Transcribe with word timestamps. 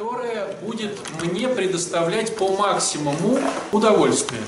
которая 0.00 0.48
будет 0.62 0.98
мне 1.22 1.46
предоставлять 1.46 2.34
по 2.34 2.48
максимуму 2.56 3.38
удовольствие. 3.70 4.40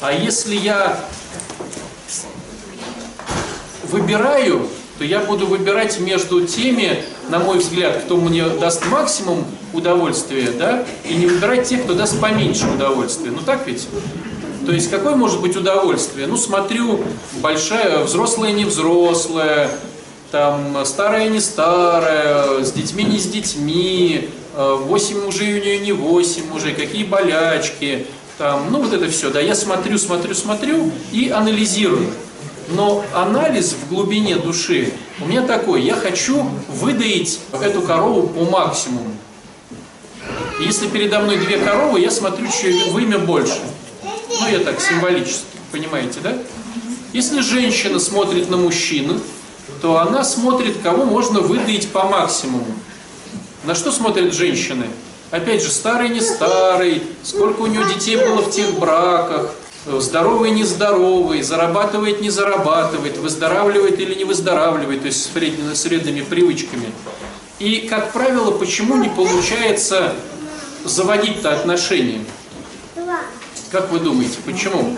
А 0.00 0.10
если 0.10 0.56
я 0.56 0.98
выбираю, 3.84 4.66
то 4.96 5.04
я 5.04 5.20
буду 5.20 5.46
выбирать 5.46 6.00
между 6.00 6.46
теми, 6.46 7.04
на 7.28 7.40
мой 7.40 7.58
взгляд, 7.58 8.04
кто 8.04 8.16
мне 8.16 8.48
даст 8.48 8.86
максимум 8.86 9.44
удовольствия, 9.74 10.50
да, 10.50 10.86
и 11.04 11.12
не 11.12 11.26
выбирать 11.26 11.68
тех, 11.68 11.84
кто 11.84 11.92
даст 11.92 12.18
поменьше 12.18 12.68
удовольствия. 12.68 13.30
Ну 13.30 13.42
так 13.44 13.66
ведь? 13.66 13.86
То 14.64 14.72
есть 14.72 14.88
какое 14.88 15.14
может 15.14 15.42
быть 15.42 15.56
удовольствие? 15.56 16.26
Ну 16.26 16.38
смотрю, 16.38 17.04
большая, 17.42 18.02
взрослая, 18.04 18.52
не 18.52 18.64
взрослая, 18.64 19.70
там 20.30 20.84
старая, 20.84 21.28
не 21.28 21.40
старая, 21.40 22.64
с 22.64 22.72
детьми, 22.72 23.04
не 23.04 23.18
с 23.18 23.26
детьми, 23.26 24.30
8 24.54 25.24
мужей 25.24 25.60
у 25.60 25.62
нее 25.62 25.78
не 25.78 25.92
8 25.92 26.46
мужей, 26.48 26.74
какие 26.74 27.04
болячки, 27.04 28.06
там, 28.38 28.70
ну 28.70 28.80
вот 28.80 28.92
это 28.92 29.08
все, 29.10 29.30
да, 29.30 29.40
я 29.40 29.54
смотрю, 29.54 29.98
смотрю, 29.98 30.34
смотрю 30.34 30.90
и 31.12 31.30
анализирую. 31.30 32.10
Но 32.70 33.04
анализ 33.12 33.72
в 33.74 33.88
глубине 33.88 34.36
души 34.36 34.92
у 35.20 35.26
меня 35.26 35.42
такой, 35.42 35.82
я 35.82 35.94
хочу 35.94 36.48
выдаить 36.68 37.40
эту 37.52 37.82
корову 37.82 38.28
по 38.28 38.44
максимуму. 38.44 39.10
Если 40.60 40.86
передо 40.86 41.18
мной 41.20 41.38
две 41.38 41.58
коровы, 41.58 42.00
я 42.00 42.10
смотрю, 42.10 42.46
чье 42.48 42.92
вымя 42.92 43.18
больше. 43.18 43.58
Ну, 44.04 44.48
я 44.48 44.60
так 44.60 44.80
символически, 44.80 45.44
понимаете, 45.72 46.20
да? 46.22 46.38
Если 47.12 47.40
женщина 47.40 47.98
смотрит 47.98 48.48
на 48.50 48.56
мужчину, 48.56 49.20
то 49.80 49.98
она 49.98 50.24
смотрит, 50.24 50.78
кого 50.82 51.04
можно 51.04 51.40
выдаить 51.40 51.90
по 51.90 52.04
максимуму. 52.04 52.66
На 53.64 53.74
что 53.74 53.90
смотрят 53.90 54.34
женщины? 54.34 54.86
Опять 55.30 55.62
же, 55.62 55.70
старый, 55.70 56.08
не 56.08 56.20
старый, 56.20 57.02
сколько 57.22 57.62
у 57.62 57.66
него 57.66 57.84
детей 57.84 58.16
было 58.16 58.42
в 58.42 58.50
тех 58.50 58.78
браках, 58.78 59.52
здоровый, 59.86 60.50
нездоровый, 60.50 61.42
зарабатывает, 61.42 62.20
не 62.20 62.30
зарабатывает, 62.30 63.16
выздоравливает 63.18 63.98
или 64.00 64.14
не 64.14 64.24
выздоравливает, 64.24 65.00
то 65.02 65.06
есть 65.06 65.22
с 65.22 65.80
средними 65.80 66.22
привычками. 66.22 66.92
И, 67.58 67.86
как 67.88 68.12
правило, 68.12 68.50
почему 68.50 68.96
не 68.96 69.08
получается 69.08 70.14
заводить-то 70.84 71.52
отношения? 71.52 72.24
Как 73.70 73.92
вы 73.92 74.00
думаете, 74.00 74.38
почему? 74.44 74.96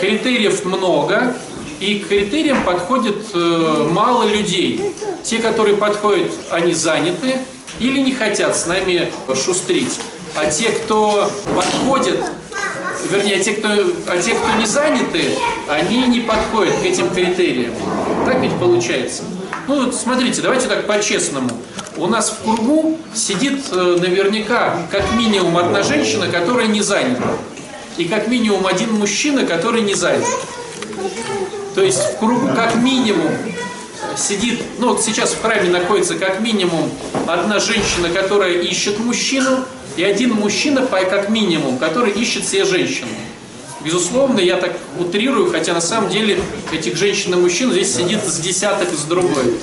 Критериев 0.00 0.64
много, 0.64 1.36
и 1.80 1.98
к 1.98 2.08
критериям 2.08 2.62
подходит 2.62 3.16
э, 3.32 3.88
мало 3.90 4.24
людей. 4.24 4.80
Те, 5.22 5.38
которые 5.38 5.76
подходят, 5.76 6.30
они 6.50 6.74
заняты 6.74 7.38
или 7.78 8.00
не 8.00 8.12
хотят 8.12 8.56
с 8.56 8.66
нами 8.66 9.10
шустрить. 9.34 9.98
А 10.36 10.46
те, 10.46 10.68
кто 10.70 11.30
подходит, 11.56 12.22
вернее, 13.10 13.40
те, 13.40 13.52
кто, 13.52 13.68
а 13.68 14.18
те, 14.18 14.34
кто 14.34 14.58
не 14.58 14.66
заняты, 14.66 15.22
они 15.68 16.06
не 16.06 16.20
подходят 16.20 16.74
к 16.76 16.84
этим 16.84 17.08
критериям. 17.10 17.72
Так 18.26 18.40
ведь 18.40 18.52
получается. 18.58 19.22
Ну, 19.66 19.84
вот 19.84 19.94
смотрите, 19.94 20.42
давайте 20.42 20.68
так 20.68 20.86
по-честному. 20.86 21.50
У 21.96 22.06
нас 22.06 22.30
в 22.30 22.44
кругу 22.44 22.98
сидит 23.14 23.64
э, 23.72 23.96
наверняка 23.98 24.76
как 24.90 25.12
минимум 25.14 25.56
одна 25.56 25.82
женщина, 25.82 26.28
которая 26.28 26.66
не 26.66 26.82
занята. 26.82 27.36
И 27.96 28.04
как 28.04 28.28
минимум 28.28 28.66
один 28.66 28.92
мужчина, 28.92 29.44
который 29.44 29.80
не 29.82 29.94
занят. 29.94 30.26
То 31.74 31.82
есть 31.82 32.00
в 32.00 32.18
кругу 32.18 32.48
как 32.54 32.76
минимум 32.76 33.30
сидит, 34.16 34.62
ну 34.78 34.88
вот 34.88 35.02
сейчас 35.02 35.32
в 35.32 35.40
храме 35.40 35.70
находится 35.70 36.16
как 36.16 36.40
минимум 36.40 36.90
одна 37.26 37.58
женщина, 37.60 38.08
которая 38.08 38.54
ищет 38.54 38.98
мужчину, 38.98 39.64
и 39.96 40.04
один 40.04 40.32
мужчина, 40.32 40.86
как 40.86 41.28
минимум, 41.28 41.78
который 41.78 42.12
ищет 42.12 42.46
себе 42.46 42.64
женщину. 42.64 43.10
Безусловно, 43.82 44.40
я 44.40 44.56
так 44.56 44.76
утрирую, 44.98 45.50
хотя 45.50 45.72
на 45.72 45.80
самом 45.80 46.10
деле 46.10 46.40
этих 46.70 46.96
женщин 46.96 47.32
и 47.34 47.36
мужчин 47.36 47.72
здесь 47.72 47.94
сидит 47.94 48.22
с 48.24 48.38
десяток, 48.38 48.88
с 48.90 49.04
другой. 49.04 49.54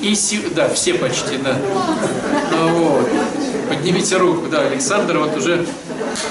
И 0.00 0.14
си... 0.14 0.40
да, 0.54 0.68
все 0.70 0.94
почти, 0.94 1.36
да. 1.44 1.58
Ну, 2.52 2.68
вот. 2.68 3.08
Поднимите 3.68 4.16
руку, 4.16 4.48
да, 4.50 4.62
Александр 4.62 5.18
вот 5.18 5.36
уже 5.36 5.66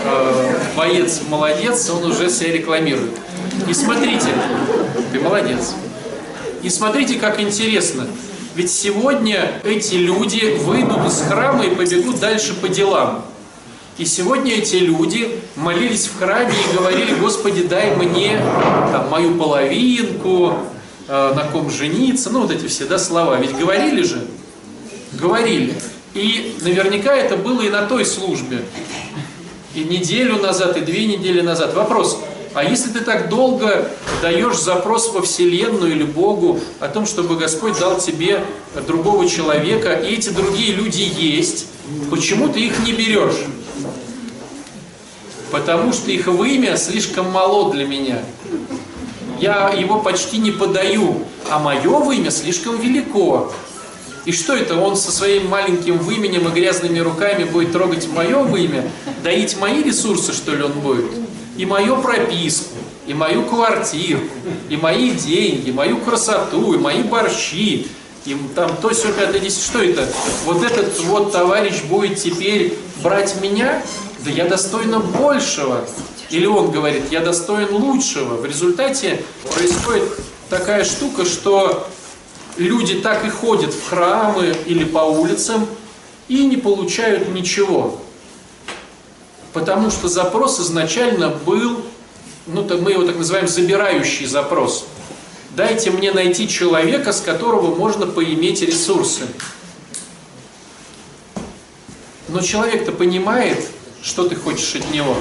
э, 0.04 0.56
боец 0.76 1.22
молодец, 1.30 1.90
он 1.90 2.04
уже 2.12 2.30
себя 2.30 2.52
рекламирует. 2.52 3.12
И 3.68 3.74
смотрите, 3.74 4.28
ты 5.12 5.20
молодец. 5.20 5.74
И 6.64 6.70
смотрите, 6.70 7.16
как 7.16 7.40
интересно. 7.40 8.08
Ведь 8.56 8.72
сегодня 8.72 9.62
эти 9.64 9.96
люди 9.96 10.58
выйдут 10.60 11.08
из 11.08 11.22
храма 11.22 11.66
и 11.66 11.76
побегут 11.76 12.20
дальше 12.20 12.54
по 12.54 12.68
делам. 12.68 13.24
И 13.98 14.06
сегодня 14.06 14.54
эти 14.54 14.78
люди 14.78 15.40
молились 15.56 16.08
в 16.08 16.18
храме 16.18 16.54
и 16.54 16.78
говорили, 16.78 17.16
Господи, 17.16 17.64
дай 17.64 17.96
мне 17.96 18.42
там, 18.92 19.10
мою 19.10 19.36
половинку, 19.36 20.54
э, 21.08 21.34
на 21.36 21.44
ком 21.44 21.70
жениться, 21.70 22.30
ну 22.30 22.42
вот 22.42 22.52
эти 22.52 22.68
все 22.68 22.86
да, 22.86 22.98
слова. 22.98 23.36
Ведь 23.36 23.58
говорили 23.58 24.02
же? 24.04 24.26
Говорили. 25.14 25.76
И 26.14 26.56
наверняка 26.62 27.14
это 27.14 27.36
было 27.36 27.62
и 27.62 27.70
на 27.70 27.86
той 27.88 28.06
службе. 28.06 28.64
И 29.76 29.84
неделю 29.84 30.38
назад, 30.38 30.78
и 30.78 30.82
две 30.82 31.06
недели 31.06 31.42
назад. 31.42 31.74
Вопрос, 31.74 32.20
а 32.54 32.64
если 32.64 32.90
ты 32.90 33.02
так 33.02 33.30
долго 33.30 33.90
даешь 34.22 34.58
запрос 34.58 35.12
во 35.14 35.22
Вселенную 35.22 35.92
или 35.92 36.04
Богу 36.04 36.60
о 36.80 36.88
том, 36.88 37.06
чтобы 37.06 37.36
Господь 37.36 37.78
дал 37.80 38.00
тебе 38.00 38.44
другого 38.88 39.28
человека, 39.28 39.94
и 39.94 40.16
эти 40.16 40.30
другие 40.30 40.74
люди 40.74 41.02
есть, 41.02 41.68
почему 42.10 42.50
ты 42.50 42.62
их 42.62 42.80
не 42.80 42.94
берешь? 42.94 43.46
Потому 45.52 45.94
что 45.94 46.12
их 46.12 46.28
вымя 46.28 46.76
слишком 46.78 47.32
мало 47.32 47.72
для 47.72 47.86
меня. 47.86 48.20
Я 49.40 49.70
его 49.70 50.00
почти 50.00 50.38
не 50.38 50.52
подаю, 50.52 51.24
а 51.50 51.60
мое 51.60 52.00
вымя 52.00 52.32
слишком 52.32 52.80
велико. 52.80 53.54
И 54.26 54.32
что 54.32 54.56
это, 54.56 54.76
он 54.76 54.96
со 54.96 55.12
своим 55.12 55.48
маленьким 55.48 55.98
выменем 55.98 56.48
и 56.48 56.52
грязными 56.52 57.00
руками 57.00 57.46
будет 57.46 57.72
трогать 57.72 58.08
мое 58.10 58.44
вымя, 58.44 58.90
доить 59.24 59.58
мои 59.58 59.82
ресурсы, 59.82 60.34
что 60.34 60.54
ли, 60.54 60.64
он 60.64 60.74
будет? 60.74 61.06
И 61.60 61.66
мою 61.66 62.02
прописку, 62.02 62.78
и 63.06 63.14
мою 63.14 63.44
квартиру, 63.44 64.22
и 64.70 64.78
мои 64.78 65.12
деньги, 65.12 65.72
мою 65.72 65.98
красоту, 65.98 66.74
и 66.74 66.78
мои 66.78 67.04
борщи, 67.04 67.86
и 68.24 68.38
там 68.56 68.78
то, 68.78 68.92
все, 68.92 69.12
пятое, 69.12 69.42
десять. 69.42 69.64
Что 69.64 69.84
это? 69.84 70.08
Вот 70.46 70.64
этот 70.64 70.98
вот 71.02 71.34
товарищ 71.34 71.84
будет 71.84 72.18
теперь 72.18 72.78
брать 73.04 73.42
меня? 73.42 73.84
Да 74.24 74.32
я 74.32 74.46
достойна 74.46 75.02
большего. 75.02 75.86
Или 76.30 76.46
он 76.46 76.72
говорит, 76.72 77.12
я 77.12 77.20
достоин 77.20 77.74
лучшего. 77.74 78.36
В 78.38 78.46
результате 78.46 79.22
происходит 79.54 80.04
такая 80.50 80.86
штука, 80.86 81.26
что 81.26 81.90
люди 82.56 83.02
так 83.02 83.26
и 83.26 83.30
ходят 83.30 83.74
в 83.74 83.90
храмы 83.90 84.56
или 84.66 84.86
по 84.86 85.00
улицам 85.00 85.68
и 86.30 86.46
не 86.46 86.56
получают 86.56 87.28
ничего. 87.34 88.00
Потому 89.54 89.90
что 89.90 90.08
запрос 90.08 90.60
изначально 90.60 91.30
был, 91.30 91.82
ну 92.48 92.64
так 92.64 92.82
мы 92.82 92.92
его 92.92 93.04
так 93.04 93.18
называем, 93.18 93.48
забирающий 93.48 94.26
запрос. 94.26 94.86
Дайте 95.56 95.92
мне 95.92 96.12
найти 96.12 96.48
человека, 96.48 97.12
с 97.12 97.22
которого 97.22 97.74
можно 97.76 98.06
поиметь 98.06 98.62
ресурсы. 98.62 99.24
Но 102.28 102.42
человек-то 102.42 102.92
понимает, 102.92 103.66
что 104.04 104.28
ты 104.28 104.36
хочешь 104.36 104.76
от 104.76 104.92
него. 104.92 105.18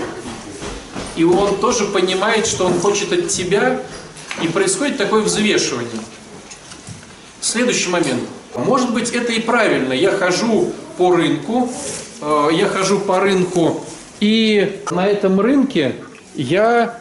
И 1.16 1.24
он 1.24 1.56
тоже 1.56 1.86
понимает, 1.86 2.46
что 2.46 2.66
он 2.66 2.78
хочет 2.78 3.12
от 3.12 3.28
тебя, 3.28 3.82
и 4.42 4.48
происходит 4.48 4.98
такое 4.98 5.22
взвешивание. 5.22 5.90
Следующий 7.40 7.88
момент. 7.88 8.22
Может 8.54 8.92
быть, 8.92 9.10
это 9.10 9.32
и 9.32 9.40
правильно. 9.40 9.92
Я 9.92 10.12
хожу 10.12 10.72
по 10.96 11.14
рынку, 11.14 11.70
э, 12.20 12.48
я 12.52 12.69
хожу 12.69 13.00
по 13.00 13.20
рынку, 13.20 13.84
и 14.20 14.82
на 14.91 15.06
этом 15.06 15.41
рынке 15.41 15.94
я 16.35 16.99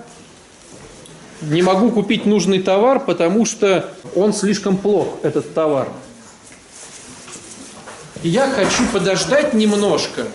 не 1.42 1.62
могу 1.62 1.92
купить 1.92 2.25
нужный 2.25 2.62
товар, 2.62 3.00
потому 3.00 3.46
что 3.46 3.90
он 4.16 4.34
слишком 4.34 4.78
плох, 4.78 5.18
этот 5.24 5.54
товар. 5.54 5.88
И 8.24 8.30
я 8.30 8.50
хочу 8.50 8.84
подождать 8.92 9.54
немножко 9.54 10.25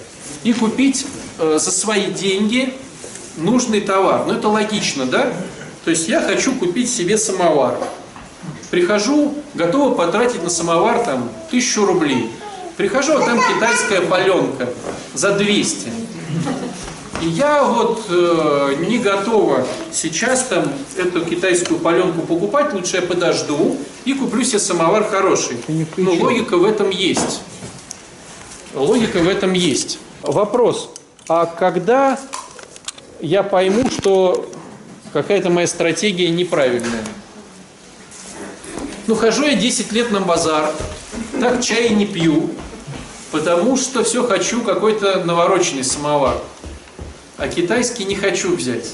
и 0.44 0.52
купить 0.52 1.06
э, 1.38 1.58
за 1.60 1.70
свои 1.70 2.06
деньги 2.06 2.74
нужный 3.36 3.80
товар. 3.80 4.24
Ну, 4.26 4.34
это 4.34 4.48
логично, 4.48 5.06
да? 5.06 5.32
То 5.84 5.90
есть 5.90 6.08
я 6.08 6.20
хочу 6.20 6.54
купить 6.54 6.90
себе 6.90 7.18
самовар. 7.18 7.76
Прихожу, 8.70 9.34
готова 9.54 9.94
потратить 9.94 10.42
на 10.42 10.50
самовар 10.50 11.04
там 11.04 11.28
тысячу 11.50 11.84
рублей. 11.84 12.30
Прихожу, 12.76 13.14
а 13.14 13.20
там 13.20 13.38
китайская 13.38 14.00
паленка 14.02 14.68
за 15.14 15.32
200. 15.32 15.90
И 17.22 17.28
я 17.28 17.62
вот 17.62 18.06
э, 18.08 18.74
не 18.80 18.98
готова 18.98 19.64
сейчас 19.92 20.42
там 20.46 20.72
эту 20.96 21.24
китайскую 21.24 21.78
паленку 21.78 22.22
покупать, 22.22 22.74
лучше 22.74 22.96
я 22.96 23.02
подожду 23.02 23.76
и 24.04 24.12
куплю 24.12 24.42
себе 24.42 24.58
самовар 24.58 25.04
хороший. 25.04 25.56
Но 25.96 26.14
логика 26.14 26.56
в 26.56 26.64
этом 26.64 26.90
есть. 26.90 27.42
Логика 28.74 29.18
в 29.18 29.28
этом 29.28 29.52
есть. 29.52 30.00
Вопрос, 30.22 30.90
а 31.28 31.46
когда 31.46 32.18
я 33.20 33.44
пойму, 33.44 33.88
что 33.88 34.50
какая-то 35.12 35.48
моя 35.48 35.68
стратегия 35.68 36.28
неправильная? 36.28 37.04
Ну, 39.06 39.14
хожу 39.14 39.44
я 39.44 39.54
10 39.54 39.92
лет 39.92 40.10
на 40.10 40.20
базар, 40.20 40.72
так 41.40 41.62
чай 41.62 41.90
не 41.90 42.06
пью, 42.06 42.50
потому 43.30 43.76
что 43.76 44.02
все 44.02 44.26
хочу 44.26 44.62
какой-то 44.62 45.22
навороченный 45.24 45.84
самовар. 45.84 46.36
А 47.38 47.48
китайский 47.48 48.04
не 48.04 48.14
хочу 48.14 48.54
взять. 48.54 48.92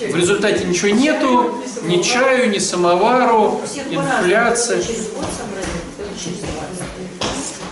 В 0.00 0.16
результате 0.16 0.64
ничего 0.64 0.90
нету, 0.90 1.62
ни 1.82 2.02
чаю, 2.02 2.50
ни 2.50 2.58
самовару, 2.58 3.60
инфляция. 3.90 4.82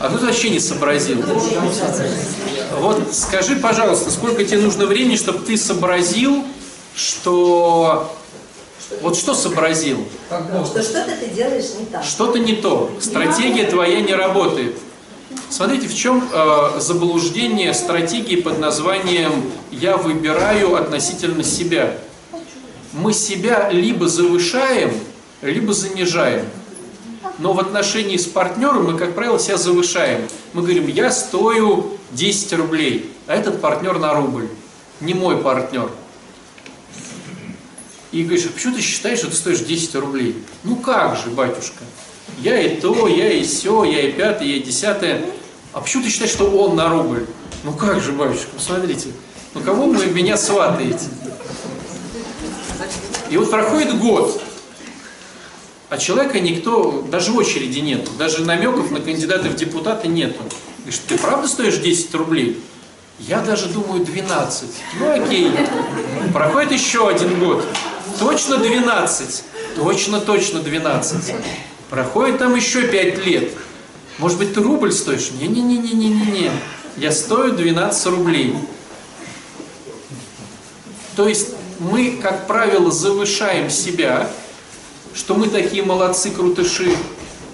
А 0.00 0.10
тут 0.10 0.22
вообще 0.22 0.50
не 0.50 0.60
сообразил. 0.60 1.22
Вот 2.78 3.14
скажи, 3.14 3.56
пожалуйста, 3.56 4.10
сколько 4.10 4.44
тебе 4.44 4.60
нужно 4.60 4.86
времени, 4.86 5.16
чтобы 5.16 5.40
ты 5.40 5.56
сообразил, 5.56 6.44
что... 6.94 8.14
Вот 9.02 9.16
что 9.16 9.34
сообразил? 9.34 10.02
Что 10.28 10.82
что-то 10.82 11.16
ты 11.20 11.26
делаешь 11.34 11.66
не 11.78 11.86
так. 11.86 12.04
Что-то 12.04 12.38
не 12.38 12.54
то. 12.54 12.90
Стратегия 13.00 13.64
твоя 13.64 14.00
не 14.00 14.14
работает. 14.14 14.76
Смотрите, 15.50 15.88
в 15.88 15.94
чем 15.94 16.26
э, 16.32 16.80
заблуждение 16.80 17.74
стратегии 17.74 18.36
под 18.36 18.58
названием 18.58 19.50
«я 19.70 19.96
выбираю 19.96 20.74
относительно 20.76 21.42
себя». 21.42 21.98
Мы 22.92 23.12
себя 23.12 23.70
либо 23.70 24.08
завышаем, 24.08 24.92
либо 25.42 25.74
занижаем. 25.74 26.46
Но 27.38 27.52
в 27.52 27.60
отношении 27.60 28.16
с 28.16 28.26
партнером 28.26 28.86
мы, 28.86 28.98
как 28.98 29.14
правило, 29.14 29.38
себя 29.38 29.58
завышаем. 29.58 30.26
Мы 30.54 30.62
говорим, 30.62 30.88
я 30.88 31.10
стою 31.10 31.98
10 32.12 32.54
рублей, 32.54 33.12
а 33.26 33.34
этот 33.34 33.60
партнер 33.60 33.98
на 33.98 34.14
рубль. 34.14 34.48
Не 35.00 35.14
мой 35.14 35.36
партнер. 35.36 35.90
И 38.10 38.24
говоришь, 38.24 38.46
а 38.46 38.52
почему 38.52 38.74
ты 38.74 38.80
считаешь, 38.80 39.18
что 39.18 39.28
ты 39.28 39.36
стоишь 39.36 39.60
10 39.60 39.94
рублей? 39.96 40.42
Ну 40.64 40.76
как 40.76 41.16
же, 41.16 41.30
батюшка? 41.30 41.84
Я 42.40 42.60
и 42.60 42.80
то, 42.80 43.08
я 43.08 43.32
и 43.32 43.42
все, 43.42 43.84
я 43.84 44.02
и 44.02 44.12
пятое, 44.12 44.48
я 44.48 44.56
и 44.56 44.60
десятое. 44.60 45.22
А 45.72 45.80
почему 45.80 46.04
ты 46.04 46.10
считаешь, 46.10 46.30
что 46.30 46.50
он 46.50 46.76
на 46.76 46.88
рубль? 46.88 47.26
Ну 47.64 47.72
как 47.72 48.00
же, 48.00 48.12
батюшка, 48.12 48.50
посмотрите. 48.54 49.08
Ну 49.54 49.60
кого 49.60 49.86
вы 49.86 50.06
меня 50.06 50.36
сватаете? 50.36 51.06
И 53.30 53.36
вот 53.36 53.50
проходит 53.50 53.98
год, 53.98 54.40
а 55.90 55.98
человека 55.98 56.40
никто, 56.40 57.04
даже 57.10 57.32
в 57.32 57.36
очереди 57.36 57.80
нету, 57.80 58.10
даже 58.18 58.44
намеков 58.44 58.90
на 58.90 59.00
кандидата 59.00 59.48
в 59.48 59.56
депутаты 59.56 60.08
нету. 60.08 60.42
Говоришь, 60.78 61.00
ты 61.06 61.18
правда 61.18 61.48
стоишь 61.48 61.78
10 61.78 62.14
рублей? 62.14 62.62
Я 63.18 63.40
даже 63.40 63.66
думаю 63.68 64.04
12. 64.04 64.68
Ну 65.00 65.24
окей. 65.24 65.50
Проходит 66.32 66.72
еще 66.72 67.08
один 67.08 67.38
год. 67.40 67.64
Точно 68.18 68.58
12. 68.58 69.44
Точно, 69.76 70.20
точно 70.20 70.60
12. 70.60 71.34
Проходит 71.90 72.38
там 72.38 72.54
еще 72.54 72.82
5 72.82 73.26
лет. 73.26 73.52
Может 74.18 74.38
быть, 74.38 74.54
ты 74.54 74.60
рубль 74.60 74.92
стоишь? 74.92 75.30
Не-не-не-не-не-не. 75.30 76.50
Я 76.96 77.12
стою 77.12 77.52
12 77.52 78.06
рублей. 78.06 78.54
То 81.16 81.28
есть 81.28 81.48
мы, 81.78 82.18
как 82.22 82.46
правило, 82.46 82.90
завышаем 82.90 83.70
себя, 83.70 84.30
что 85.14 85.34
мы 85.34 85.48
такие 85.48 85.82
молодцы, 85.82 86.30
крутыши. 86.30 86.94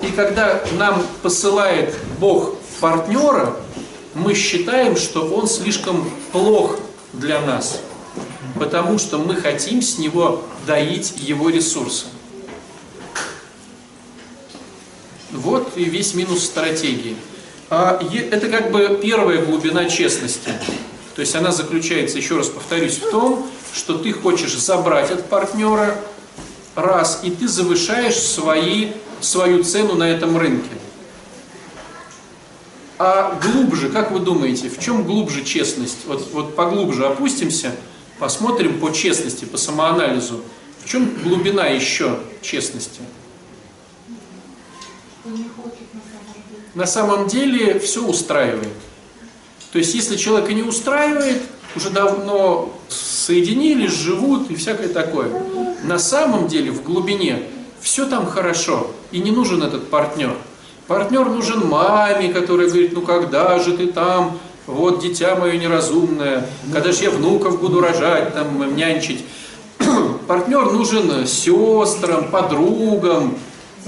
И 0.02 0.06
когда 0.08 0.62
нам 0.78 1.02
посылает 1.22 1.94
Бог 2.18 2.56
партнера, 2.80 3.56
мы 4.14 4.34
считаем, 4.34 4.96
что 4.96 5.26
он 5.26 5.46
слишком 5.46 6.10
плох 6.32 6.78
для 7.12 7.40
нас, 7.40 7.80
потому 8.58 8.98
что 8.98 9.18
мы 9.18 9.36
хотим 9.36 9.82
с 9.82 9.98
него 9.98 10.42
доить 10.66 11.14
его 11.18 11.48
ресурсы. 11.48 12.06
Вот 15.34 15.72
и 15.76 15.84
весь 15.84 16.14
минус 16.14 16.44
стратегии. 16.44 17.16
А 17.68 18.00
это 18.30 18.48
как 18.48 18.70
бы 18.70 19.00
первая 19.02 19.44
глубина 19.44 19.86
честности. 19.86 20.52
То 21.16 21.20
есть 21.20 21.34
она 21.34 21.50
заключается, 21.50 22.18
еще 22.18 22.36
раз 22.36 22.48
повторюсь, 22.48 22.98
в 22.98 23.10
том, 23.10 23.46
что 23.72 23.98
ты 23.98 24.12
хочешь 24.12 24.56
забрать 24.56 25.10
от 25.10 25.28
партнера 25.28 25.96
раз, 26.76 27.20
и 27.24 27.30
ты 27.30 27.48
завышаешь 27.48 28.16
свои, 28.16 28.92
свою 29.20 29.64
цену 29.64 29.94
на 29.94 30.08
этом 30.08 30.36
рынке. 30.36 30.70
А 32.98 33.38
глубже, 33.42 33.88
как 33.88 34.12
вы 34.12 34.20
думаете, 34.20 34.68
в 34.68 34.78
чем 34.78 35.02
глубже 35.02 35.42
честность? 35.44 36.06
Вот, 36.06 36.30
вот 36.32 36.54
поглубже 36.54 37.06
опустимся, 37.06 37.72
посмотрим 38.20 38.78
по 38.78 38.92
честности, 38.92 39.44
по 39.44 39.56
самоанализу. 39.56 40.40
В 40.84 40.88
чем 40.88 41.12
глубина 41.24 41.66
еще 41.66 42.20
честности? 42.40 43.00
На 46.74 46.86
самом 46.86 47.28
деле 47.28 47.78
все 47.78 48.04
устраивает. 48.04 48.72
То 49.72 49.78
есть, 49.78 49.94
если 49.94 50.16
человека 50.16 50.52
не 50.52 50.62
устраивает, 50.62 51.42
уже 51.76 51.90
давно 51.90 52.72
соединились, 52.88 53.92
живут 53.92 54.50
и 54.50 54.54
всякое 54.54 54.88
такое. 54.88 55.28
На 55.82 55.98
самом 55.98 56.48
деле, 56.48 56.70
в 56.70 56.82
глубине, 56.82 57.42
все 57.80 58.06
там 58.06 58.26
хорошо, 58.26 58.90
и 59.12 59.18
не 59.18 59.30
нужен 59.30 59.62
этот 59.62 59.90
партнер. 59.90 60.34
Партнер 60.86 61.26
нужен 61.26 61.66
маме, 61.66 62.32
которая 62.32 62.68
говорит, 62.68 62.92
ну 62.92 63.02
когда 63.02 63.58
же 63.58 63.76
ты 63.76 63.86
там, 63.86 64.38
вот 64.66 65.00
дитя 65.00 65.34
мое 65.34 65.56
неразумное, 65.56 66.46
когда 66.72 66.92
же 66.92 67.04
я 67.04 67.10
внуков 67.10 67.60
буду 67.60 67.80
рожать, 67.80 68.34
там, 68.34 68.76
нянчить. 68.76 69.24
Партнер 70.26 70.72
нужен 70.72 71.26
сестрам, 71.26 72.30
подругам, 72.30 73.36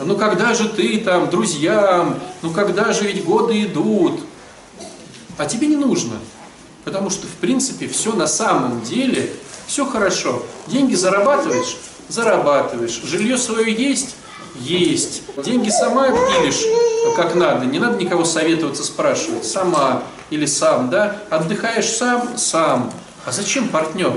ну 0.04 0.16
когда 0.16 0.54
же 0.54 0.68
ты 0.68 0.98
там, 0.98 1.30
друзьям, 1.30 2.18
ну 2.42 2.50
когда 2.50 2.92
же 2.92 3.04
ведь 3.04 3.24
годы 3.24 3.62
идут. 3.62 4.20
А 5.38 5.46
тебе 5.46 5.66
не 5.66 5.76
нужно, 5.76 6.16
потому 6.84 7.10
что 7.10 7.26
в 7.26 7.34
принципе 7.40 7.88
все 7.88 8.12
на 8.12 8.26
самом 8.26 8.82
деле, 8.82 9.30
все 9.66 9.84
хорошо. 9.84 10.42
Деньги 10.66 10.94
зарабатываешь? 10.94 11.76
Зарабатываешь. 12.08 13.02
Жилье 13.04 13.36
свое 13.36 13.72
есть? 13.72 14.16
Есть. 14.60 15.22
Деньги 15.44 15.68
сама 15.68 16.08
пилишь 16.08 16.64
как 17.16 17.34
надо, 17.34 17.64
не 17.64 17.78
надо 17.78 17.96
никого 17.96 18.24
советоваться, 18.24 18.84
спрашивать. 18.84 19.44
Сама 19.44 20.02
или 20.30 20.44
сам, 20.44 20.90
да? 20.90 21.16
Отдыхаешь 21.30 21.88
сам? 21.88 22.36
Сам. 22.36 22.92
А 23.24 23.32
зачем 23.32 23.68
партнер? 23.68 24.12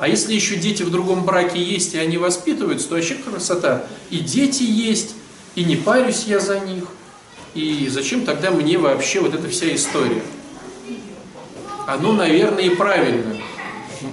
А 0.00 0.08
если 0.08 0.32
еще 0.32 0.56
дети 0.56 0.82
в 0.82 0.90
другом 0.90 1.26
браке 1.26 1.62
есть, 1.62 1.92
и 1.92 1.98
они 1.98 2.16
воспитываются, 2.16 2.88
то 2.88 2.94
вообще 2.94 3.16
красота. 3.16 3.84
И 4.08 4.16
дети 4.20 4.62
есть, 4.62 5.10
и 5.54 5.62
не 5.62 5.76
парюсь 5.76 6.24
я 6.26 6.40
за 6.40 6.58
них. 6.58 6.84
И 7.54 7.86
зачем 7.90 8.24
тогда 8.24 8.50
мне 8.50 8.78
вообще 8.78 9.20
вот 9.20 9.34
эта 9.34 9.46
вся 9.50 9.74
история? 9.74 10.22
Оно, 11.86 12.14
наверное, 12.14 12.64
и 12.64 12.70
правильно. 12.70 13.36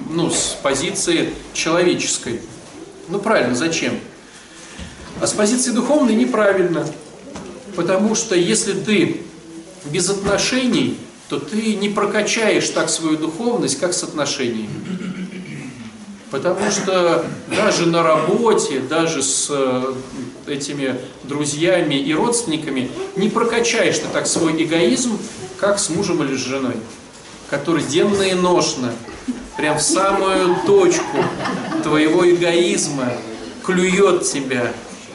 Ну, 0.09 0.29
с 0.29 0.57
позиции 0.61 1.33
человеческой. 1.53 2.41
Ну, 3.07 3.19
правильно, 3.19 3.55
зачем? 3.55 3.97
А 5.21 5.27
с 5.27 5.31
позиции 5.31 5.71
духовной 5.71 6.15
неправильно. 6.15 6.85
Потому 7.77 8.13
что 8.13 8.35
если 8.35 8.73
ты 8.73 9.21
без 9.85 10.09
отношений, 10.09 10.97
то 11.29 11.39
ты 11.39 11.75
не 11.75 11.87
прокачаешь 11.87 12.67
так 12.71 12.89
свою 12.89 13.15
духовность, 13.15 13.79
как 13.79 13.93
с 13.93 14.03
отношениями. 14.03 15.06
Потому 16.29 16.69
что 16.71 17.25
даже 17.55 17.85
на 17.85 18.03
работе, 18.03 18.79
даже 18.79 19.23
с 19.23 19.47
э, 19.49 19.93
этими 20.45 20.99
друзьями 21.23 21.95
и 21.95 22.13
родственниками 22.13 22.91
не 23.15 23.29
прокачаешь 23.29 23.97
ты 23.99 24.07
так 24.11 24.27
свой 24.27 24.61
эгоизм, 24.61 25.17
как 25.57 25.79
с 25.79 25.89
мужем 25.89 26.21
или 26.23 26.35
с 26.35 26.39
женой, 26.39 26.75
который 27.49 27.81
денно 27.83 28.23
и 28.23 28.33
ношно, 28.33 28.93
прям 29.55 29.77
в 29.77 29.81
самую 29.81 30.57
точку 30.65 31.17
твоего 31.83 32.29
эгоизма 32.29 33.13
клюет 33.65 34.23
тебя, 34.23 34.73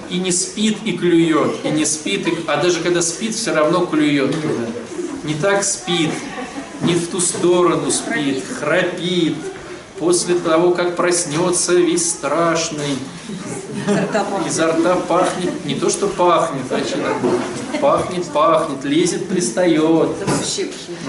и 0.09 0.19
не 0.19 0.33
спит 0.33 0.79
и 0.85 0.93
клюет, 0.93 1.57
и 1.65 1.69
не 1.69 1.85
спит, 1.85 2.27
и... 2.27 2.35
а 2.47 2.57
даже 2.57 2.81
когда 2.81 3.03
спит, 3.03 3.35
все 3.35 3.55
равно 3.55 3.85
клюет 3.87 4.33
туда. 4.33 4.67
Не 5.25 5.35
так 5.35 5.63
спит, 5.63 6.11
не 6.83 6.95
в 6.95 7.09
ту 7.09 7.21
сторону 7.21 7.91
спит, 7.91 8.43
храпит. 8.59 9.37
После 9.99 10.35
того, 10.35 10.73
как 10.73 10.97
проснется 10.97 11.75
весь 11.75 12.11
страшный, 12.11 12.99
изо 14.47 14.69
рта 14.69 14.97
пахнет, 14.97 15.65
не 15.65 15.75
то 15.75 15.91
что 15.91 16.09
пахнет, 16.09 16.71
а 16.71 16.79
что 16.81 17.79
пахнет, 17.81 18.27
пахнет, 18.29 18.85
лезет, 18.85 19.29
пристает. 19.29 19.81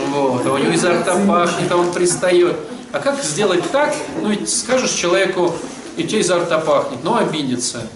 Вот, 0.09 0.45
а 0.45 0.53
у 0.53 0.57
него 0.57 0.71
изо 0.73 0.91
рта 0.91 1.15
пахнет, 1.25 1.71
а 1.71 1.77
он 1.77 1.91
пристает. 1.91 2.55
А 2.91 2.99
как 2.99 3.23
сделать 3.23 3.69
так? 3.71 3.95
Ну 4.21 4.29
ведь 4.29 4.49
скажешь 4.49 4.91
человеку, 4.91 5.53
и 5.97 6.03
у 6.03 6.07
тебя 6.07 6.19
изо 6.19 6.39
рта 6.39 6.59
пахнет, 6.59 7.03
но 7.03 7.17
обидится. 7.17 7.87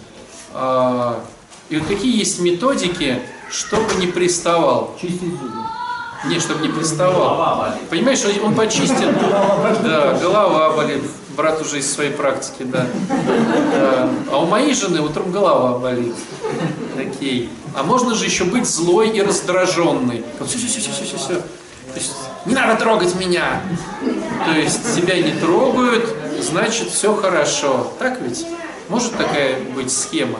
А, 0.53 1.23
и 1.69 1.77
вот 1.77 1.87
какие 1.87 2.17
есть 2.17 2.39
методики, 2.39 3.21
чтобы 3.49 3.93
не 3.95 4.07
приставал. 4.07 4.95
Чистить 4.99 5.31
зубы. 5.31 5.76
Не, 6.25 6.39
чтобы 6.39 6.61
не 6.67 6.73
приставал. 6.73 7.67
Понимаешь, 7.89 8.23
он, 8.43 8.55
почистит. 8.55 9.13
Да, 9.83 10.17
голова 10.21 10.71
болит. 10.71 11.03
Брат 11.35 11.61
уже 11.61 11.79
из 11.79 11.93
своей 11.93 12.11
практики, 12.11 12.63
да. 12.63 12.87
А 14.31 14.39
у 14.39 14.47
моей 14.47 14.73
жены 14.73 15.01
утром 15.01 15.31
голова 15.31 15.77
болит. 15.77 16.15
Такие. 16.95 17.49
А 17.75 17.83
можно 17.83 18.15
же 18.15 18.25
еще 18.25 18.45
быть 18.45 18.65
злой 18.65 19.09
и 19.09 19.21
раздраженный. 19.21 20.23
Все, 20.47 20.57
все, 20.57 20.67
все, 20.67 20.91
все, 20.91 21.03
все, 21.03 21.17
все. 21.17 21.35
То 21.35 21.99
есть 21.99 22.13
не 22.45 22.55
надо 22.55 22.75
трогать 22.79 23.13
меня. 23.15 23.61
То 24.45 24.59
есть 24.59 24.95
тебя 24.95 25.21
не 25.21 25.33
трогают, 25.33 26.15
значит 26.41 26.89
все 26.89 27.15
хорошо. 27.15 27.93
Так 27.99 28.19
ведь? 28.21 28.45
Может 28.89 29.15
такая 29.17 29.59
быть 29.75 29.91
схема? 29.91 30.39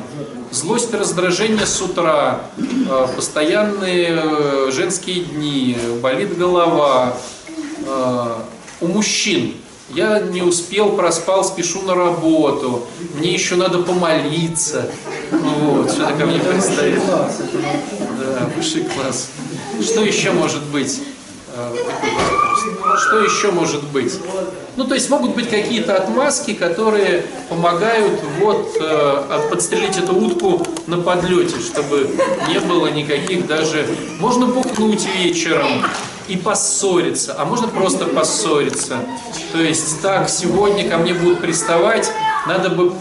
Злость 0.52 0.94
раздражение 0.94 1.66
с 1.66 1.82
утра, 1.82 2.42
э, 2.58 3.08
постоянные 3.16 4.22
э, 4.22 4.72
женские 4.72 5.26
дни, 5.26 5.78
болит 6.02 6.38
голова. 6.38 7.18
Э, 7.86 8.36
у 8.80 8.88
мужчин 8.88 9.56
я 9.90 10.20
не 10.20 10.42
успел, 10.42 10.94
проспал, 10.94 11.44
спешу 11.44 11.82
на 11.82 11.96
работу, 11.96 12.88
мне 13.16 13.34
еще 13.34 13.56
надо 13.56 13.80
помолиться. 13.80 14.90
Вот, 15.32 15.92
что-то 15.92 16.14
ко 16.14 16.26
мне 16.26 16.40
предстоит. 16.40 17.00
Да, 17.06 18.50
высший 18.56 18.84
класс. 18.84 19.30
Что 19.82 20.02
еще 20.02 20.32
может 20.32 20.64
быть? 20.64 21.02
Что 23.08 23.20
еще 23.20 23.52
может 23.52 23.84
быть? 23.86 24.14
Ну, 24.78 24.84
то 24.84 24.94
есть 24.94 25.10
могут 25.10 25.34
быть 25.34 25.50
какие-то 25.50 25.96
отмазки, 25.96 26.54
которые 26.54 27.24
помогают 27.50 28.22
вот 28.40 28.78
э, 28.80 29.48
подстрелить 29.50 29.98
эту 29.98 30.16
утку 30.16 30.62
на 30.86 31.00
подлете, 31.00 31.56
чтобы 31.60 32.08
не 32.48 32.60
было 32.60 32.86
никаких 32.88 33.48
даже... 33.48 33.88
Можно 34.20 34.46
бухнуть 34.46 35.08
вечером 35.18 35.84
и 36.28 36.38
поссориться, 36.38 37.36
а 37.40 37.46
можно 37.46 37.68
просто 37.68 38.06
поссориться. 38.06 39.00
То 39.52 39.60
есть 39.60 40.00
так, 40.04 40.30
сегодня 40.30 40.88
ко 40.88 40.98
мне 40.98 41.16
будут 41.16 41.40
приставать, 41.42 42.12
надо 42.46 42.70
бы 42.70 42.94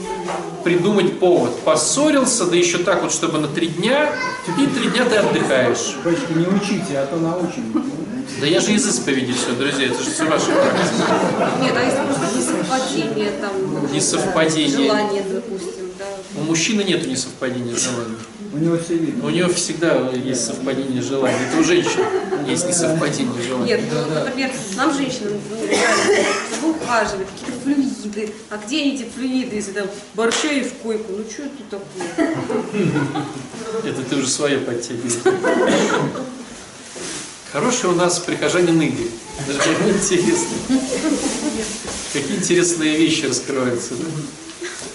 придумать 0.64 1.21
повод. 1.21 1.61
Поссорился, 1.61 2.47
да 2.47 2.56
еще 2.56 2.78
так 2.78 3.02
вот, 3.02 3.12
чтобы 3.12 3.38
на 3.38 3.49
три 3.49 3.68
дня, 3.68 4.11
и 4.59 4.66
три 4.66 4.88
дня 4.88 5.04
ты 5.04 5.16
отдыхаешь. 5.16 5.97
Батюшка, 6.02 6.33
не 6.33 6.47
учите, 6.47 6.99
а 6.99 7.06
то 7.06 7.16
научим. 7.16 8.06
Да 8.40 8.47
я 8.47 8.61
же 8.61 8.73
из 8.73 8.87
исповеди 8.87 9.33
все, 9.33 9.52
друзья, 9.52 9.87
это 9.87 10.02
же 10.02 10.11
все 10.11 10.25
ваши. 10.25 10.50
Нет, 10.50 11.75
а 11.75 11.83
если 11.83 12.04
просто 12.04 12.37
несовпадение, 12.37 13.30
там, 13.40 13.92
Несовпадение. 13.92 14.76
желание, 14.76 15.23
допустим, 15.23 15.90
да. 15.99 16.04
У 16.38 16.45
мужчины 16.45 16.83
нету 16.83 17.09
несовпадения 17.09 17.75
желаний. 17.76 18.16
У 18.52 18.59
него 18.59 18.76
все 18.78 18.97
видно. 18.97 19.26
У 19.26 19.30
нее 19.30 19.49
всегда 19.49 20.11
есть 20.11 20.45
совпадение 20.47 21.02
желаний. 21.02 21.37
Это 21.49 21.59
у 21.61 21.64
женщин 21.64 22.00
есть 22.47 22.66
несовпадение 22.68 23.42
желаний. 23.42 23.66
Нет, 23.68 23.80
ну, 23.90 24.14
например, 24.14 24.50
нам, 24.76 24.95
женщинам, 24.95 25.33
ну, 25.50 25.56
чтобы 26.59 26.71
ухаживать, 26.76 27.26
какие-то 27.40 27.61
флюиды. 27.62 28.33
А 28.50 28.56
где 28.59 28.83
они, 28.83 28.95
эти 28.95 29.04
флюиды, 29.09 29.56
если 29.56 29.73
там 29.73 29.87
борща 30.14 30.49
и 30.49 30.62
в 30.62 30.75
койку? 30.75 31.12
Ну, 31.16 31.25
что 31.30 31.42
это 31.45 31.62
такое? 31.71 32.37
Это 33.85 34.02
ты 34.02 34.16
уже 34.16 34.28
свое 34.28 34.59
подтягиваешь. 34.59 35.14
Хорошие 37.57 37.91
у 37.91 37.95
нас 37.95 38.19
прихожане. 38.19 38.93
Даже 39.47 39.89
интересно. 39.89 40.59
Какие 42.13 42.37
интересные 42.37 42.99
вещи 42.99 43.25
раскрываются. 43.25 43.95
Да? 43.95 44.05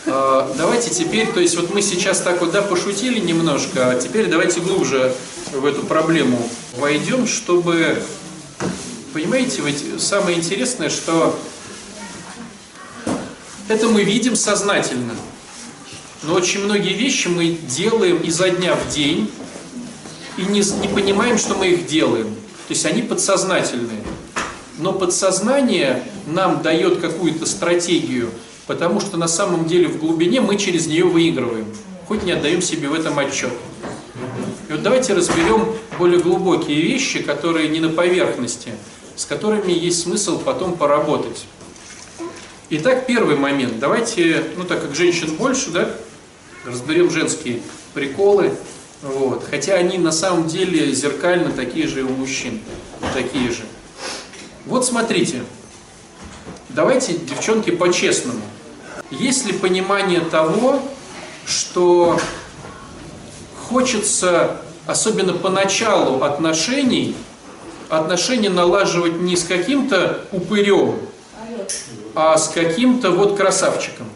А, 0.06 0.54
давайте 0.56 0.92
теперь, 0.92 1.26
то 1.32 1.40
есть 1.40 1.56
вот 1.56 1.74
мы 1.74 1.82
сейчас 1.82 2.20
так 2.20 2.40
вот 2.40 2.52
да, 2.52 2.62
пошутили 2.62 3.20
немножко, 3.20 3.90
а 3.90 3.96
теперь 4.00 4.28
давайте 4.28 4.60
глубже 4.60 5.12
в 5.52 5.66
эту 5.66 5.82
проблему 5.88 6.48
войдем, 6.78 7.26
чтобы, 7.26 8.00
понимаете, 9.12 9.64
ведь 9.64 9.84
самое 10.00 10.38
интересное, 10.38 10.92
что 10.92 11.36
это 13.70 13.88
мы 13.88 14.04
видим 14.04 14.36
сознательно. 14.36 15.16
Но 16.22 16.36
очень 16.36 16.64
многие 16.64 16.94
вещи 16.94 17.28
мы 17.28 17.58
делаем 17.68 18.18
изо 18.18 18.52
дня 18.52 18.76
в 18.76 18.94
день 18.94 19.32
и 20.38 20.44
не, 20.44 20.60
не 20.60 20.88
понимаем, 20.90 21.40
что 21.40 21.56
мы 21.56 21.70
их 21.70 21.88
делаем. 21.88 22.36
То 22.72 22.74
есть 22.74 22.86
они 22.86 23.02
подсознательные. 23.02 24.02
Но 24.78 24.94
подсознание 24.94 26.06
нам 26.26 26.62
дает 26.62 27.02
какую-то 27.02 27.46
стратегию, 27.46 28.30
потому 28.66 29.02
что 29.02 29.18
на 29.18 29.28
самом 29.28 29.66
деле 29.66 29.90
в 29.90 30.00
глубине 30.00 30.40
мы 30.40 30.56
через 30.56 30.88
нее 30.88 31.04
выигрываем, 31.04 31.66
хоть 32.08 32.24
не 32.24 32.32
отдаем 32.32 32.62
себе 32.62 32.88
в 32.88 32.94
этом 32.94 33.20
отчет. 33.20 33.52
И 34.70 34.72
вот 34.72 34.84
давайте 34.84 35.14
разберем 35.14 35.68
более 36.00 36.22
глубокие 36.22 36.80
вещи, 36.82 37.22
которые 37.22 37.68
не 37.68 37.82
на 37.82 37.90
поверхности, 37.90 38.72
с 39.18 39.26
которыми 39.26 39.74
есть 39.74 40.04
смысл 40.04 40.40
потом 40.40 40.78
поработать. 40.78 41.44
Итак, 42.70 43.06
первый 43.06 43.36
момент. 43.36 43.80
Давайте, 43.80 44.46
ну 44.56 44.64
так 44.64 44.82
как 44.82 44.96
женщин 44.96 45.36
больше, 45.36 45.72
да, 45.72 45.92
разберем 46.66 47.12
женские 47.12 47.60
приколы. 47.94 48.54
Вот. 49.02 49.44
Хотя 49.50 49.76
они 49.76 49.98
на 49.98 50.12
самом 50.12 50.48
деле 50.48 50.94
зеркально 50.94 51.52
такие 51.52 51.88
же 51.88 52.02
и 52.02 52.04
у 52.04 52.10
мужчин. 52.10 52.62
Такие 53.14 53.50
же. 53.50 53.64
Вот 54.66 54.86
смотрите. 54.86 55.44
Давайте, 56.70 57.14
девчонки, 57.14 57.72
по-честному. 57.72 58.42
Есть 59.10 59.46
ли 59.46 59.54
понимание 59.54 60.22
того, 60.22 60.82
что 61.46 62.20
хочется, 63.68 64.62
особенно 64.86 65.34
поначалу 65.34 66.24
отношений, 66.24 67.16
отношения 67.90 68.50
налаживать 68.50 69.20
не 69.20 69.36
с 69.36 69.44
каким-то 69.44 70.26
упырем, 70.32 71.00
а 72.16 72.38
с 72.38 72.50
каким-то 72.50 73.12
вот 73.12 73.36
красавчиком? 73.36 74.08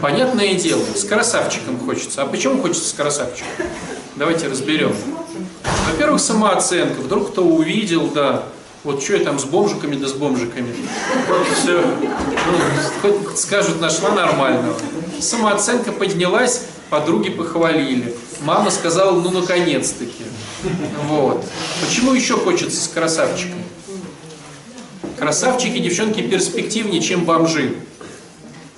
Понятное 0.00 0.54
дело, 0.54 0.84
с 0.94 1.04
красавчиком 1.04 1.78
хочется. 1.78 2.22
А 2.22 2.26
почему 2.26 2.60
хочется 2.60 2.88
с 2.88 2.92
красавчиком? 2.92 3.48
Давайте 4.16 4.48
разберем. 4.48 4.94
Во-первых, 5.90 6.20
самооценка. 6.20 7.00
Вдруг 7.00 7.32
кто 7.32 7.44
увидел, 7.44 8.08
да, 8.08 8.44
вот 8.84 9.02
что 9.02 9.16
я 9.16 9.24
там 9.24 9.38
с 9.38 9.44
бомжиками, 9.44 9.96
да 9.96 10.06
с 10.06 10.12
бомжиками. 10.12 10.72
Все, 11.54 11.84
ну, 13.02 13.20
скажут, 13.34 13.80
нашла 13.80 14.10
нормального. 14.10 14.76
Самооценка 15.20 15.92
поднялась, 15.92 16.62
подруги 16.90 17.30
похвалили. 17.30 18.14
Мама 18.42 18.70
сказала, 18.70 19.18
ну 19.18 19.30
наконец-таки. 19.30 20.24
Вот. 21.08 21.44
Почему 21.84 22.12
еще 22.12 22.36
хочется 22.36 22.82
с 22.82 22.88
красавчиком? 22.88 23.58
Красавчики, 25.18 25.78
девчонки, 25.78 26.20
перспективнее, 26.20 27.00
чем 27.00 27.24
бомжи. 27.24 27.76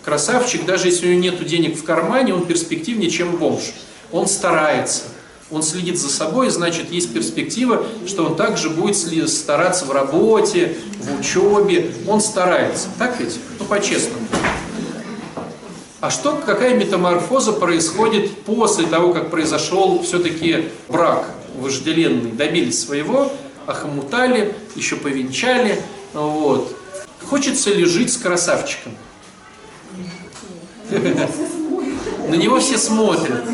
Красавчик, 0.09 0.65
даже 0.65 0.87
если 0.87 1.07
у 1.07 1.11
него 1.11 1.21
нет 1.21 1.47
денег 1.47 1.77
в 1.77 1.85
кармане, 1.85 2.33
он 2.33 2.47
перспективнее, 2.47 3.11
чем 3.11 3.37
бомж. 3.37 3.75
Он 4.11 4.27
старается, 4.27 5.03
он 5.51 5.63
следит 5.63 5.99
за 5.99 6.09
собой, 6.09 6.49
значит, 6.49 6.91
есть 6.91 7.13
перспектива, 7.13 7.85
что 8.07 8.25
он 8.25 8.35
также 8.35 8.71
будет 8.71 8.97
стараться 8.97 9.85
в 9.85 9.91
работе, 9.91 10.79
в 10.99 11.21
учебе. 11.21 11.93
Он 12.07 12.23
старается. 12.23 12.89
Так 12.99 13.21
ведь? 13.21 13.39
Ну, 13.59 13.67
по-честному. 13.67 14.27
А 16.01 16.09
что, 16.09 16.37
какая 16.37 16.75
метаморфоза 16.75 17.53
происходит 17.53 18.31
после 18.45 18.87
того, 18.87 19.13
как 19.13 19.31
произошел 19.31 20.03
все-таки 20.03 20.71
брак 20.89 21.29
вожделенный? 21.59 22.33
Добились 22.33 22.83
своего, 22.83 23.31
охомутали, 23.67 24.55
еще 24.75 24.97
повенчали. 24.97 25.83
Вот. 26.15 26.75
Хочется 27.29 27.69
ли 27.75 27.85
жить 27.85 28.11
с 28.11 28.17
красавчиком? 28.17 28.95
На 30.91 32.35
него 32.35 32.61
все 32.61 32.79
смотрят. 32.79 33.45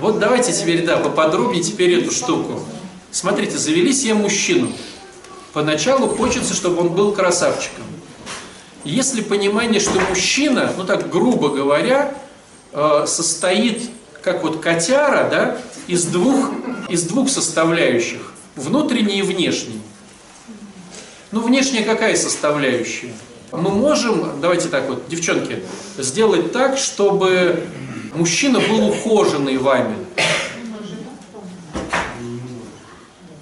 Вот 0.00 0.18
давайте 0.18 0.52
теперь, 0.52 0.84
да, 0.84 0.96
поподробнее 0.96 1.62
теперь 1.62 2.00
эту 2.00 2.12
штуку. 2.12 2.60
Смотрите, 3.10 3.58
завели 3.58 3.92
себе 3.92 4.14
мужчину. 4.14 4.72
Поначалу 5.52 6.08
хочется, 6.08 6.54
чтобы 6.54 6.80
он 6.80 6.90
был 6.90 7.12
красавчиком. 7.12 7.84
Если 8.84 9.20
понимание, 9.20 9.80
что 9.80 10.00
мужчина, 10.00 10.72
ну 10.76 10.84
так 10.84 11.10
грубо 11.10 11.50
говоря, 11.50 12.14
э, 12.72 13.04
состоит, 13.06 13.90
как 14.22 14.42
вот 14.42 14.60
котяра, 14.60 15.28
да, 15.28 15.58
из 15.86 16.04
двух, 16.04 16.50
из 16.88 17.02
двух 17.02 17.28
составляющих, 17.28 18.32
внутренней 18.56 19.18
и 19.18 19.22
внешней. 19.22 19.80
Ну, 21.32 21.40
внешняя 21.40 21.84
какая 21.84 22.16
составляющая? 22.16 23.12
Мы 23.52 23.70
можем, 23.70 24.40
давайте 24.40 24.68
так 24.68 24.88
вот, 24.88 25.08
девчонки, 25.08 25.62
сделать 25.98 26.52
так, 26.52 26.78
чтобы 26.78 27.66
мужчина 28.14 28.60
был 28.60 28.88
ухоженный 28.88 29.56
вами. 29.58 29.96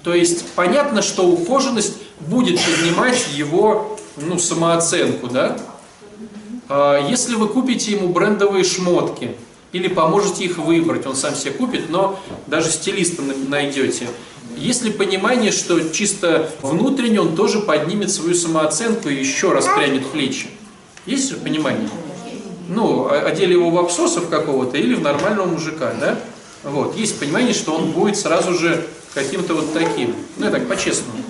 То 0.03 0.13
есть 0.13 0.45
понятно, 0.55 1.01
что 1.01 1.27
ухоженность 1.27 1.97
будет 2.21 2.59
поднимать 2.59 3.27
его 3.35 3.97
ну, 4.17 4.39
самооценку, 4.39 5.27
да? 5.27 5.59
А 6.67 7.07
Если 7.07 7.35
вы 7.35 7.47
купите 7.47 7.91
ему 7.91 8.09
брендовые 8.09 8.63
шмотки 8.63 9.35
или 9.71 9.87
поможете 9.87 10.45
их 10.45 10.57
выбрать, 10.57 11.05
он 11.05 11.15
сам 11.15 11.35
себе 11.35 11.51
купит, 11.51 11.89
но 11.89 12.19
даже 12.47 12.71
стилиста 12.71 13.21
на- 13.21 13.35
найдете. 13.35 14.07
Есть 14.59 14.83
ли 14.83 14.91
понимание, 14.91 15.51
что 15.53 15.79
чисто 15.89 16.51
внутренне 16.61 17.21
он 17.21 17.35
тоже 17.35 17.61
поднимет 17.61 18.11
свою 18.11 18.35
самооценку 18.35 19.07
и 19.07 19.15
еще 19.15 19.53
раз 19.53 19.65
прянет 19.65 20.05
плечи? 20.07 20.47
Есть 21.05 21.29
же 21.29 21.37
понимание? 21.37 21.89
Ну, 22.67 23.09
одели 23.09 23.53
его 23.53 23.69
в 23.69 23.79
абсосов 23.79 24.29
какого-то 24.29 24.77
или 24.77 24.95
в 24.95 25.01
нормального 25.01 25.47
мужика, 25.47 25.93
да? 25.99 26.19
Вот. 26.63 26.97
Есть 26.97 27.17
понимание, 27.19 27.53
что 27.53 27.73
он 27.73 27.91
будет 27.91 28.17
сразу 28.17 28.53
же 28.53 28.85
каким-то 29.13 29.53
вот 29.53 29.73
таким. 29.73 30.13
Ну, 30.37 30.45
я 30.45 30.51
так 30.51 30.67
по-честному. 30.67 31.23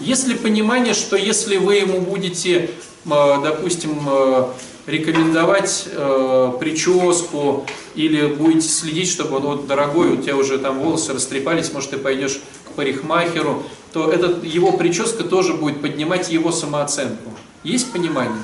Есть 0.00 0.28
ли 0.28 0.34
понимание, 0.34 0.92
что 0.92 1.16
если 1.16 1.56
вы 1.56 1.76
ему 1.76 2.00
будете, 2.00 2.70
допустим, 3.06 3.98
э, 4.06 4.48
рекомендовать 4.86 5.88
э, 5.90 6.52
прическу 6.60 7.66
или 7.94 8.26
будете 8.26 8.68
следить, 8.68 9.10
чтобы 9.10 9.36
он 9.36 9.42
вот 9.42 9.66
дорогой, 9.66 10.12
у 10.12 10.16
тебя 10.16 10.36
уже 10.36 10.58
там 10.58 10.78
волосы 10.78 11.12
растрепались, 11.12 11.72
может 11.72 11.90
ты 11.90 11.96
пойдешь 11.98 12.40
к 12.68 12.72
парикмахеру, 12.72 13.64
то 13.92 14.10
этот, 14.10 14.44
его 14.44 14.72
прическа 14.72 15.24
тоже 15.24 15.54
будет 15.54 15.80
поднимать 15.80 16.30
его 16.30 16.52
самооценку. 16.52 17.30
Есть 17.64 17.92
понимание? 17.92 18.42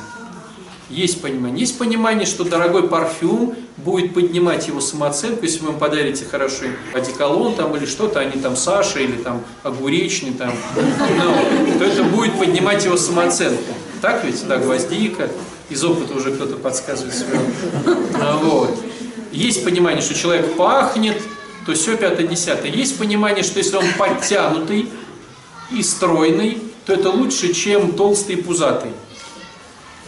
Есть 0.91 1.23
понимание. 1.23 1.61
Есть 1.61 1.79
понимание, 1.79 2.27
что 2.27 2.45
дорогой 2.45 2.89
парфюм 2.89 3.55
будет 3.79 4.13
поднимать 4.13 4.69
его 4.69 4.81
самооценку, 4.81 5.45
если 5.45 5.61
вы 5.61 5.71
ему 5.71 5.79
подарите 5.79 6.25
хороший 6.25 6.71
одеколон 6.93 7.55
там 7.55 7.75
или 7.77 7.87
что-то, 7.87 8.21
они 8.21 8.41
там 8.41 8.57
Саша 8.57 8.99
или 8.99 9.17
там 9.17 9.43
огуречный 9.63 10.33
там, 10.33 10.53
ну, 10.77 11.79
то 11.79 11.85
это 11.85 12.05
будет 12.05 12.39
поднимать 12.39 12.85
его 12.85 12.97
самооценку. 12.97 13.73
Так 14.03 14.25
ведь? 14.25 14.47
Да, 14.47 14.59
гвоздика. 14.59 15.31
Из 15.73 15.83
опыта 15.85 16.13
уже 16.15 16.33
кто-то 16.33 16.57
подсказывает 16.57 17.15
свое. 17.15 17.41
А, 18.21 18.37
Вот. 18.37 18.79
Есть 19.33 19.65
понимание, 19.65 20.03
что 20.03 20.13
человек 20.13 20.55
пахнет, 20.55 21.17
то 21.65 21.73
все 21.73 21.97
пятое, 21.97 22.27
десятое. 22.27 22.71
Есть 22.71 22.99
понимание, 22.99 23.43
что 23.43 23.59
если 23.59 23.77
он 23.77 23.87
подтянутый 23.97 24.91
и 25.71 25.83
стройный, 25.83 26.59
то 26.85 26.93
это 26.93 27.09
лучше, 27.09 27.55
чем 27.55 27.93
толстый 27.93 28.37
и 28.37 28.43
пузатый. 28.43 28.91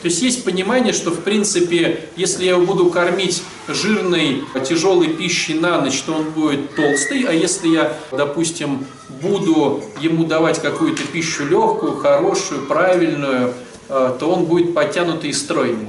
То 0.02 0.08
есть 0.08 0.20
есть 0.20 0.44
понимание, 0.44 0.92
что 0.92 1.10
в 1.10 1.20
принципе, 1.20 2.10
если 2.14 2.44
я 2.44 2.50
его 2.50 2.66
буду 2.66 2.90
кормить 2.90 3.42
жирной, 3.66 4.44
тяжелой 4.68 5.08
пищей 5.08 5.54
на 5.54 5.80
ночь, 5.80 6.02
то 6.02 6.12
он 6.12 6.24
будет 6.24 6.74
толстый, 6.76 7.22
а 7.22 7.32
если 7.32 7.68
я, 7.68 7.96
допустим, 8.12 8.86
буду 9.22 9.82
ему 10.02 10.24
давать 10.24 10.60
какую-то 10.60 11.04
пищу 11.04 11.46
легкую, 11.46 11.96
хорошую, 11.96 12.66
правильную, 12.66 13.54
то 13.88 14.30
он 14.30 14.44
будет 14.44 14.74
подтянутый 14.74 15.30
и 15.30 15.32
стройный. 15.32 15.88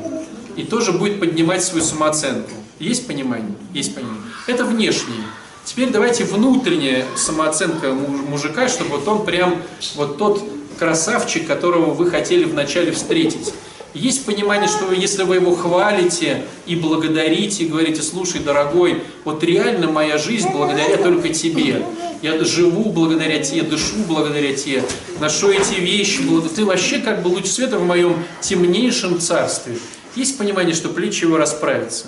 И 0.55 0.63
тоже 0.63 0.91
будет 0.93 1.19
поднимать 1.19 1.63
свою 1.63 1.83
самооценку. 1.83 2.51
Есть 2.79 3.07
понимание? 3.07 3.53
Есть 3.73 3.95
понимание. 3.95 4.21
Это 4.47 4.65
внешнее. 4.65 5.23
Теперь 5.63 5.89
давайте 5.89 6.23
внутренняя 6.25 7.05
самооценка 7.15 7.91
му- 7.93 8.07
мужика, 8.29 8.67
чтобы 8.67 8.97
вот 8.97 9.07
он 9.07 9.25
прям 9.25 9.55
вот 9.95 10.17
тот 10.17 10.43
красавчик, 10.77 11.47
которого 11.47 11.91
вы 11.93 12.09
хотели 12.09 12.43
вначале 12.43 12.91
встретить. 12.91 13.53
Есть 13.95 14.25
понимание, 14.25 14.67
что 14.67 14.91
если 14.91 15.23
вы 15.23 15.35
его 15.35 15.55
хвалите 15.55 16.43
и 16.65 16.75
благодарите, 16.75 17.63
и 17.63 17.67
говорите, 17.67 18.01
слушай, 18.01 18.41
дорогой, 18.41 19.01
вот 19.23 19.41
реально 19.41 19.89
моя 19.89 20.17
жизнь 20.17 20.49
благодаря 20.51 20.97
только 20.97 21.29
тебе. 21.29 21.81
Я 22.21 22.43
живу 22.43 22.91
благодаря 22.91 23.39
тебе, 23.39 23.61
дышу 23.61 23.95
благодаря 24.05 24.53
тебе, 24.53 24.83
ношу 25.21 25.49
эти 25.49 25.79
вещи, 25.79 26.19
ты 26.53 26.65
вообще 26.65 26.99
как 26.99 27.23
бы 27.23 27.29
луч 27.29 27.45
света 27.45 27.77
в 27.79 27.85
моем 27.85 28.21
темнейшем 28.41 29.19
царстве. 29.19 29.77
Есть 30.15 30.37
понимание, 30.37 30.75
что 30.75 30.89
плечи 30.89 31.23
его 31.23 31.37
расправятся? 31.37 32.07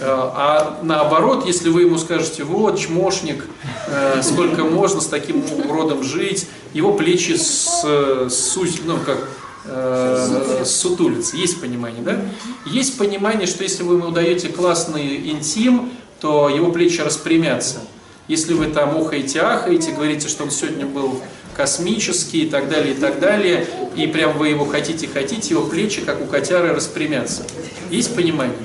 Э, 0.00 0.06
А 0.08 0.80
наоборот, 0.82 1.46
если 1.46 1.68
вы 1.68 1.82
ему 1.82 1.96
скажете, 1.98 2.42
вот, 2.42 2.78
чмошник, 2.80 3.44
э, 3.86 4.20
сколько 4.22 4.64
можно 4.64 5.00
с 5.00 5.06
таким 5.06 5.44
уродом 5.68 6.02
жить, 6.02 6.48
его 6.72 6.92
плечи 6.92 7.36
с, 7.36 8.28
суть, 8.30 8.80
ну, 8.84 8.98
как, 9.04 9.28
э, 9.66 10.62
сутулятся. 10.64 11.36
Есть 11.36 11.60
понимание, 11.60 12.02
да? 12.02 12.20
Есть 12.66 12.98
понимание, 12.98 13.46
что 13.46 13.62
если 13.62 13.82
вы 13.82 13.96
ему 13.96 14.10
даете 14.10 14.48
классный 14.48 15.30
интим, 15.30 15.92
то 16.20 16.48
его 16.48 16.72
плечи 16.72 17.00
распрямятся. 17.00 17.80
Если 18.28 18.54
вы 18.54 18.66
там 18.66 18.96
ухаете, 18.96 19.40
ахаете, 19.40 19.92
говорите, 19.92 20.28
что 20.28 20.44
он 20.44 20.50
сегодня 20.50 20.86
был 20.86 21.20
космический 21.56 22.44
и 22.44 22.50
так 22.50 22.68
далее, 22.68 22.94
и 22.94 22.96
так 22.96 23.20
далее, 23.20 23.66
и 23.94 24.06
прям 24.06 24.36
вы 24.36 24.48
его 24.48 24.64
хотите-хотите, 24.64 25.50
его 25.50 25.64
плечи, 25.64 26.00
как 26.02 26.20
у 26.20 26.26
котяры, 26.26 26.72
распрямятся. 26.72 27.46
Есть 27.90 28.14
понимание? 28.14 28.56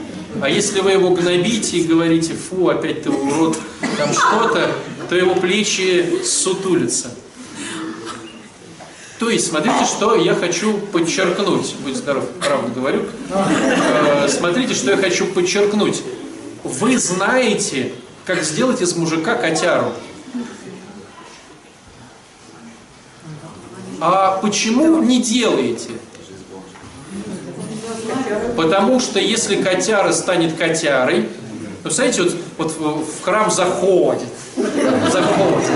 А 0.42 0.50
если 0.50 0.80
вы 0.80 0.92
его 0.92 1.12
гнобите 1.12 1.78
и 1.78 1.84
говорите, 1.84 2.34
фу, 2.34 2.70
опять 2.70 3.04
ты 3.04 3.10
урод, 3.10 3.58
там 3.98 4.14
что-то, 4.14 4.72
то 5.10 5.16
его 5.16 5.36
плечи 5.36 6.24
сутулятся. 6.24 7.12
То 9.22 9.30
есть, 9.30 9.50
смотрите, 9.50 9.86
что 9.86 10.16
я 10.16 10.34
хочу 10.34 10.80
подчеркнуть. 10.80 11.76
Будь 11.84 11.96
здоров, 11.96 12.28
правду 12.44 12.72
говорю. 12.74 13.06
Э, 13.30 14.28
Смотрите, 14.28 14.74
что 14.74 14.90
я 14.90 14.98
хочу 14.98 15.28
подчеркнуть. 15.28 16.02
Вы 16.64 16.98
знаете, 16.98 17.94
как 18.26 18.42
сделать 18.42 18.82
из 18.82 18.96
мужика 18.96 19.36
котяру. 19.36 19.94
А 24.00 24.40
почему 24.42 25.04
не 25.04 25.22
делаете? 25.22 25.92
Потому 28.58 29.00
что 29.00 29.20
если 29.20 29.62
котяра 29.62 30.14
станет 30.14 30.58
котярой, 30.58 31.30
ну, 31.84 31.92
знаете, 31.92 32.24
вот, 32.24 32.36
вот 32.58 33.02
в 33.08 33.24
храм 33.24 33.52
заходит, 33.52 34.30
заходит, 34.56 35.70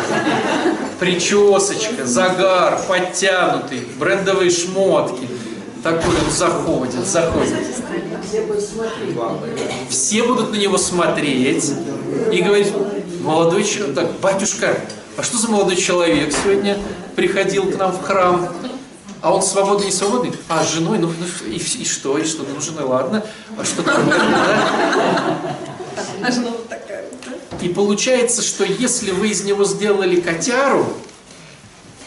причесочка, 1.00 2.06
загар, 2.06 2.80
подтянутый, 2.88 3.88
брендовые 3.98 4.50
шмотки, 4.50 5.28
такой 5.84 6.16
он 6.16 6.32
заходит, 6.32 7.06
заходит. 7.06 7.54
Все 9.90 10.24
будут 10.24 10.52
на 10.52 10.56
него 10.56 10.78
смотреть 10.78 11.72
и 12.32 12.42
говорить, 12.42 12.74
молодой 13.22 13.64
человек, 13.64 13.96
так, 13.96 14.12
батюшка, 14.20 14.78
а 15.18 15.24
что 15.24 15.38
за 15.38 15.50
молодой 15.50 15.76
человек 15.76 16.34
сегодня 16.34 16.78
приходил 17.16 17.72
к 17.72 17.78
нам 17.78 17.92
в 17.92 18.02
храм? 18.02 18.50
А 19.22 19.34
он 19.34 19.42
свободный, 19.42 19.88
не 19.88 19.92
свободный? 19.92 20.34
А 20.50 20.64
с 20.64 20.74
женой, 20.74 21.00
ну, 21.00 21.08
ну, 21.08 21.48
и, 21.48 21.56
и 21.56 21.86
что, 21.86 22.18
и 22.18 22.26
что, 22.26 22.44
ну, 22.44 22.62
женой, 22.62 22.84
ладно, 22.84 23.26
а 23.58 23.64
что 23.64 23.82
такое, 23.82 24.06
да? 24.06 25.56
И 27.62 27.70
получается, 27.70 28.42
что 28.42 28.64
если 28.64 29.12
вы 29.12 29.30
из 29.30 29.44
него 29.44 29.64
сделали 29.64 30.20
котяру, 30.20 30.86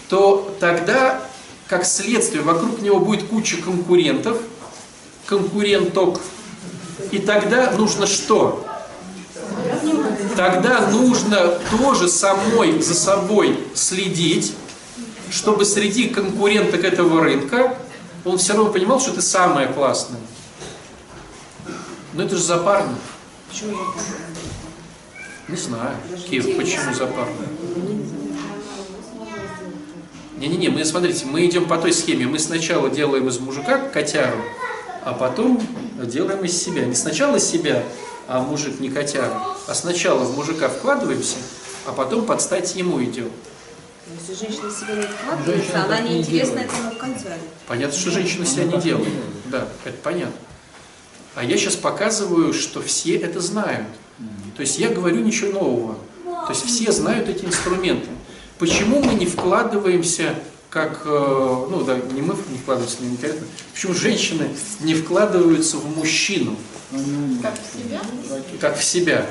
то 0.09 0.55
тогда, 0.61 1.23
как 1.67 1.85
следствие, 1.85 2.43
вокруг 2.43 2.81
него 2.81 3.01
будет 3.01 3.29
куча 3.29 3.57
конкурентов, 3.57 4.39
конкуренток, 5.27 6.21
и 7.11 7.19
тогда 7.19 7.73
нужно 7.73 8.07
что? 8.07 8.65
Тогда 10.37 10.89
нужно 10.89 11.59
тоже 11.71 12.09
самой 12.09 12.81
за 12.81 12.95
собой 12.95 13.59
следить, 13.75 14.55
чтобы 15.31 15.65
среди 15.65 16.09
конкуренток 16.09 16.85
этого 16.85 17.23
рынка 17.23 17.77
он 18.25 18.39
все 18.39 18.55
равно 18.55 18.71
понимал, 18.71 19.01
что 19.01 19.13
ты 19.13 19.23
самая 19.23 19.73
классная. 19.73 20.21
Но 22.15 22.23
это 22.23 22.37
же 22.37 22.43
запарно. 22.43 22.95
Не 25.49 25.57
знаю, 25.57 25.97
Кир, 26.29 26.45
почему 26.57 26.93
запарно? 26.95 27.47
Не-не-не, 30.37 30.69
мы, 30.69 30.85
смотрите, 30.85 31.25
мы 31.27 31.47
идем 31.47 31.67
по 31.67 31.79
той 31.79 31.93
схеме. 31.93 32.27
Мы 32.27 32.39
сначала 32.39 32.91
делаем 32.91 33.27
из 33.29 33.39
мужика 33.41 33.79
котяру, 33.79 34.39
а 35.03 35.13
потом 35.15 35.61
делаем 36.05 36.45
из 36.45 36.57
себя. 36.63 36.85
Не 36.85 36.95
сначала 36.95 37.37
из 37.37 37.45
себя, 37.45 37.83
а 38.29 38.41
мужик 38.41 38.79
не 38.79 38.89
котяру, 38.91 39.35
а 39.67 39.75
сначала 39.75 40.23
в 40.25 40.37
мужика 40.37 40.69
вкладываемся, 40.69 41.37
а 41.87 41.93
потом 41.93 42.25
под 42.27 42.41
стать 42.43 42.77
ему 42.77 43.03
идем. 43.03 43.31
Если 44.21 44.47
женщина 44.47 44.71
себя 44.71 44.95
не 44.95 45.03
вкладывается, 45.03 45.53
Женщина 45.57 45.85
она 45.85 46.01
не 46.01 46.15
неинтересна 46.15 46.55
делает. 46.55 46.71
этому 46.73 46.99
концерну. 46.99 47.43
Понятно, 47.67 47.99
что 47.99 48.11
женщина 48.11 48.47
себя 48.47 48.65
не 48.65 48.81
делает. 48.81 49.13
Да, 49.47 49.67
это 49.85 49.97
понятно. 50.03 50.37
А 51.35 51.43
я 51.45 51.57
сейчас 51.57 51.75
показываю, 51.77 52.53
что 52.53 52.81
все 52.81 53.17
это 53.17 53.41
знают. 53.41 53.87
То 54.57 54.63
есть 54.63 54.79
я 54.79 54.91
говорю 54.91 55.21
ничего 55.21 55.53
нового. 55.53 55.99
То 56.25 56.51
есть 56.51 56.65
все 56.67 56.91
знают 56.93 57.29
эти 57.29 57.45
инструменты. 57.45 58.09
Почему 58.59 59.01
мы 59.03 59.15
не 59.15 59.27
вкладываемся, 59.27 60.35
как, 60.71 61.03
э, 61.05 61.67
ну 61.71 61.83
да, 61.85 61.97
не 61.97 62.23
мы 62.23 62.35
не 62.51 62.59
вкладываемся, 62.59 63.03
не 63.03 63.11
конкретно, 63.11 63.47
почему 63.73 63.95
женщины 63.95 64.49
не 64.81 64.95
вкладываются 64.95 65.77
в 65.77 65.97
мужчину, 65.97 66.57
как 68.61 68.79
в 68.79 68.85
себя? 68.85 69.27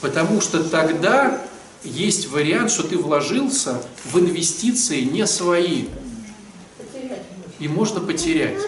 Потому 0.00 0.40
что 0.40 0.64
тогда 0.64 1.40
есть 1.84 2.28
вариант, 2.30 2.70
что 2.70 2.82
ты 2.82 2.98
вложился 2.98 3.80
в 4.04 4.18
инвестиции 4.18 5.02
не 5.02 5.26
свои. 5.26 5.84
и 7.60 7.68
можно 7.68 8.00
потерять. 8.00 8.60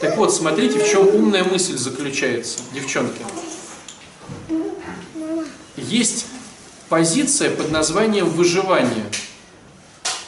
Так 0.00 0.16
вот, 0.16 0.32
смотрите, 0.32 0.78
в 0.78 0.88
чем 0.88 1.08
умная 1.08 1.44
мысль 1.44 1.76
заключается, 1.76 2.60
девчонки. 2.72 3.22
Есть 5.82 6.26
позиция 6.88 7.50
под 7.50 7.70
названием 7.70 8.28
выживание. 8.28 9.04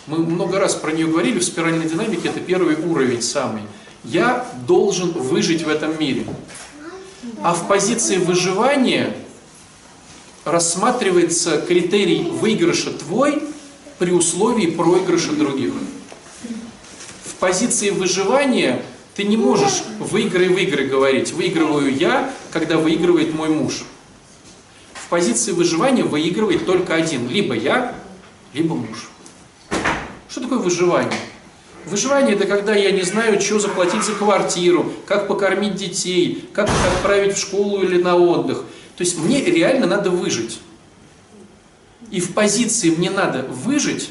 Мы 0.06 0.18
много 0.18 0.58
раз 0.58 0.74
про 0.74 0.92
нее 0.92 1.06
говорили, 1.06 1.38
в 1.38 1.44
спиральной 1.44 1.88
динамике 1.88 2.28
это 2.28 2.40
первый 2.40 2.76
уровень 2.76 3.22
самый. 3.22 3.62
Я 4.04 4.46
должен 4.66 5.10
выжить 5.12 5.62
в 5.62 5.68
этом 5.68 5.98
мире. 5.98 6.24
А 7.42 7.54
в 7.54 7.68
позиции 7.68 8.16
выживания 8.16 9.14
рассматривается 10.44 11.60
критерий 11.60 12.22
выигрыша 12.22 12.92
твой 12.92 13.42
при 13.98 14.10
условии 14.10 14.66
проигрыша 14.66 15.32
других. 15.32 15.74
В 17.24 17.34
позиции 17.34 17.90
выживания 17.90 18.82
ты 19.14 19.24
не 19.24 19.36
можешь 19.36 19.82
выиграй, 19.98 20.48
выиграй 20.48 20.86
говорить. 20.86 21.32
Выигрываю 21.32 21.94
я, 21.94 22.32
когда 22.52 22.78
выигрывает 22.78 23.34
мой 23.34 23.48
муж. 23.50 23.82
Позиции 25.10 25.50
выживания 25.50 26.04
выигрывает 26.04 26.64
только 26.64 26.94
один. 26.94 27.28
Либо 27.28 27.52
я, 27.52 27.96
либо 28.54 28.76
муж. 28.76 29.10
Что 30.28 30.42
такое 30.42 30.58
выживание? 30.58 31.18
Выживание 31.84 32.36
это 32.36 32.46
когда 32.46 32.76
я 32.76 32.92
не 32.92 33.02
знаю, 33.02 33.40
что 33.40 33.58
заплатить 33.58 34.04
за 34.04 34.12
квартиру, 34.12 34.92
как 35.06 35.26
покормить 35.26 35.74
детей, 35.74 36.48
как 36.52 36.68
их 36.68 36.86
отправить 36.94 37.34
в 37.34 37.40
школу 37.40 37.82
или 37.82 38.00
на 38.00 38.14
отдых. 38.14 38.58
То 38.96 39.02
есть 39.02 39.18
мне 39.18 39.44
реально 39.44 39.86
надо 39.86 40.10
выжить. 40.10 40.60
И 42.12 42.20
в 42.20 42.32
позиции 42.32 42.90
мне 42.90 43.10
надо 43.10 43.42
выжить, 43.42 44.10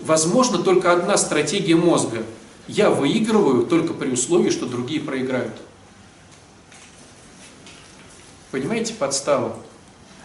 возможно 0.00 0.58
только 0.58 0.92
одна 0.92 1.16
стратегия 1.16 1.74
мозга. 1.74 2.22
Я 2.68 2.90
выигрываю 2.90 3.66
только 3.66 3.94
при 3.94 4.10
условии, 4.10 4.50
что 4.50 4.66
другие 4.66 5.00
проиграют. 5.00 5.54
Понимаете 8.52 8.94
подставу? 8.94 9.56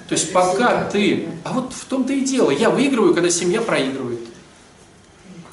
То 0.08 0.14
есть 0.14 0.32
пока 0.32 0.86
ты... 0.86 1.28
А 1.44 1.54
вот 1.54 1.74
в 1.74 1.86
том-то 1.86 2.14
и 2.14 2.22
дело. 2.22 2.50
Я 2.52 2.70
выигрываю, 2.70 3.14
когда 3.14 3.30
семья 3.30 3.62
проигрывает. 3.62 4.22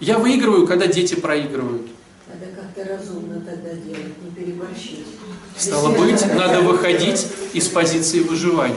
Я 0.00 0.18
выигрываю, 0.18 0.66
когда 0.66 0.86
дети 0.86 1.14
проигрывают. 1.14 1.88
Надо 2.28 2.46
как-то 2.52 2.84
разумно 2.84 3.40
тогда 3.40 3.72
делать, 3.72 4.22
не 4.22 4.30
переборщить. 4.30 5.06
Стало 5.56 5.90
быть, 5.90 6.24
надо 6.34 6.60
выходить 6.60 7.26
из 7.52 7.68
позиции 7.68 8.20
выживания. 8.20 8.76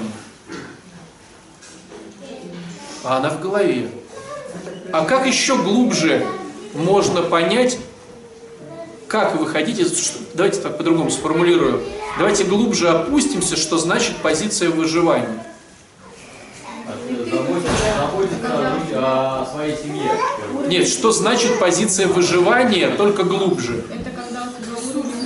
А 3.03 3.17
она 3.17 3.29
в 3.29 3.41
голове. 3.41 3.89
А 4.91 5.05
как 5.05 5.27
еще 5.27 5.57
глубже 5.57 6.25
можно 6.73 7.21
понять, 7.21 7.77
как 9.07 9.35
выходить 9.35 9.79
из... 9.79 10.13
Давайте 10.33 10.59
так 10.59 10.77
по-другому 10.77 11.09
сформулирую. 11.09 11.83
Давайте 12.17 12.43
глубже 12.43 12.89
опустимся, 12.89 13.55
что 13.55 13.77
значит 13.77 14.17
позиция 14.17 14.69
выживания. 14.69 15.45
Заботиться 17.07 18.86
о 18.97 19.45
своей 19.51 19.75
семье. 19.77 20.11
Нет, 20.67 20.87
что 20.87 21.11
значит 21.11 21.59
позиция 21.59 22.07
выживания, 22.07 22.89
только 22.89 23.23
глубже. 23.23 23.83
Это 23.89 24.09
когда 24.09 24.47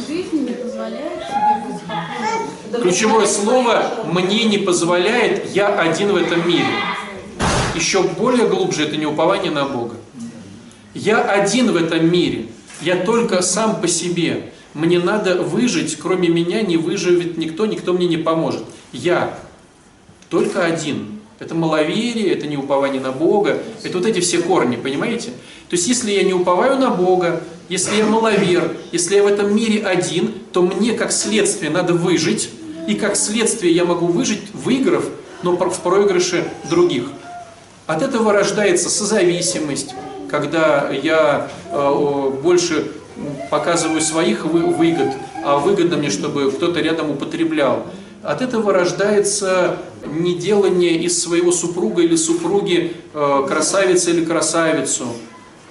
жизни 0.08 0.50
не 0.50 0.54
позволяет 0.54 1.20
быть 1.66 1.78
спокойным. 1.78 2.82
Ключевое 2.82 3.26
слово 3.26 3.84
«мне 4.06 4.46
не 4.46 4.58
позволяет, 4.58 5.54
я 5.54 5.68
один 5.80 6.12
в 6.12 6.16
этом 6.16 6.48
мире». 6.48 6.68
Еще 7.76 8.04
более 8.04 8.48
глубже 8.48 8.84
это 8.84 8.98
не 8.98 9.06
упование 9.06 9.52
на 9.52 9.66
Бога. 9.66 9.96
Я 10.94 11.22
один 11.22 11.72
в 11.72 11.78
этом 11.78 12.12
мире, 12.12 12.48
я 12.82 12.98
только 12.98 13.42
сам 13.42 13.80
по 13.80 13.88
себе. 13.88 14.52
Мне 14.74 15.00
надо 15.00 15.42
выжить, 15.42 15.98
кроме 15.98 16.30
меня 16.30 16.62
не 16.62 16.78
выживет 16.78 17.38
никто, 17.38 17.66
никто 17.66 17.94
мне 17.94 18.08
не 18.08 18.18
поможет. 18.18 18.64
Я 18.92 19.38
только 20.30 20.64
один. 20.66 21.11
Это 21.42 21.56
маловерие, 21.56 22.32
это 22.32 22.46
не 22.46 22.56
упование 22.56 23.02
на 23.02 23.12
Бога, 23.12 23.58
это 23.82 23.98
вот 23.98 24.06
эти 24.06 24.20
все 24.20 24.38
корни, 24.44 24.76
понимаете? 24.76 25.30
То 25.70 25.76
есть, 25.76 25.88
если 25.88 26.12
я 26.12 26.22
не 26.22 26.34
уповаю 26.34 26.78
на 26.78 26.92
Бога, 26.92 27.42
если 27.68 27.96
я 27.96 28.06
маловер, 28.06 28.78
если 28.92 29.16
я 29.16 29.24
в 29.24 29.28
этом 29.28 29.56
мире 29.56 29.84
один, 29.84 30.36
то 30.54 30.62
мне 30.62 30.94
как 30.94 31.12
следствие 31.12 31.72
надо 31.72 31.94
выжить, 31.94 32.52
и 32.88 32.94
как 32.94 33.16
следствие 33.16 33.74
я 33.74 33.86
могу 33.86 34.06
выжить, 34.06 34.54
выиграв, 34.54 35.04
но 35.42 35.56
в 35.58 35.80
проигрыше 35.80 36.48
других. 36.70 37.06
От 37.88 38.04
этого 38.04 38.34
рождается 38.34 38.92
созависимость, 38.92 39.96
когда 40.30 40.92
я 40.92 41.50
э, 41.72 42.32
больше 42.44 42.92
показываю 43.50 44.02
своих 44.02 44.46
вы, 44.46 44.60
выгод, 44.68 45.12
а 45.44 45.58
выгодно 45.58 45.98
мне, 45.98 46.12
чтобы 46.12 46.52
кто-то 46.52 46.82
рядом 46.82 47.10
употреблял. 47.10 47.88
От 48.24 48.42
этого 48.42 48.72
рождается 48.72 49.80
неделание 50.06 50.96
из 50.96 51.22
своего 51.22 51.52
супруга 51.52 52.04
или 52.04 52.16
супруги 52.16 52.96
э, 53.14 53.46
красавицы 53.48 54.12
или 54.12 54.24
красавицу. 54.24 55.08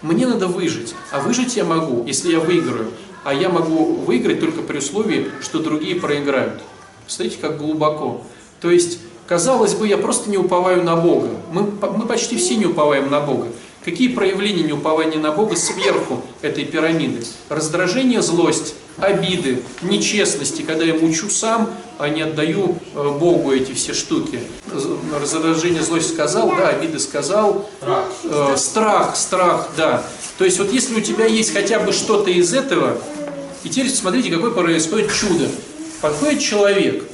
Мне 0.03 0.27
надо 0.27 0.49
выжить, 0.49 0.95
а 1.13 1.21
выжить 1.21 1.57
я 1.57 1.65
могу, 1.65 2.05
если 2.07 2.33
я 2.33 2.41
выиграю. 2.41 2.91
А 3.23 3.35
я 3.35 3.51
могу 3.51 3.97
выиграть 3.97 4.41
только 4.41 4.63
при 4.63 4.79
условии, 4.79 5.31
что 5.43 5.61
другие 5.61 5.97
проиграют. 5.97 6.61
Смотрите, 7.07 7.39
как 7.41 7.59
глубоко. 7.59 8.23
То 8.61 8.71
есть, 8.71 8.99
казалось 9.27 9.75
бы, 9.75 9.87
я 9.87 9.99
просто 9.99 10.31
не 10.31 10.39
уповаю 10.39 10.83
на 10.83 10.97
Бога. 10.97 11.29
Мы, 11.53 11.63
мы 11.63 12.07
почти 12.07 12.37
все 12.37 12.57
не 12.57 12.67
уповаем 12.67 13.11
на 13.11 13.21
Бога. 13.21 13.49
Какие 13.85 14.09
проявления 14.09 14.63
неупования 14.63 15.19
на 15.19 15.33
Бога 15.33 15.57
сверху 15.57 16.23
этой 16.43 16.65
пирамиды? 16.67 17.25
Раздражение, 17.49 18.21
злость, 18.21 18.75
обиды, 18.99 19.63
нечестности, 19.81 20.61
когда 20.61 20.85
я 20.85 20.95
мучу 20.95 21.31
сам, 21.31 21.71
а 21.99 22.11
не 22.11 22.21
отдаю 22.21 22.77
э, 22.95 23.17
Богу 23.19 23.53
эти 23.53 23.73
все 23.73 23.95
штуки. 23.95 24.41
Раздражение, 25.19 25.83
злость 25.83 26.13
сказал, 26.13 26.51
да, 26.51 26.69
обиды 26.69 26.99
сказал, 26.99 27.71
Страх. 27.81 28.05
э, 28.25 28.57
страх, 28.59 29.17
страх, 29.17 29.69
да. 29.79 30.03
То 30.37 30.45
есть 30.45 30.59
вот 30.59 30.71
если 30.73 30.95
у 30.97 31.01
тебя 31.01 31.25
есть 31.25 31.55
хотя 31.55 31.79
бы 31.79 31.93
что-то 31.93 32.31
из 32.31 32.53
этого, 32.53 32.99
и 33.65 33.71
теперь 33.71 33.91
смотрите, 33.91 34.31
какое 34.31 34.51
происходит 34.51 35.11
чудо. 35.13 35.49
Подходит 36.03 36.41
человек, 36.41 37.05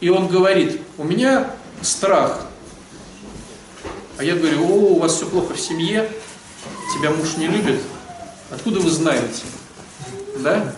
и 0.00 0.08
он 0.08 0.28
говорит, 0.28 0.80
у 0.96 1.04
меня 1.04 1.50
страх. 1.82 2.46
А 4.18 4.24
я 4.24 4.34
говорю, 4.34 4.64
о, 4.64 4.94
у 4.94 4.98
вас 4.98 5.14
все 5.14 5.26
плохо 5.26 5.54
в 5.54 5.60
семье, 5.60 6.10
тебя 6.92 7.10
муж 7.10 7.36
не 7.36 7.46
любит. 7.46 7.80
Откуда 8.50 8.80
вы 8.80 8.90
знаете? 8.90 9.44
Да? 10.38 10.74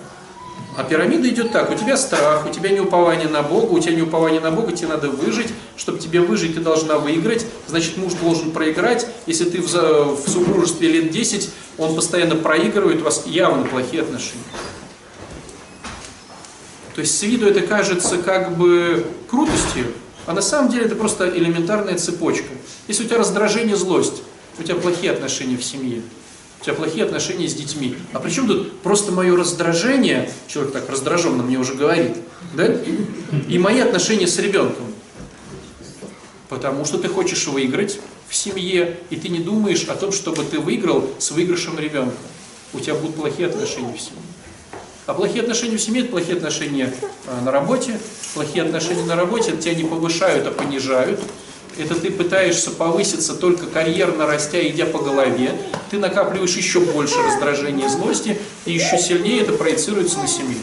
А 0.77 0.85
пирамида 0.85 1.29
идет 1.29 1.51
так, 1.51 1.71
у 1.71 1.75
тебя 1.75 1.97
страх, 1.97 2.47
у 2.47 2.53
тебя 2.53 2.69
неупование 2.71 3.29
на 3.29 3.43
Бога, 3.43 3.73
у 3.73 3.81
тебя 3.81 3.95
неупование 3.95 4.41
на 4.41 4.51
Бога, 4.51 4.73
тебе 4.73 4.89
надо 4.89 5.09
выжить, 5.09 5.49
чтобы 5.77 5.99
тебе 5.99 6.21
выжить, 6.21 6.55
ты 6.55 6.61
должна 6.61 6.99
выиграть, 6.99 7.47
значит 7.67 7.97
муж 7.97 8.13
должен 8.15 8.53
проиграть, 8.53 9.07
если 9.27 9.45
ты 9.49 9.61
в, 9.61 9.67
в 9.67 10.29
супружестве 10.29 10.89
лет 10.89 11.11
10, 11.11 11.51
он 11.79 11.95
постоянно 11.95 12.37
проигрывает, 12.37 13.01
у 13.01 13.05
вас 13.05 13.25
явно 13.27 13.65
плохие 13.65 14.03
отношения. 14.03 14.45
То 16.95 17.01
есть 17.01 17.19
с 17.19 17.23
виду 17.23 17.47
это 17.47 17.63
кажется 17.63 18.19
как 18.19 18.57
бы 18.57 19.07
крутостью, 19.29 19.87
а 20.27 20.33
на 20.33 20.43
самом 20.43 20.71
деле 20.71 20.85
это 20.87 20.95
просто 20.95 21.29
элементарная 21.29 21.97
цепочка. 21.97 22.49
Если 22.89 23.05
у 23.05 23.07
тебя 23.07 23.19
раздражение, 23.19 23.77
злость, 23.77 24.23
у 24.59 24.63
тебя 24.63 24.77
плохие 24.77 25.13
отношения 25.13 25.57
в 25.57 25.65
семье, 25.65 26.03
у 26.61 26.65
тебя 26.65 26.75
плохие 26.75 27.05
отношения 27.05 27.49
с 27.49 27.55
детьми. 27.55 27.97
А 28.13 28.21
при 28.21 28.31
чем 28.31 28.47
тут 28.47 28.81
просто 28.81 29.13
мое 29.13 29.35
раздражение, 29.37 30.31
человек 30.47 30.73
так 30.73 30.91
раздраженно 30.91 31.43
мне 31.43 31.59
уже 31.59 31.75
говорит, 31.75 32.17
да? 32.55 32.67
И 33.49 33.59
мои 33.59 33.81
отношения 33.81 34.27
с 34.27 34.39
ребенком. 34.39 34.87
Потому 36.49 36.85
что 36.85 36.99
ты 36.99 37.09
хочешь 37.09 37.47
выиграть 37.47 37.99
в 38.29 38.35
семье, 38.35 38.99
и 39.09 39.17
ты 39.17 39.29
не 39.29 39.39
думаешь 39.39 39.85
о 39.85 39.95
том, 39.95 40.13
чтобы 40.13 40.45
ты 40.45 40.59
выиграл 40.59 41.09
с 41.19 41.31
выигрышем 41.31 41.79
ребенка. 41.79 42.17
У 42.73 42.81
тебя 42.81 42.95
будут 42.95 43.17
плохие 43.17 43.49
отношения 43.49 43.93
в 43.93 44.01
семье. 44.01 44.21
А 45.11 45.13
плохие 45.13 45.43
отношения 45.43 45.77
в 45.77 45.83
семье– 45.83 46.03
это 46.03 46.13
плохие 46.13 46.37
отношения 46.37 46.95
э, 47.27 47.45
на 47.45 47.51
работе. 47.51 47.99
Плохие 48.33 48.63
отношения 48.63 49.03
на 49.03 49.17
работе– 49.17 49.57
тебя 49.61 49.75
не 49.75 49.83
повышают, 49.83 50.47
а 50.47 50.53
понижают. 50.53 51.19
Это 51.77 51.97
ты 51.97 52.13
пытаешься 52.13 52.71
повыситься 52.71 53.35
только 53.35 53.67
карьерно 53.67 54.25
растя, 54.29 54.65
идя 54.69 54.87
по 54.87 55.01
голове. 55.01 55.51
Ты 55.91 55.99
накапливаешь 55.99 56.57
еще 56.57 56.79
больше 56.79 57.17
раздражения 57.27 57.87
и 57.87 57.89
злости, 57.89 58.39
и 58.67 58.73
еще 58.73 58.99
сильнее 58.99 59.43
это 59.43 59.53
проецируется 59.55 60.21
на 60.21 60.29
семью. 60.29 60.59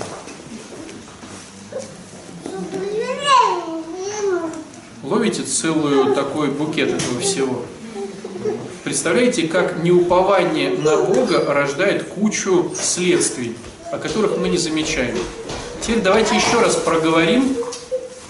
Ловите 5.04 5.44
целую 5.44 6.16
такой 6.16 6.52
букет 6.52 6.94
этого 6.94 7.20
всего. 7.20 7.66
Представляете, 8.86 9.50
как 9.50 9.84
неупование 9.84 10.70
на 10.70 10.96
Бога 10.96 11.44
рождает 11.54 12.04
кучу 12.06 12.74
следствий, 12.80 13.58
о 13.92 13.98
которых 13.98 14.38
мы 14.38 14.50
не 14.50 14.58
замечаем. 14.58 15.18
Теперь 15.82 16.02
давайте 16.02 16.36
еще 16.36 16.60
раз 16.60 16.76
проговорим 16.76 17.56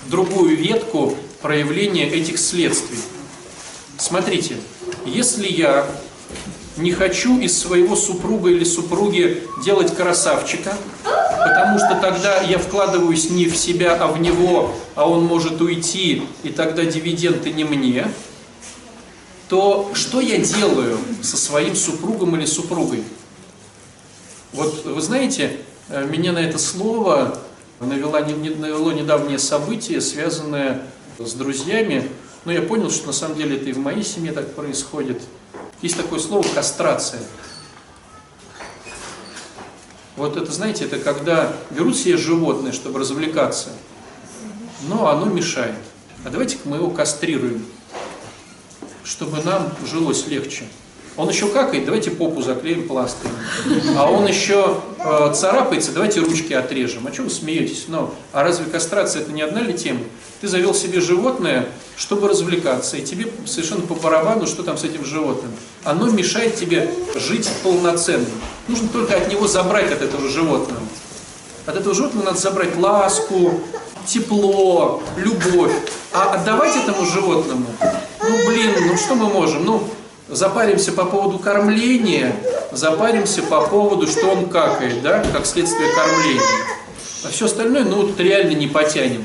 другую 0.07 0.55
ветку 0.55 1.15
проявления 1.41 2.07
этих 2.07 2.39
следствий. 2.39 2.99
Смотрите, 3.97 4.57
если 5.05 5.47
я 5.47 5.87
не 6.77 6.91
хочу 6.91 7.39
из 7.39 7.57
своего 7.57 7.95
супруга 7.95 8.49
или 8.51 8.63
супруги 8.63 9.43
делать 9.63 9.95
красавчика, 9.95 10.77
потому 11.03 11.79
что 11.79 11.99
тогда 11.99 12.41
я 12.41 12.59
вкладываюсь 12.59 13.29
не 13.29 13.45
в 13.45 13.57
себя, 13.57 13.95
а 13.95 14.07
в 14.07 14.19
него, 14.21 14.75
а 14.95 15.09
он 15.09 15.25
может 15.25 15.59
уйти, 15.61 16.23
и 16.43 16.49
тогда 16.49 16.85
дивиденды 16.85 17.51
не 17.51 17.63
мне, 17.63 18.07
то 19.49 19.91
что 19.93 20.19
я 20.19 20.37
делаю 20.37 20.99
со 21.23 21.37
своим 21.37 21.75
супругом 21.75 22.35
или 22.35 22.45
супругой? 22.45 23.03
Вот 24.53 24.85
вы 24.85 25.01
знаете, 25.01 25.59
э, 25.89 26.05
меня 26.05 26.31
на 26.31 26.39
это 26.39 26.57
слово 26.57 27.39
навело, 27.79 28.11
навело 28.11 28.91
недавнее 28.91 29.39
событие, 29.39 30.01
связанное 30.01 30.83
с 31.19 31.33
друзьями. 31.33 32.09
Но 32.45 32.51
я 32.51 32.61
понял, 32.61 32.89
что 32.89 33.07
на 33.07 33.13
самом 33.13 33.35
деле 33.35 33.57
это 33.57 33.69
и 33.69 33.73
в 33.73 33.79
моей 33.79 34.03
семье 34.03 34.31
так 34.31 34.53
происходит. 34.53 35.21
Есть 35.81 35.97
такое 35.97 36.19
слово 36.19 36.45
кастрация. 36.55 37.21
Вот 40.15 40.35
это, 40.35 40.51
знаете, 40.51 40.85
это 40.85 40.97
когда 40.97 41.53
берут 41.69 41.95
себе 41.95 42.17
животное, 42.17 42.71
чтобы 42.71 42.99
развлекаться, 42.99 43.69
но 44.87 45.07
оно 45.07 45.25
мешает. 45.25 45.75
А 46.25 46.29
давайте-ка 46.29 46.67
мы 46.67 46.77
его 46.77 46.89
кастрируем, 46.89 47.63
чтобы 49.03 49.43
нам 49.43 49.71
жилось 49.85 50.25
легче. 50.25 50.63
Он 51.17 51.27
еще 51.29 51.47
какает, 51.49 51.85
давайте 51.85 52.11
попу 52.11 52.43
заклеим 52.43 52.87
пластырем. 52.87 53.33
А 53.97 54.09
он 54.09 54.27
еще 54.27 54.77
э, 54.99 55.33
царапается, 55.33 55.91
давайте 55.91 56.19
ручки 56.19 56.53
отрежем. 56.53 57.07
А 57.07 57.13
что 57.13 57.23
вы 57.23 57.31
смеетесь? 57.31 57.85
Ну, 57.87 58.13
а 58.33 58.43
разве 58.43 58.65
кастрация 58.65 59.23
это 59.23 59.31
не 59.31 59.41
одна 59.41 59.61
ли 59.61 59.73
тема? 59.73 60.01
Ты 60.41 60.47
завел 60.47 60.75
себе 60.75 61.01
животное, 61.01 61.67
чтобы 61.95 62.27
развлекаться, 62.27 62.97
и 62.97 63.01
тебе 63.01 63.27
совершенно 63.47 63.81
по 63.81 63.95
барабану, 63.95 64.45
что 64.45 64.61
там 64.61 64.77
с 64.77 64.83
этим 64.83 65.03
животным. 65.03 65.51
Оно 65.83 66.07
мешает 66.11 66.55
тебе 66.55 66.87
жить 67.15 67.49
полноценно. 67.63 68.27
Нужно 68.67 68.87
только 68.89 69.17
от 69.17 69.31
него 69.31 69.47
забрать 69.47 69.91
от 69.91 70.03
этого 70.03 70.29
животного. 70.29 70.81
От 71.65 71.77
этого 71.77 71.95
животного 71.95 72.25
надо 72.25 72.37
забрать 72.37 72.77
ласку, 72.77 73.59
тепло, 74.05 75.01
любовь. 75.17 75.73
А 76.13 76.35
отдавать 76.35 76.75
этому 76.75 77.05
животному, 77.05 77.65
ну 78.21 78.47
блин, 78.47 78.71
ну 78.87 78.95
что 78.97 79.15
мы 79.15 79.27
можем? 79.29 79.65
Ну, 79.65 79.83
запаримся 80.29 80.91
по 80.91 81.05
поводу 81.05 81.39
кормления, 81.39 82.35
запаримся 82.71 83.41
по 83.43 83.61
поводу, 83.61 84.07
что 84.07 84.27
он 84.27 84.49
какает, 84.49 85.01
да, 85.01 85.23
как 85.33 85.45
следствие 85.45 85.89
кормления. 85.93 86.41
А 87.23 87.29
все 87.29 87.45
остальное, 87.45 87.83
ну, 87.83 88.07
вот 88.07 88.19
реально 88.19 88.51
не 88.51 88.67
потянем. 88.67 89.23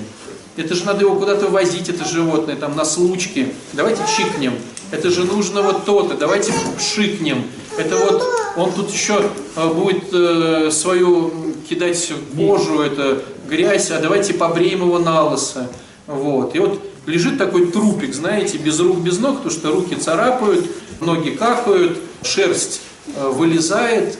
Это 0.57 0.75
же 0.75 0.85
надо 0.85 1.01
его 1.05 1.17
куда-то 1.17 1.49
возить, 1.49 1.89
это 1.89 2.07
животное, 2.07 2.57
там, 2.57 2.77
на 2.77 2.85
случке. 2.85 3.49
Давайте 3.73 4.03
чикнем. 4.17 4.55
Это 4.91 5.11
же 5.11 5.25
нужно 5.25 5.63
вот 5.63 5.87
то-то, 5.87 6.15
давайте 6.15 6.53
шикнем. 6.79 7.45
Это 7.79 7.97
вот, 7.97 8.23
он 8.57 8.73
тут 8.73 8.91
еще 8.91 9.25
э, 9.57 9.69
будет 9.69 10.13
э, 10.13 10.71
свою 10.71 11.33
кидать 11.69 12.13
кожу, 12.37 12.83
это 12.83 13.23
грязь, 13.49 13.91
а 13.91 14.01
давайте 14.01 14.35
побреем 14.35 14.83
его 14.83 14.99
на 14.99 15.25
лысо. 15.25 15.71
Вот. 16.07 16.55
И 16.55 16.59
вот 16.59 16.83
лежит 17.07 17.39
такой 17.39 17.71
трупик, 17.71 18.15
знаете, 18.15 18.59
без 18.59 18.79
рук, 18.81 18.99
без 18.99 19.19
ног, 19.19 19.39
потому 19.39 19.51
что 19.51 19.71
руки 19.71 19.95
царапают, 19.95 20.67
ноги 21.03 21.31
какают, 21.31 22.01
шерсть 22.23 22.81
э, 23.15 23.29
вылезает. 23.29 24.19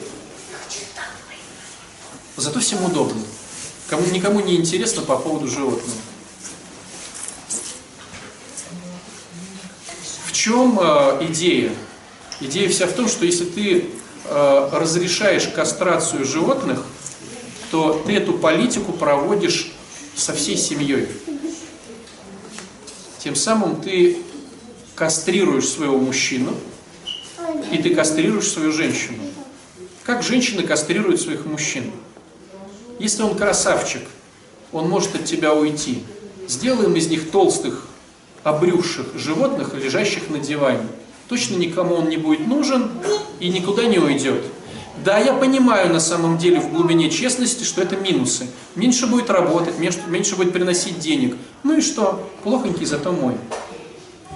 Зато 2.35 2.59
всем 2.59 2.83
удобно. 2.83 3.21
Кому, 3.87 4.05
никому 4.07 4.39
не 4.39 4.55
интересно 4.55 5.01
по 5.01 5.17
поводу 5.17 5.47
животного. 5.47 5.97
В 10.25 10.31
чем 10.31 10.79
э, 10.81 11.27
идея? 11.29 11.71
Идея 12.39 12.69
вся 12.69 12.87
в 12.87 12.93
том, 12.93 13.07
что 13.07 13.25
если 13.25 13.45
ты 13.45 13.85
э, 14.25 14.69
разрешаешь 14.71 15.47
кастрацию 15.47 16.25
животных, 16.25 16.83
то 17.71 18.03
ты 18.05 18.13
эту 18.13 18.33
политику 18.33 18.91
проводишь 18.91 19.71
со 20.15 20.33
всей 20.33 20.57
семьей. 20.57 21.07
Тем 23.19 23.35
самым 23.35 23.81
ты 23.81 24.17
кастрируешь 24.95 25.67
своего 25.67 25.97
мужчину, 25.97 26.53
и 27.71 27.77
ты 27.77 27.93
кастрируешь 27.95 28.47
свою 28.47 28.71
женщину. 28.71 29.17
Как 30.03 30.23
женщины 30.23 30.63
кастрируют 30.63 31.21
своих 31.21 31.45
мужчин? 31.45 31.91
Если 32.99 33.23
он 33.23 33.35
красавчик, 33.35 34.01
он 34.71 34.89
может 34.89 35.15
от 35.15 35.25
тебя 35.25 35.53
уйти. 35.53 36.03
Сделаем 36.47 36.95
из 36.95 37.07
них 37.07 37.31
толстых, 37.31 37.87
обрюзших 38.43 39.15
животных, 39.15 39.73
лежащих 39.73 40.29
на 40.29 40.39
диване. 40.39 40.87
Точно 41.29 41.55
никому 41.55 41.95
он 41.95 42.09
не 42.09 42.17
будет 42.17 42.47
нужен 42.47 42.91
и 43.39 43.49
никуда 43.49 43.85
не 43.85 43.97
уйдет. 43.97 44.43
Да, 45.03 45.17
я 45.17 45.33
понимаю 45.33 45.91
на 45.91 45.99
самом 45.99 46.37
деле 46.37 46.59
в 46.59 46.71
глубине 46.71 47.09
честности, 47.09 47.63
что 47.63 47.81
это 47.81 47.95
минусы. 47.95 48.47
Меньше 48.75 49.07
будет 49.07 49.29
работать, 49.29 49.75
меньше 49.79 50.35
будет 50.35 50.53
приносить 50.53 50.99
денег. 50.99 51.35
Ну 51.63 51.77
и 51.77 51.81
что? 51.81 52.29
Плохонький, 52.43 52.85
зато 52.85 53.11
мой. 53.11 53.35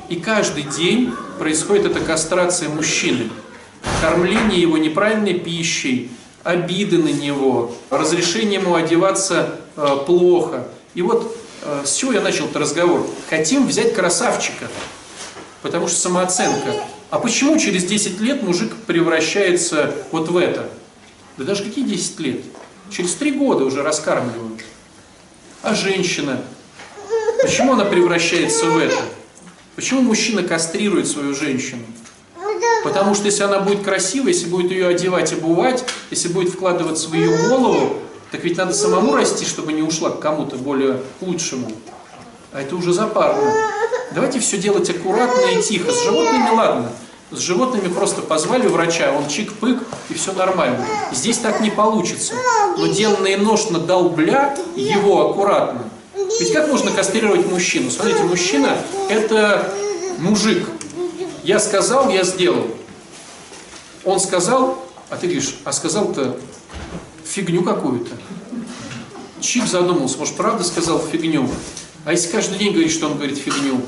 И 0.10 0.16
каждый 0.16 0.64
день 0.64 1.14
происходит 1.38 1.86
эта 1.88 2.00
кастрация 2.00 2.70
мужчины. 2.70 3.30
Кормление 4.02 4.62
его 4.62 4.78
неправильной 4.78 5.34
пищей, 5.34 6.10
обиды 6.44 6.98
на 6.98 7.10
него, 7.10 7.76
разрешение 7.90 8.62
ему 8.62 8.76
одеваться 8.76 9.60
э, 9.76 9.98
плохо. 10.06 10.68
И 10.94 11.02
вот 11.02 11.36
э, 11.64 11.84
с 11.86 11.96
чего 11.96 12.14
я 12.14 12.22
начал 12.22 12.46
этот 12.46 12.58
разговор? 12.58 13.06
Хотим 13.30 13.68
взять 13.68 13.94
красавчика, 13.94 14.70
потому 15.62 15.88
что 15.90 15.98
самооценка. 15.98 16.74
А 17.10 17.20
почему 17.20 17.58
через 17.58 17.84
10 17.84 18.22
лет 18.22 18.44
мужик 18.44 18.74
превращается 18.86 19.94
вот 20.12 20.30
в 20.30 20.38
это? 20.38 20.70
Да 21.38 21.44
даже 21.44 21.64
какие 21.64 21.84
10 21.84 22.20
лет? 22.22 22.42
Через 22.90 23.14
3 23.16 23.32
года 23.32 23.66
уже 23.66 23.84
раскармливают. 23.84 24.62
А 25.64 25.76
женщина? 25.76 26.42
Почему 27.42 27.74
она 27.74 27.84
превращается 27.86 28.66
в 28.68 28.78
это? 28.78 28.96
Почему 29.78 30.02
мужчина 30.02 30.42
кастрирует 30.42 31.08
свою 31.08 31.36
женщину? 31.36 31.84
Потому 32.84 33.14
что 33.14 33.26
если 33.26 33.44
она 33.44 33.60
будет 33.60 33.84
красивой, 33.84 34.34
если 34.34 34.48
будет 34.48 34.72
ее 34.72 34.88
одевать, 34.88 35.34
обувать, 35.34 35.86
если 36.10 36.30
будет 36.30 36.50
вкладываться 36.50 37.08
в 37.10 37.14
ее 37.14 37.48
голову, 37.48 37.94
так 38.32 38.44
ведь 38.44 38.58
надо 38.58 38.74
самому 38.74 39.16
расти, 39.16 39.46
чтобы 39.46 39.74
не 39.74 39.84
ушла 39.84 40.10
к 40.10 40.20
кому-то 40.20 40.56
более 40.56 41.00
лучшему. 41.22 41.72
А 42.54 42.62
это 42.62 42.76
уже 42.76 42.92
запарно. 42.92 43.54
Давайте 44.16 44.40
все 44.40 44.58
делать 44.58 44.90
аккуратно 44.90 45.46
и 45.60 45.62
тихо. 45.62 45.92
С 45.92 46.04
животными 46.06 46.50
ладно. 46.56 46.92
С 47.30 47.38
животными 47.38 47.88
просто 47.94 48.24
позвали 48.24 48.66
врача, 48.66 49.12
он 49.12 49.26
чик-пык, 49.26 49.84
и 50.10 50.16
все 50.16 50.34
нормально. 50.34 50.84
Здесь 51.12 51.38
так 51.38 51.62
не 51.62 51.70
получится. 51.70 52.34
Но 52.80 52.88
деланный 52.88 53.36
нож 53.36 53.70
надолбля 53.70 54.58
его 54.76 55.30
аккуратно. 55.30 55.88
Ведь 56.40 56.54
как 56.54 56.68
можно 56.68 56.92
кастрировать 56.92 57.46
мужчину? 57.50 57.92
Смотрите, 57.92 58.24
мужчина– 58.24 58.78
это 59.10 59.74
мужик. 60.18 60.68
Я 61.44 61.60
сказал, 61.60 62.10
я 62.10 62.24
сделал. 62.24 62.68
Он 64.04 64.20
сказал, 64.20 64.84
а 65.10 65.16
ты 65.16 65.28
говоришь, 65.28 65.56
а 65.64 65.72
сказал-то 65.72 66.38
фигню 67.24 67.64
какую-то. 67.64 68.12
Чик 69.40 69.66
задумался, 69.66 70.18
может, 70.18 70.36
правда 70.36 70.64
сказал 70.64 71.00
фигню? 71.00 71.50
А 72.06 72.12
если 72.12 72.32
каждый 72.32 72.58
день 72.58 72.72
говорить, 72.72 72.92
что 72.92 73.08
он 73.08 73.16
говорит 73.16 73.38
фигню? 73.38 73.82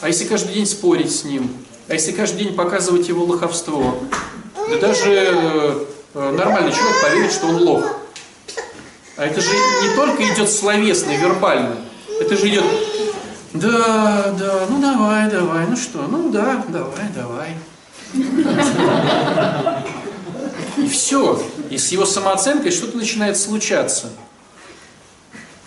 А 0.00 0.08
если 0.08 0.24
каждый 0.24 0.54
день 0.54 0.66
спорить 0.66 1.14
с 1.14 1.24
ним? 1.24 1.50
А 1.88 1.94
если 1.94 2.12
каждый 2.12 2.44
день 2.44 2.54
показывать 2.54 3.08
его 3.08 3.24
лоховство? 3.24 3.96
Да 4.68 4.76
даже 4.78 5.10
э, 5.10 5.84
нормальный 6.14 6.72
человек 6.72 7.02
поверит, 7.02 7.32
что 7.32 7.46
он 7.46 7.62
лох. 7.62 7.84
А 9.16 9.24
это 9.24 9.40
же 9.40 9.48
не 9.48 9.94
только 9.94 10.22
идет 10.24 10.50
словесно, 10.50 11.12
вербально. 11.12 11.76
Это 12.20 12.36
же 12.36 12.48
идет, 12.48 12.64
да, 13.54 14.34
да, 14.38 14.66
ну 14.68 14.80
давай, 14.80 15.30
давай, 15.30 15.66
ну 15.66 15.76
что, 15.76 16.02
ну 16.02 16.30
да, 16.30 16.64
давай, 16.68 17.08
давай. 17.14 17.56
И 20.76 20.88
все. 20.88 21.42
И 21.70 21.78
с 21.78 21.90
его 21.92 22.04
самооценкой 22.04 22.70
что-то 22.70 22.98
начинает 22.98 23.38
случаться. 23.38 24.08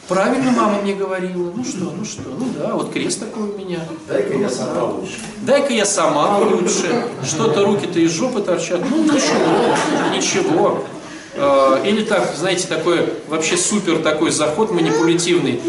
Правильно 0.07 0.51
мама 0.51 0.81
мне 0.81 0.93
говорила. 0.95 1.51
Ну 1.55 1.63
что, 1.63 1.91
ну 1.95 2.05
что, 2.05 2.29
ну 2.29 2.47
да, 2.57 2.73
вот 2.73 2.91
крест 2.91 3.19
такой 3.19 3.49
у 3.49 3.57
меня. 3.57 3.79
Дай-ка 4.07 4.35
я 4.35 4.49
сама 4.49 4.83
лучше. 4.83 5.17
Дай-ка 5.41 5.73
я 5.73 5.85
сама 5.85 6.37
лучше. 6.39 7.07
Что-то 7.23 7.65
руки-то 7.65 7.99
из 7.99 8.11
жопы 8.11 8.41
торчат. 8.41 8.81
Ну 8.89 9.03
ничего, 9.03 9.75
ничего. 10.15 10.83
А, 11.35 11.81
или 11.83 12.03
так, 12.03 12.35
знаете, 12.35 12.67
такой 12.67 13.13
вообще 13.27 13.57
супер 13.57 13.99
такой 13.99 14.31
заход 14.31 14.71
манипулятивный. 14.71 15.61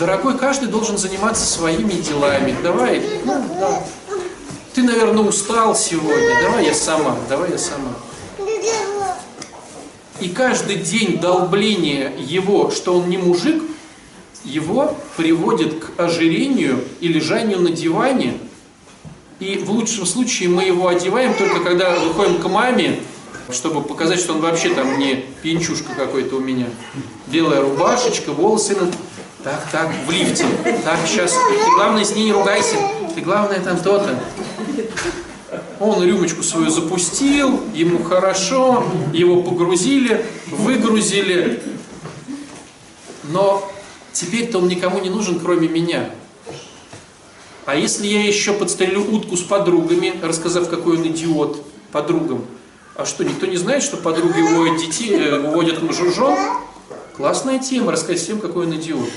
Дорогой, 0.00 0.36
каждый 0.36 0.68
должен 0.68 0.98
заниматься 0.98 1.46
своими 1.46 1.92
делами. 1.92 2.56
Давай, 2.62 3.02
ну, 3.24 3.44
да. 3.58 3.82
Ты, 4.74 4.82
наверное, 4.82 5.24
устал 5.24 5.74
сегодня. 5.74 6.42
Давай 6.42 6.66
я 6.66 6.74
сама, 6.74 7.16
давай 7.28 7.52
я 7.52 7.58
сама. 7.58 7.92
И 10.20 10.28
каждый 10.30 10.76
день 10.76 11.18
долбления 11.18 12.12
его, 12.18 12.70
что 12.70 12.96
он 12.96 13.08
не 13.08 13.18
мужик, 13.18 13.62
его 14.44 14.96
приводит 15.16 15.84
к 15.84 16.00
ожирению 16.00 16.82
и 17.00 17.08
лежанию 17.08 17.60
на 17.60 17.70
диване, 17.70 18.38
И 19.38 19.58
в 19.58 19.70
лучшем 19.70 20.06
случае 20.06 20.48
мы 20.48 20.64
его 20.64 20.88
одеваем 20.88 21.34
только 21.34 21.60
когда 21.60 21.94
выходим 21.98 22.38
к 22.38 22.48
маме, 22.48 23.00
чтобы 23.50 23.82
показать, 23.82 24.18
что 24.18 24.34
он 24.34 24.40
вообще 24.40 24.74
там 24.74 24.98
не 24.98 25.24
пьянчушка 25.42 25.94
какой-то 25.94 26.36
у 26.36 26.40
меня. 26.40 26.66
Белая 27.26 27.60
рубашечка, 27.60 28.32
волосы. 28.32 28.76
ну, 28.80 28.90
Так, 29.44 29.68
так, 29.70 29.90
в 30.06 30.10
лифте. 30.10 30.44
Так, 30.84 30.98
сейчас. 31.06 31.32
Ты 31.32 31.74
главное 31.76 32.04
с 32.04 32.14
ней 32.14 32.24
не 32.24 32.32
ругайся. 32.32 32.76
Ты 33.14 33.20
главное 33.20 33.60
там 33.60 33.78
то-то. 33.78 34.18
Он 35.78 36.02
рюмочку 36.02 36.42
свою 36.42 36.70
запустил, 36.70 37.60
ему 37.74 38.02
хорошо, 38.02 38.84
его 39.12 39.42
погрузили, 39.42 40.24
выгрузили. 40.50 41.62
Но 43.24 43.70
теперь-то 44.12 44.58
он 44.58 44.68
никому 44.68 45.00
не 45.00 45.10
нужен, 45.10 45.38
кроме 45.38 45.68
меня. 45.68 46.10
А 47.66 47.74
если 47.76 48.06
я 48.06 48.24
еще 48.24 48.52
подстрелю 48.52 49.02
утку 49.02 49.36
с 49.36 49.42
подругами, 49.42 50.14
рассказав, 50.22 50.70
какой 50.70 50.98
он 50.98 51.06
идиот 51.08 51.62
подругам? 51.92 52.44
А 52.96 53.04
что, 53.04 53.24
никто 53.24 53.46
не 53.46 53.56
знает, 53.56 53.82
что 53.82 53.98
подруги 53.98 54.40
уводят 54.40 54.78
детей, 54.78 55.14
э, 55.14 55.38
уводят 55.38 55.78
жужжон? 55.92 56.36
Классная 57.16 57.58
тема, 57.58 57.92
рассказать 57.92 58.20
всем, 58.20 58.40
какой 58.40 58.66
он 58.66 58.74
идиот. 58.74 59.08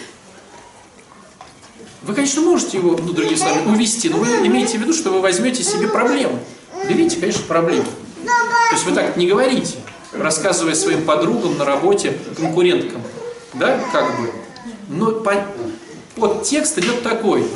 Вы, 2.01 2.13
конечно, 2.13 2.41
можете 2.41 2.77
его, 2.77 2.97
ну, 2.97 3.13
другими 3.13 3.35
словами, 3.35 3.69
увести, 3.73 4.09
но 4.09 4.17
вы 4.17 4.27
имеете 4.47 4.77
в 4.77 4.81
виду, 4.81 4.93
что 4.93 5.11
вы 5.11 5.21
возьмете 5.21 5.63
себе 5.63 5.87
проблемы. 5.87 6.39
Берите, 6.87 7.19
конечно, 7.19 7.43
проблемы. 7.43 7.85
То 8.25 8.73
есть 8.75 8.85
вы 8.85 8.91
так 8.93 9.15
не 9.15 9.27
говорите, 9.27 9.75
рассказывая 10.13 10.75
своим 10.75 11.05
подругам 11.05 11.57
на 11.57 11.65
работе, 11.65 12.17
конкуренткам. 12.37 13.01
Да, 13.53 13.79
как 13.91 14.19
бы. 14.19 14.31
Но 14.89 15.11
по, 15.11 15.45
подтекст 16.15 16.77
идет 16.77 17.03
такой. 17.03 17.47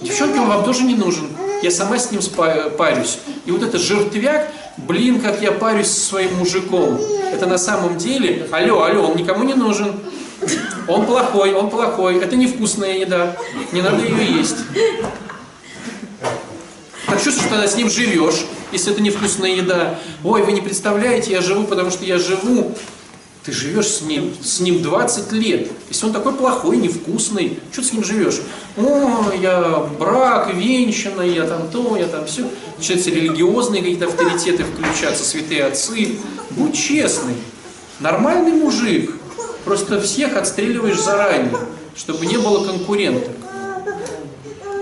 Девчонка 0.00 0.38
он 0.38 0.48
вам 0.48 0.64
тоже 0.64 0.82
не 0.84 0.94
нужен. 0.94 1.28
Я 1.62 1.70
сама 1.70 1.98
с 1.98 2.10
ним 2.10 2.20
спа- 2.20 2.70
парюсь. 2.70 3.18
И 3.46 3.50
вот 3.50 3.62
этот 3.62 3.80
жертвяк, 3.80 4.50
блин, 4.86 5.20
как 5.20 5.42
я 5.42 5.52
парюсь 5.52 5.88
со 5.88 6.00
своим 6.00 6.36
мужиком. 6.36 7.00
Это 7.32 7.46
на 7.46 7.58
самом 7.58 7.98
деле, 7.98 8.48
алло, 8.52 8.82
алло, 8.82 9.08
он 9.08 9.16
никому 9.16 9.44
не 9.44 9.54
нужен. 9.54 9.94
Он 10.86 11.04
плохой, 11.04 11.52
он 11.52 11.68
плохой. 11.68 12.18
Это 12.18 12.36
невкусная 12.36 12.98
еда. 12.98 13.36
Не 13.72 13.82
надо 13.82 14.02
ее 14.02 14.38
есть. 14.38 14.56
Так 17.06 17.22
чувствуешь, 17.22 17.46
что 17.46 17.50
тогда 17.50 17.66
с 17.66 17.76
ним 17.76 17.90
живешь, 17.90 18.44
если 18.70 18.92
это 18.92 19.02
невкусная 19.02 19.50
еда. 19.50 19.98
Ой, 20.22 20.42
вы 20.42 20.52
не 20.52 20.60
представляете, 20.60 21.32
я 21.32 21.40
живу, 21.40 21.64
потому 21.64 21.90
что 21.90 22.04
я 22.04 22.18
живу. 22.18 22.74
Ты 23.48 23.54
живешь 23.54 23.86
с 23.86 24.02
ним, 24.02 24.34
с 24.42 24.60
ним 24.60 24.82
20 24.82 25.32
лет. 25.32 25.70
Если 25.88 26.04
он 26.04 26.12
такой 26.12 26.34
плохой, 26.34 26.76
невкусный, 26.76 27.58
что 27.72 27.80
ты 27.80 27.88
с 27.88 27.92
ним 27.94 28.04
живешь? 28.04 28.42
О, 28.76 29.32
я 29.40 29.88
брак, 29.98 30.52
венчана, 30.52 31.22
я 31.22 31.46
там 31.46 31.70
то, 31.70 31.96
я 31.96 32.08
там 32.08 32.26
все. 32.26 32.46
Начинаются 32.76 33.08
религиозные 33.08 33.80
какие-то 33.80 34.04
авторитеты 34.04 34.64
включаться, 34.64 35.24
святые 35.24 35.64
отцы. 35.64 36.18
Будь 36.50 36.76
честный. 36.76 37.36
Нормальный 38.00 38.52
мужик. 38.52 39.14
Просто 39.64 39.98
всех 39.98 40.36
отстреливаешь 40.36 41.00
заранее, 41.00 41.56
чтобы 41.96 42.26
не 42.26 42.36
было 42.36 42.66
конкуренток. 42.66 43.32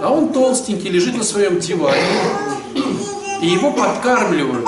А 0.03 0.11
он 0.11 0.33
толстенький, 0.33 0.91
лежит 0.91 1.17
на 1.17 1.23
своем 1.23 1.61
диване. 1.61 2.03
И 3.41 3.47
его 3.47 3.71
подкармливают. 3.71 4.67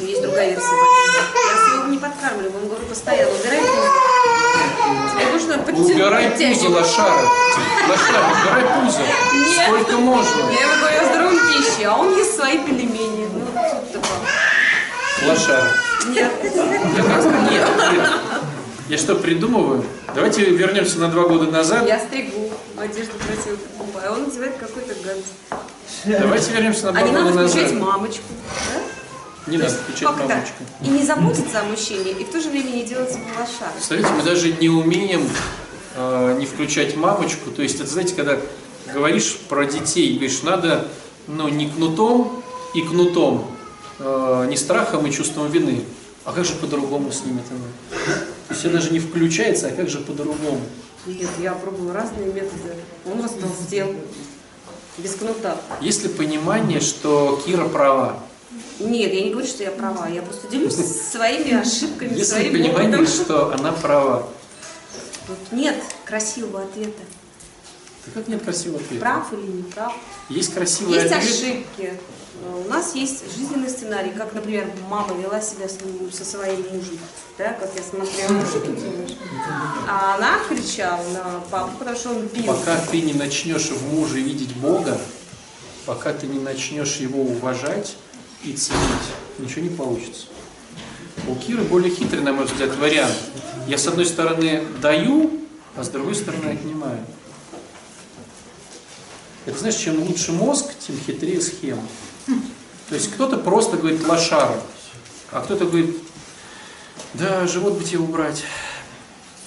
Есть 0.00 0.22
другая 0.22 0.50
версия. 0.50 1.67
Не 1.98 2.04
подкармливаю, 2.04 2.62
он 2.62 2.68
говорю 2.68 2.86
постоянно, 2.86 3.32
убирай 3.32 3.58
пузо. 3.58 5.14
Тебе 5.18 5.32
нужно 5.32 5.58
подтянуть. 5.58 5.90
Убирай 5.90 6.30
пузо, 6.30 6.68
лошара. 6.68 7.28
Лошара, 7.88 8.24
убирай 8.30 8.84
пузо. 8.84 9.00
Нет. 9.34 9.66
Сколько 9.66 9.96
можно. 9.98 10.40
Я 10.52 10.60
ему 10.60 10.76
говорю 10.78 11.00
о 11.00 11.04
здоровой 11.06 11.38
пище, 11.40 11.86
а 11.88 11.96
он 11.96 12.16
ест 12.16 12.36
свои 12.36 12.58
пельмени. 12.58 13.26
Ну, 13.34 13.40
тут 13.40 13.92
такое. 13.92 15.28
Лошара. 15.28 15.72
Нет. 16.10 16.32
Нет, 16.44 16.52
нет. 17.50 17.68
Я 18.88 18.96
что, 18.96 19.16
придумываю? 19.16 19.84
Давайте 20.14 20.44
вернемся 20.44 21.00
на 21.00 21.08
два 21.08 21.24
года 21.24 21.50
назад. 21.50 21.84
Я 21.84 21.98
стригу, 21.98 22.52
одежду 22.76 23.14
красивую 23.26 23.58
покупаю, 23.76 24.10
а 24.10 24.14
он 24.14 24.22
надевает 24.22 24.56
какой-то 24.56 24.94
гадость. 25.04 25.34
Давайте 26.04 26.52
вернемся 26.52 26.84
на 26.84 26.90
А 26.90 26.92
два 26.92 27.02
не 27.02 27.10
года 27.10 27.24
надо 27.24 27.36
назад. 27.42 27.50
включать 27.60 27.74
мамочку. 27.80 28.22
Да? 28.72 28.80
Не 29.48 29.56
надо 29.58 29.70
включать 29.70 30.16
мамочку. 30.16 30.64
И 30.82 30.88
не 30.88 31.04
заботиться 31.04 31.60
о 31.60 31.64
мужчине, 31.64 32.12
и 32.12 32.24
в 32.24 32.30
то 32.30 32.40
же 32.40 32.50
время 32.50 32.70
не 32.70 32.84
делать 32.84 33.10
его 33.10 33.24
лошадкой. 33.38 33.72
Представляете, 33.74 34.12
мы 34.14 34.22
даже 34.22 34.52
не 34.52 34.68
умеем 34.68 35.28
э, 35.96 36.36
не 36.38 36.46
включать 36.46 36.96
мамочку. 36.96 37.50
То 37.50 37.62
есть, 37.62 37.76
это 37.76 37.86
знаете, 37.86 38.14
когда 38.14 38.38
говоришь 38.92 39.38
про 39.48 39.64
детей, 39.64 40.14
говоришь, 40.14 40.42
надо 40.42 40.88
ну, 41.26 41.48
не 41.48 41.68
кнутом 41.68 42.42
и 42.74 42.82
кнутом, 42.82 43.50
э, 43.98 44.46
не 44.48 44.56
страхом 44.56 45.06
и 45.06 45.12
чувством 45.12 45.50
вины. 45.50 45.84
А 46.24 46.32
как 46.32 46.44
же 46.44 46.54
по-другому 46.54 47.10
с 47.10 47.24
ними 47.24 47.40
это 47.40 47.54
надо? 47.54 48.24
То 48.48 48.54
есть, 48.54 48.64
это 48.64 48.74
даже 48.74 48.90
не 48.90 48.98
включается, 48.98 49.68
а 49.68 49.70
как 49.70 49.88
же 49.88 49.98
по-другому? 50.00 50.60
Нет, 51.06 51.28
я 51.40 51.54
пробовала 51.54 51.94
разные 51.94 52.26
методы. 52.26 52.74
Он 53.10 53.22
растолстел. 53.22 53.94
Без 54.98 55.14
кнута. 55.14 55.56
Есть 55.80 56.02
ли 56.02 56.08
понимание, 56.08 56.80
что 56.80 57.40
Кира 57.46 57.68
права? 57.68 58.18
Нет, 58.80 59.12
я 59.12 59.22
не 59.24 59.30
говорю, 59.30 59.46
что 59.46 59.62
я 59.64 59.70
права. 59.70 60.08
Я 60.08 60.22
просто 60.22 60.48
делюсь 60.48 60.74
своими 61.12 61.54
ошибками, 61.54 62.10
Есть 62.10 62.18
ли 62.20 62.24
своим 62.24 62.52
понимание, 62.52 62.98
опытом. 62.98 63.06
что 63.06 63.52
она 63.52 63.72
права? 63.72 64.28
Тут 65.26 65.52
нет 65.52 65.76
красивого 66.04 66.62
ответа. 66.62 67.02
Да 68.06 68.12
как 68.14 68.28
нет 68.28 68.42
красивого 68.42 68.80
ответа? 68.80 69.00
Прав 69.04 69.32
или 69.32 69.46
не 69.46 69.62
прав. 69.64 69.94
Есть 70.28 70.54
красивый 70.54 70.94
Есть 70.94 71.12
ответ. 71.12 71.24
ошибки. 71.32 71.92
У 72.64 72.68
нас 72.68 72.94
есть 72.94 73.24
жизненный 73.36 73.68
сценарий, 73.68 74.10
как, 74.10 74.32
например, 74.32 74.70
мама 74.88 75.12
вела 75.20 75.40
себя 75.40 75.66
со 75.68 76.24
своим 76.24 76.60
мужем, 76.72 76.98
да, 77.36 77.52
как 77.54 77.68
я 77.74 77.82
смотрела 77.82 78.30
мужики. 78.32 79.16
А 79.88 80.14
она 80.14 80.38
кричала 80.48 81.02
на 81.12 81.40
папу, 81.50 81.72
потому 81.80 81.96
что 81.96 82.10
он 82.10 82.28
пил. 82.28 82.44
Пока 82.46 82.76
ты 82.92 83.00
не 83.02 83.12
начнешь 83.12 83.70
в 83.70 83.92
муже 83.92 84.20
видеть 84.20 84.54
Бога, 84.54 84.98
пока 85.84 86.12
ты 86.12 86.28
не 86.28 86.38
начнешь 86.38 86.96
его 86.98 87.20
уважать 87.22 87.96
и 88.44 88.52
ценить, 88.52 88.80
ничего 89.38 89.62
не 89.62 89.70
получится. 89.70 90.26
У 91.26 91.34
Киры 91.34 91.62
более 91.64 91.94
хитрый, 91.94 92.22
на 92.22 92.32
мой 92.32 92.44
взгляд, 92.46 92.74
вариант. 92.76 93.14
Я 93.66 93.76
с 93.78 93.86
одной 93.86 94.06
стороны 94.06 94.64
даю, 94.80 95.40
а 95.76 95.84
с 95.84 95.88
другой 95.88 96.14
стороны 96.14 96.46
отнимаю. 96.50 97.04
Это 99.44 99.58
знаешь, 99.58 99.76
чем 99.76 100.02
лучше 100.02 100.32
мозг, 100.32 100.66
тем 100.86 100.96
хитрее 101.06 101.40
схема. 101.40 101.82
То 102.88 102.94
есть 102.94 103.10
кто-то 103.12 103.36
просто 103.38 103.76
говорит 103.76 104.06
лошара, 104.06 104.60
а 105.30 105.40
кто-то 105.40 105.64
говорит, 105.66 105.96
да, 107.14 107.46
живот 107.46 107.74
бы 107.74 107.84
тебе 107.84 107.98
убрать. 107.98 108.44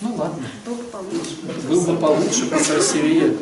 Ну 0.01 0.15
ладно, 0.15 0.47
Было 0.65 0.75
бы 0.75 0.83
получше. 0.83 1.35
был 1.67 1.81
бы 1.81 1.95
получше, 1.97 2.45
покрасивее. 2.49 3.37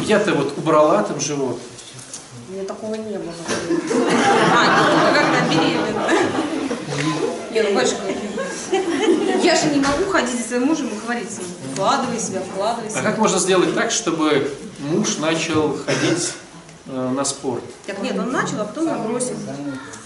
Я-то 0.00 0.34
вот 0.34 0.56
убрала 0.56 1.02
там 1.02 1.20
живот. 1.20 1.60
У 2.54 2.56
меня 2.56 2.68
такого 2.68 2.94
не 2.94 3.18
было. 3.18 3.32
А, 4.54 4.78
ну, 4.78 5.12
когда 5.12 5.40
беременна. 5.48 6.08
Не, 7.50 7.62
ну, 7.62 9.42
я 9.42 9.56
же 9.56 9.70
не 9.70 9.80
могу 9.80 10.08
ходить 10.08 10.38
за 10.40 10.46
своим 10.46 10.66
мужем 10.66 10.86
и 10.86 11.04
говорить 11.04 11.30
ему, 11.36 11.48
вкладывай 11.72 12.20
себя, 12.20 12.42
вкладывай 12.42 12.86
А 12.86 12.92
себя. 12.92 13.02
как 13.02 13.18
можно 13.18 13.40
сделать 13.40 13.74
так, 13.74 13.90
чтобы 13.90 14.52
муж 14.78 15.18
начал 15.18 15.76
ходить 15.84 16.34
э, 16.86 17.10
на 17.10 17.24
спорт? 17.24 17.64
Так 17.88 18.00
нет, 18.00 18.16
он 18.16 18.30
начал, 18.30 18.60
а 18.60 18.64
потом 18.66 18.84
забросил. 18.84 19.34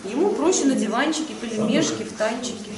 Ему 0.04 0.30
проще 0.30 0.64
на 0.64 0.74
диванчике, 0.74 1.34
пельмешки, 1.34 2.02
в 2.04 2.14
танчике. 2.14 2.70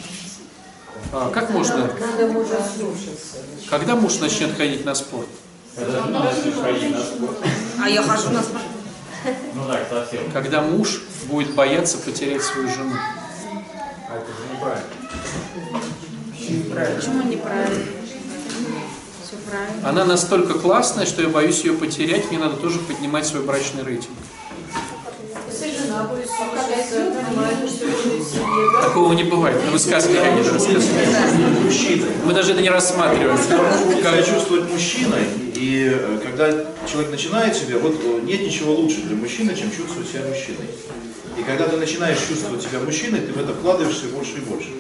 А 1.13 1.31
как 1.31 1.51
можно, 1.51 1.89
мужа 2.33 2.59
слушаться. 2.77 3.37
когда 3.71 3.95
муж 3.95 4.19
начнет 4.19 4.57
ходить 4.57 4.85
на 4.85 4.97
спорт. 4.97 5.29
А 7.81 7.89
я 7.89 8.03
хожу 8.03 8.31
на 8.31 8.43
спорт. 8.43 8.65
Ну 9.55 9.67
так, 9.67 9.87
совсем. 9.89 10.31
Когда 10.33 10.63
муж 10.63 11.03
будет 11.25 11.55
бояться 11.55 11.99
потерять 11.99 12.43
свою 12.43 12.69
жену. 12.69 12.95
А 14.09 14.17
это 14.17 14.27
же 14.27 14.43
неправильно. 14.53 14.87
Почему 16.97 17.23
неправильно? 17.23 17.85
Все 19.23 19.37
правильно. 19.49 19.89
Она 19.89 20.05
настолько 20.05 20.55
классная, 20.55 21.07
что 21.07 21.23
я 21.23 21.29
боюсь 21.29 21.65
ее 21.65 21.75
потерять, 21.75 22.31
мне 22.31 22.39
надо 22.39 22.57
тоже 22.57 22.79
поднимать 22.81 23.27
свой 23.27 23.43
брачный 23.43 23.85
рейтинг. 23.85 24.17
Такого 28.83 29.13
не 29.13 29.25
бывает. 29.25 29.61
Ну, 29.67 29.73
вы 29.73 29.79
сказки 29.79 30.13
какие-то 30.13 30.53
рассказываете. 30.55 32.05
Мы 32.25 32.33
даже 32.33 32.53
это 32.53 32.63
не 32.63 32.71
рассматриваем. 32.71 33.39
Как 34.03 34.25
чувствовать 34.27 34.71
мужчиной, 34.71 35.27
и 35.61 35.93
э, 35.93 36.19
когда 36.25 36.51
человек 36.91 37.11
начинает 37.11 37.55
себя, 37.55 37.79
вот 37.79 37.95
э, 38.03 38.21
нет 38.23 38.41
ничего 38.41 38.73
лучше 38.73 39.03
для 39.03 39.15
мужчины, 39.15 39.55
чем 39.55 39.71
чувствовать 39.71 40.09
себя 40.09 40.23
мужчиной. 40.27 40.71
И 41.39 41.43
когда 41.43 41.69
ты 41.69 41.77
начинаешь 41.77 42.19
чувствовать 42.27 42.63
себя 42.63 42.81
мужчиной, 42.81 43.21
ты 43.21 43.33
в 43.33 43.39
это 43.39 43.53
вкладываешься 43.53 44.07
больше 44.07 44.39
и 44.39 44.41
больше. 44.41 44.71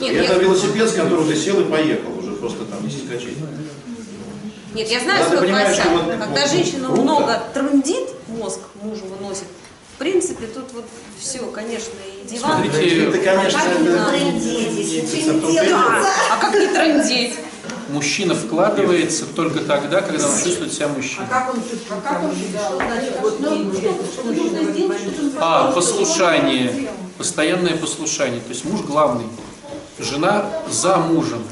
И 0.00 0.04
Нет, 0.04 0.24
это 0.24 0.34
я, 0.34 0.38
велосипед, 0.38 0.88
с 0.88 0.94
которого 0.94 1.30
ты 1.30 1.36
сел 1.36 1.60
и 1.60 1.70
поехал, 1.70 2.18
уже 2.18 2.32
просто 2.32 2.64
там 2.64 2.82
не 2.82 2.90
соскочить. 2.90 3.36
Нет, 4.74 4.88
я 4.88 5.00
знаю 5.00 5.24
Надо 5.24 5.36
свой 5.36 5.48
косяк. 5.50 5.74
что 5.84 5.90
вот- 5.90 6.10
Когда 6.18 6.40
вот 6.40 6.50
женщина 6.50 6.86
круто. 6.86 7.02
много 7.02 7.42
трындит, 7.52 8.08
мозг 8.28 8.60
мужу 8.82 9.04
выносит, 9.04 9.44
в 9.94 9.98
принципе, 9.98 10.46
тут 10.46 10.72
вот 10.72 10.84
все, 11.18 11.40
конечно, 11.46 11.92
и 12.06 12.26
диван. 12.26 12.62
Смотрите, 12.62 13.04
Это, 13.04 13.18
конечно, 13.18 13.58
это- 13.58 14.10
А 16.30 16.36
как 16.40 16.54
не 16.54 16.66
трындеть? 16.68 17.34
Мужчина 17.88 18.34
вкладывается 18.34 19.26
только 19.26 19.60
тогда, 19.60 20.00
когда 20.00 20.26
он 20.26 20.42
чувствует 20.42 20.72
себя 20.72 20.88
мужчиной. 20.88 21.26
Как 21.28 21.54
он 21.54 21.60
чувствует? 21.60 22.02
Как 22.02 22.24
он 22.24 22.34
считает? 22.34 22.74
Значит, 22.74 23.14
вот 23.20 23.40
ну, 23.40 23.46
что 23.46 24.24
нужно 24.24 24.62
сделать, 24.72 25.00
чтобы 25.00 25.20
он 25.20 25.32
А, 25.38 25.72
послушание, 25.72 26.88
постоянное 27.18 27.76
послушание. 27.76 28.40
То 28.40 28.50
есть 28.50 28.64
муж 28.64 28.80
главный, 28.82 29.26
жена 29.98 30.46
за 30.68 30.96
мужем. 30.96 31.42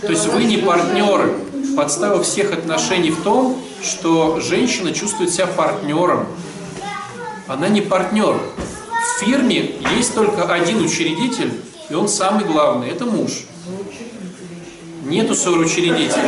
То 0.00 0.08
есть 0.08 0.26
вы 0.26 0.44
не 0.44 0.58
партнеры. 0.58 1.34
Подстава 1.76 2.22
всех 2.22 2.52
отношений 2.52 3.10
в 3.10 3.22
том, 3.22 3.62
что 3.82 4.40
женщина 4.40 4.92
чувствует 4.92 5.30
себя 5.32 5.46
партнером. 5.46 6.26
Она 7.46 7.68
не 7.68 7.80
партнер. 7.80 8.34
В 8.34 9.20
фирме 9.20 9.76
есть 9.96 10.14
только 10.14 10.44
один 10.52 10.82
учредитель, 10.84 11.60
и 11.88 11.94
он 11.94 12.08
самый 12.08 12.44
главный. 12.44 12.88
Это 12.88 13.06
муж. 13.06 13.44
Нету 15.04 15.34
соучредителя. 15.34 16.22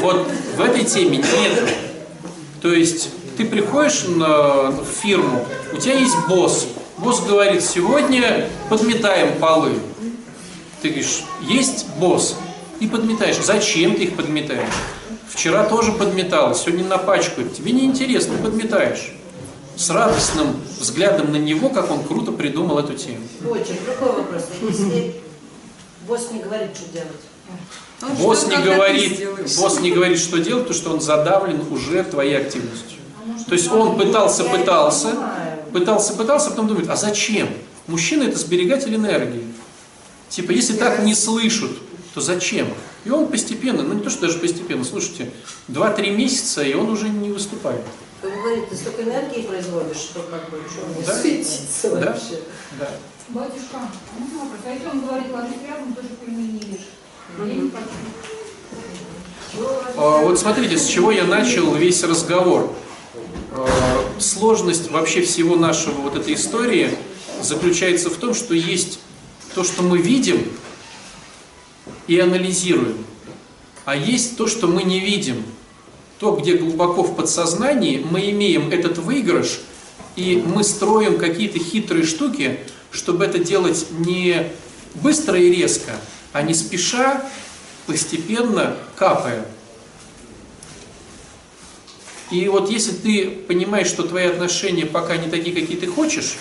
Вот 0.00 0.26
в 0.56 0.60
этой 0.60 0.84
теме 0.84 1.18
нет. 1.18 1.74
То 2.60 2.72
есть 2.72 3.10
ты 3.36 3.44
приходишь 3.44 4.04
на, 4.08 4.70
в 4.70 4.84
фирму, 4.84 5.46
у 5.72 5.76
тебя 5.76 5.94
есть 5.94 6.16
босс. 6.28 6.66
Босс 6.98 7.20
говорит, 7.20 7.62
сегодня 7.62 8.48
подметаем 8.68 9.38
полы. 9.38 9.72
Ты 10.82 10.88
говоришь, 10.88 11.22
есть 11.42 11.86
босс. 11.98 12.36
И 12.80 12.86
подметаешь. 12.86 13.36
Зачем 13.36 13.94
ты 13.94 14.04
их 14.04 14.16
подметаешь? 14.16 14.68
Вчера 15.28 15.64
тоже 15.64 15.92
подметал, 15.92 16.54
сегодня 16.54 16.84
напачкают. 16.84 17.54
Тебе 17.54 17.72
не 17.72 17.84
интересно, 17.84 18.36
подметаешь. 18.38 19.12
С 19.76 19.90
радостным 19.90 20.56
взглядом 20.80 21.32
на 21.32 21.36
него, 21.36 21.68
как 21.68 21.90
он 21.90 22.02
круто 22.02 22.32
придумал 22.32 22.78
эту 22.78 22.94
тему. 22.94 23.20
Очень. 23.48 23.78
Другой 23.84 24.16
вопрос. 24.16 24.46
Если 24.60 25.14
босс 26.08 26.30
не 26.32 26.40
говорит, 26.40 26.70
что 26.74 26.92
делать. 26.92 27.08
Ну, 28.00 28.08
Босс 28.14 28.42
что, 28.42 28.50
не 28.50 28.62
говорит, 28.62 29.28
босс 29.58 29.80
не 29.80 29.90
говорит, 29.90 30.18
что 30.18 30.38
делать, 30.38 30.64
потому 30.64 30.80
что 30.80 30.92
он 30.92 31.00
задавлен 31.00 31.60
уже 31.70 32.04
твоей 32.04 32.36
активностью. 32.38 32.98
То 33.46 33.54
есть 33.54 33.70
он 33.70 33.96
пытался, 33.96 34.44
пытался, 34.44 35.14
пытался, 35.72 36.14
пытался, 36.14 36.46
а 36.48 36.50
потом 36.50 36.68
думает, 36.68 36.88
а 36.90 36.96
зачем? 36.96 37.48
Мужчина 37.86 38.24
это 38.24 38.38
сберегатель 38.38 38.94
энергии. 38.94 39.44
Типа, 40.28 40.52
если 40.52 40.76
так 40.76 41.02
не 41.02 41.14
слышат, 41.14 41.70
то 42.14 42.20
зачем? 42.20 42.68
И 43.04 43.10
он 43.10 43.28
постепенно, 43.28 43.82
ну 43.82 43.94
не 43.94 44.02
то, 44.02 44.10
что 44.10 44.22
даже 44.26 44.38
постепенно, 44.38 44.84
слушайте, 44.84 45.32
2-3 45.68 46.10
месяца, 46.10 46.62
и 46.62 46.74
он 46.74 46.90
уже 46.90 47.08
не 47.08 47.30
выступает. 47.30 47.80
Он 48.22 48.30
говорит, 48.30 48.68
ты 48.68 48.76
столько 48.76 49.02
энергии 49.02 49.42
производишь, 49.42 49.96
что 49.96 50.20
как 50.30 50.50
бы 50.50 50.60
что 50.70 50.86
мне 50.86 51.04
Да. 51.06 51.14
светится 51.14 51.90
Да. 51.90 52.06
вообще. 52.12 52.40
Да. 52.78 52.90
Батюшка, 53.30 53.76
можно 54.18 54.38
вопрос? 54.38 54.60
А 54.64 54.70
если 54.72 54.86
он 54.88 55.00
говорит, 55.00 55.26
ложись 55.30 55.62
рядом, 55.68 55.92
тоже 55.92 56.08
пельмени 56.18 56.62
ешь. 56.64 56.88
А, 59.96 60.22
Вот 60.22 60.38
смотрите, 60.38 60.78
с 60.78 60.86
чего 60.86 61.10
я 61.10 61.24
начал 61.24 61.74
весь 61.74 62.02
разговор. 62.04 62.72
А, 63.52 63.68
Сложность 64.18 64.90
вообще 64.90 65.20
всего 65.20 65.56
нашего 65.56 66.00
вот 66.00 66.16
этой 66.16 66.34
истории 66.34 66.96
заключается 67.42 68.08
в 68.08 68.16
том, 68.16 68.32
что 68.32 68.54
есть 68.54 68.98
то, 69.54 69.62
что 69.62 69.82
мы 69.82 69.98
видим 69.98 70.50
и 72.06 72.18
анализируем, 72.18 73.04
а 73.84 73.94
есть 73.94 74.38
то, 74.38 74.46
что 74.46 74.68
мы 74.68 74.84
не 74.84 75.00
видим. 75.00 75.44
То, 76.18 76.34
где 76.34 76.54
глубоко 76.54 77.02
в 77.02 77.14
подсознании 77.14 78.04
мы 78.10 78.30
имеем 78.30 78.70
этот 78.70 78.98
выигрыш, 78.98 79.60
и 80.16 80.42
мы 80.44 80.64
строим 80.64 81.18
какие-то 81.18 81.58
хитрые 81.58 82.04
штуки, 82.04 82.58
чтобы 82.90 83.24
это 83.24 83.38
делать 83.38 83.86
не 83.90 84.52
быстро 84.94 85.38
и 85.38 85.50
резко, 85.50 85.92
а 86.32 86.42
не 86.42 86.54
спеша, 86.54 87.22
постепенно 87.86 88.76
капая. 88.96 89.44
И 92.30 92.46
вот 92.48 92.70
если 92.70 92.92
ты 92.92 93.30
понимаешь, 93.30 93.86
что 93.86 94.02
твои 94.02 94.26
отношения 94.26 94.84
пока 94.84 95.16
не 95.16 95.30
такие, 95.30 95.54
какие 95.54 95.78
ты 95.78 95.86
хочешь, 95.86 96.36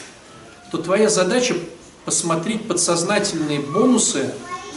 то 0.72 0.78
твоя 0.78 1.10
задача 1.10 1.56
посмотреть 2.04 2.68
подсознательные 2.68 3.60
бонусы, 3.60 4.34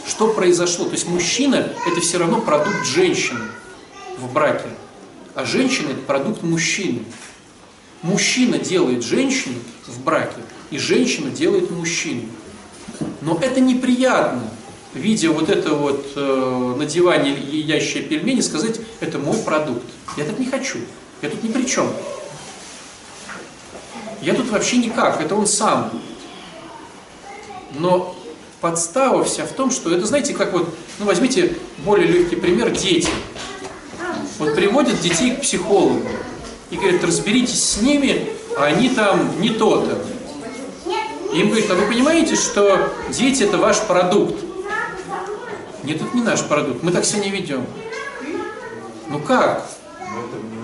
что 0.07 0.33
произошло. 0.33 0.85
То 0.85 0.93
есть 0.93 1.07
мужчина– 1.07 1.73
это 1.87 2.01
все 2.01 2.17
равно 2.17 2.41
продукт 2.41 2.85
женщины 2.85 3.41
в 4.17 4.31
браке, 4.31 4.69
а 5.35 5.45
женщина– 5.45 5.89
это 5.91 6.01
продукт 6.01 6.43
мужчины. 6.43 7.03
Мужчина 8.01 8.57
делает 8.57 9.03
женщину 9.03 9.59
в 9.85 10.01
браке, 10.01 10.41
и 10.71 10.77
женщина 10.77 11.29
делает 11.29 11.69
мужчину. 11.69 12.23
Но 13.21 13.37
это 13.39 13.59
неприятно, 13.59 14.41
видя 14.93 15.29
вот 15.29 15.49
это 15.49 15.75
вот 15.75 16.05
э, 16.15 16.75
надевание 16.77 17.35
едящие 17.35 18.03
пельмени, 18.03 18.41
сказать, 18.41 18.79
это 18.99 19.19
мой 19.19 19.37
продукт. 19.37 19.85
Я 20.17 20.23
так 20.23 20.39
не 20.39 20.45
хочу. 20.45 20.79
Я 21.21 21.29
тут 21.29 21.43
ни 21.43 21.51
при 21.51 21.65
чем. 21.65 21.91
Я 24.21 24.33
тут 24.33 24.49
вообще 24.49 24.77
никак, 24.77 25.21
это 25.21 25.35
он 25.35 25.45
сам. 25.45 25.91
Но 27.77 28.15
подстава 28.59 29.23
вся 29.23 29.45
в 29.45 29.53
том, 29.53 29.71
что 29.71 29.93
это, 29.93 30.05
знаете, 30.05 30.33
как 30.33 30.53
вот, 30.53 30.73
ну 30.99 31.05
возьмите 31.05 31.57
более 31.79 32.07
легкий 32.07 32.35
пример, 32.35 32.71
дети. 32.71 33.09
Вот 34.39 34.55
приводят 34.55 34.99
детей 35.01 35.35
к 35.35 35.41
психологу 35.41 36.01
и 36.69 36.75
говорят, 36.75 37.03
разберитесь 37.03 37.63
с 37.63 37.81
ними, 37.81 38.29
а 38.57 38.65
они 38.65 38.89
там 38.89 39.39
не 39.41 39.49
то-то. 39.49 40.03
Им 41.33 41.49
говорят, 41.49 41.71
а 41.71 41.75
вы 41.75 41.87
понимаете, 41.87 42.35
что 42.35 42.89
дети 43.09 43.43
это 43.43 43.57
ваш 43.57 43.79
продукт? 43.81 44.35
Нет, 45.83 46.01
это 46.01 46.15
не 46.15 46.21
наш 46.21 46.43
продукт, 46.43 46.83
мы 46.83 46.91
так 46.91 47.05
себя 47.05 47.23
не 47.23 47.29
ведем. 47.29 47.65
Ну 49.07 49.19
как? 49.19 49.65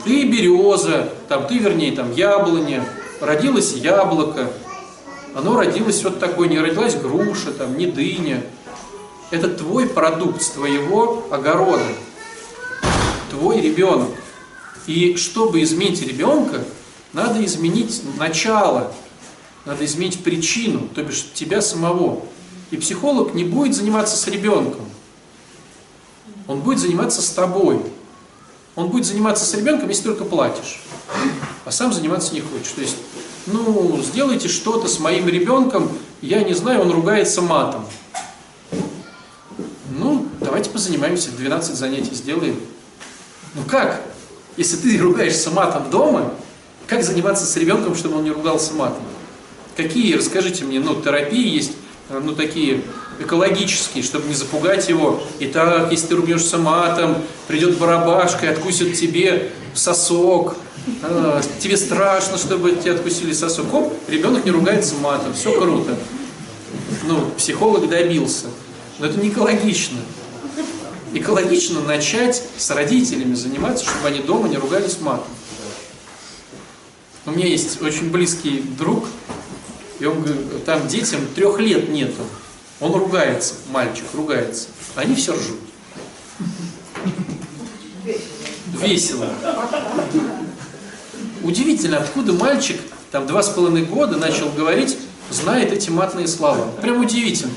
Ты 0.03 0.25
береза, 0.25 1.09
там, 1.29 1.47
ты 1.47 1.57
вернее, 1.57 1.93
там, 1.93 2.11
яблоня, 2.11 2.83
родилось 3.21 3.73
яблоко, 3.73 4.49
оно 5.33 5.57
родилось 5.57 6.03
вот 6.03 6.19
такое, 6.19 6.49
не 6.49 6.59
родилась 6.59 6.95
груша, 6.95 7.51
там, 7.51 7.77
не 7.77 7.85
дыня. 7.85 8.43
Это 9.31 9.49
твой 9.49 9.87
продукт 9.87 10.41
с 10.41 10.49
твоего 10.49 11.25
огорода, 11.31 11.83
твой 13.29 13.61
ребенок. 13.61 14.09
И 14.85 15.15
чтобы 15.15 15.61
изменить 15.63 16.01
ребенка, 16.01 16.61
надо 17.13 17.43
изменить 17.43 18.01
начало, 18.17 18.93
надо 19.67 19.83
изменить 19.83 20.23
причину, 20.23 20.87
то 20.95 21.03
бишь 21.03 21.27
тебя 21.33 21.61
самого. 21.61 22.23
И 22.71 22.77
психолог 22.77 23.33
не 23.33 23.43
будет 23.43 23.75
заниматься 23.75 24.15
с 24.15 24.25
ребенком, 24.27 24.85
он 26.47 26.61
будет 26.61 26.79
заниматься 26.79 27.21
с 27.21 27.29
тобой. 27.29 27.81
Он 28.75 28.89
будет 28.89 29.05
заниматься 29.05 29.43
с 29.43 29.53
ребенком, 29.55 29.89
если 29.89 30.03
только 30.03 30.23
платишь, 30.23 30.81
а 31.65 31.71
сам 31.71 31.91
заниматься 31.91 32.33
не 32.33 32.41
хочешь. 32.41 32.71
То 32.75 32.81
есть, 32.81 32.95
ну, 33.47 33.99
сделайте 34.03 34.47
что-то 34.47 34.87
с 34.87 34.99
моим 34.99 35.27
ребенком, 35.27 35.89
я 36.21 36.43
не 36.43 36.53
знаю, 36.53 36.81
он 36.81 36.91
ругается 36.91 37.41
матом. 37.41 37.85
Ну, 39.89 40.27
давайте 40.39 40.69
позанимаемся, 40.69 41.31
12 41.31 41.75
занятий 41.75 42.13
сделаем. 42.13 42.59
Ну 43.55 43.63
как? 43.63 44.01
Если 44.57 44.77
ты 44.77 44.97
ругаешься 44.99 45.49
матом 45.49 45.89
дома, 45.89 46.33
как 46.85 47.03
заниматься 47.03 47.45
с 47.45 47.57
ребенком, 47.57 47.95
чтобы 47.95 48.17
он 48.17 48.23
не 48.23 48.31
ругался 48.31 48.73
матом? 48.73 49.01
Какие, 49.77 50.15
расскажите 50.15 50.65
мне, 50.65 50.79
ну, 50.79 50.99
терапии 50.99 51.47
есть, 51.47 51.73
э, 52.09 52.19
ну, 52.19 52.33
такие 52.33 52.81
экологические, 53.19 54.03
чтобы 54.03 54.27
не 54.27 54.33
запугать 54.33 54.89
его. 54.89 55.21
Итак, 55.39 55.91
если 55.91 56.07
ты 56.07 56.15
ругнешься 56.15 56.57
матом, 56.57 57.17
придет 57.47 57.77
барабашка 57.77 58.47
и 58.47 58.49
откусит 58.49 58.95
тебе 58.95 59.51
сосок. 59.75 60.55
А, 61.03 61.41
тебе 61.59 61.77
страшно, 61.77 62.39
чтобы 62.39 62.71
тебе 62.71 62.93
откусили 62.93 63.33
сосок. 63.33 63.71
Оп, 63.71 63.93
ребенок 64.07 64.45
не 64.45 64.51
ругается 64.51 64.95
матом, 64.95 65.33
все 65.35 65.59
круто. 65.59 65.95
Ну, 67.03 67.29
психолог 67.37 67.87
добился. 67.87 68.47
Но 68.97 69.05
это 69.05 69.19
не 69.19 69.29
экологично. 69.29 69.99
Экологично 71.13 71.81
начать 71.81 72.41
с 72.57 72.69
родителями 72.71 73.35
заниматься, 73.35 73.85
чтобы 73.85 74.07
они 74.07 74.19
дома 74.19 74.47
не 74.47 74.57
ругались 74.57 74.99
матом. 75.01 75.27
У 77.27 77.31
меня 77.31 77.45
есть 77.45 77.81
очень 77.81 78.09
близкий 78.09 78.63
друг, 78.77 79.05
и 79.99 80.05
он 80.05 80.21
говорит, 80.21 80.65
там 80.65 80.87
детям 80.87 81.21
трех 81.35 81.59
лет 81.59 81.89
нету. 81.89 82.23
Он 82.79 82.93
ругается, 82.93 83.55
мальчик 83.71 84.05
ругается. 84.13 84.67
Они 84.95 85.15
все 85.15 85.33
ржут. 85.33 85.59
Весело. 88.79 89.29
Удивительно, 91.43 91.97
откуда 91.97 92.33
мальчик, 92.33 92.79
там 93.11 93.25
два 93.25 93.41
с 93.41 93.49
половиной 93.49 93.85
года, 93.85 94.17
начал 94.17 94.49
говорить, 94.49 94.97
знает 95.31 95.71
эти 95.71 95.89
матные 95.89 96.27
слова. 96.27 96.69
Прям 96.81 97.01
удивительно. 97.01 97.53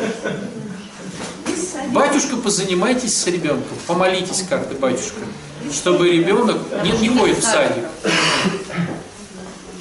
Батюшка, 1.92 2.36
позанимайтесь 2.36 3.16
с 3.16 3.26
ребенком, 3.26 3.76
помолитесь 3.86 4.44
как-то, 4.48 4.74
батюшка, 4.74 5.20
чтобы 5.72 6.08
ребенок 6.10 6.58
нет, 6.84 7.00
не 7.00 7.08
ходит 7.08 7.38
в 7.38 7.42
садик. 7.42 7.84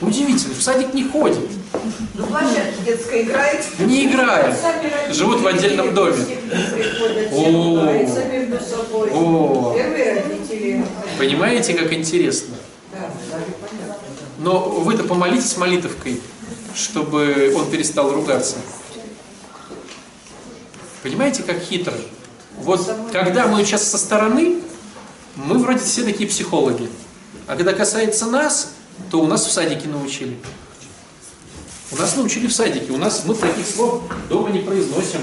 Удивительно, 0.02 0.54
в 0.54 0.62
садик 0.62 0.94
не 0.94 1.04
ходит, 1.04 1.40
Ну, 2.14 2.26
площадке 2.26 2.84
детской 2.86 3.24
играет. 3.24 3.66
не 3.80 4.06
играет, 4.06 4.56
живут 5.12 5.42
в 5.42 5.48
отдельном 5.48 5.94
доме. 5.94 6.26
О. 9.12 9.76
Родители. 9.76 10.86
понимаете, 11.18 11.74
как 11.74 11.92
интересно? 11.94 12.56
Да, 12.94 13.00
да, 13.32 13.38
понятно. 13.38 13.96
Но 14.40 14.60
вы-то 14.70 15.04
помолитесь 15.04 15.58
молитовкой, 15.58 16.22
чтобы 16.74 17.54
он 17.56 17.70
перестал 17.70 18.12
ругаться. 18.14 18.56
Понимаете, 21.04 21.44
как 21.44 21.60
хитро? 21.60 21.94
Вот 22.58 22.90
когда 23.12 23.48
мы 23.48 23.64
сейчас 23.66 23.84
со 23.90 23.98
стороны, 23.98 24.60
мы 25.36 25.58
вроде 25.58 25.80
все 25.80 26.04
такие 26.04 26.30
психологи. 26.30 26.90
А 27.48 27.56
когда 27.56 27.74
касается 27.74 28.26
нас, 28.26 28.74
то 29.12 29.22
у 29.22 29.28
нас 29.28 29.46
в 29.46 29.52
садике 29.52 29.88
научили. 29.88 30.38
У 31.92 31.96
нас 31.96 32.16
научили 32.16 32.48
в 32.48 32.54
садике. 32.54 32.92
У 32.92 32.98
нас 32.98 33.24
мы 33.26 33.34
таких 33.34 33.66
слов 33.66 34.04
дома 34.30 34.50
не 34.50 34.60
произносим. 34.60 35.22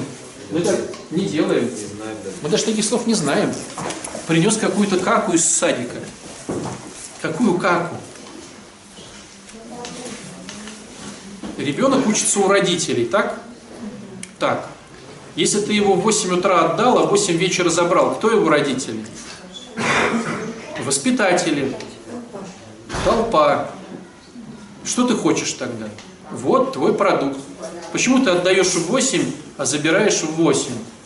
Мы 0.51 0.61
так 0.61 0.81
не 1.11 1.24
делаем. 1.24 1.70
Мы 2.43 2.49
даже 2.49 2.64
таких 2.64 2.85
слов 2.85 3.07
не 3.07 3.14
знаем. 3.14 3.53
Принес 4.27 4.57
какую-то 4.57 4.99
каку 4.99 5.33
из 5.33 5.45
садика. 5.45 5.97
Какую 7.22 7.59
каку? 7.59 7.97
Ребенок 11.57 12.07
учится 12.07 12.41
у 12.41 12.49
родителей, 12.49 13.07
так? 13.07 13.41
Так. 14.39 14.68
Если 15.37 15.61
ты 15.61 15.72
его 15.72 15.95
в 15.95 16.01
8 16.01 16.39
утра 16.39 16.64
отдал, 16.64 16.99
а 16.99 17.07
в 17.07 17.11
8 17.11 17.37
вечера 17.37 17.70
забрал, 17.70 18.14
кто 18.14 18.31
его 18.31 18.49
родители? 18.49 19.05
Воспитатели. 20.85 21.77
Толпа. 23.07 23.70
Что 24.84 25.07
ты 25.07 25.14
хочешь 25.14 25.52
тогда? 25.52 25.86
Вот 26.32 26.72
твой 26.72 26.92
продукт. 26.92 27.38
Почему 27.92 28.18
ты 28.24 28.30
отдаешь 28.30 28.66
в 28.66 28.88
8, 28.88 29.22
а 29.59 29.64
забираешь 29.64 30.22
в 30.22 30.32
8? 30.32 30.64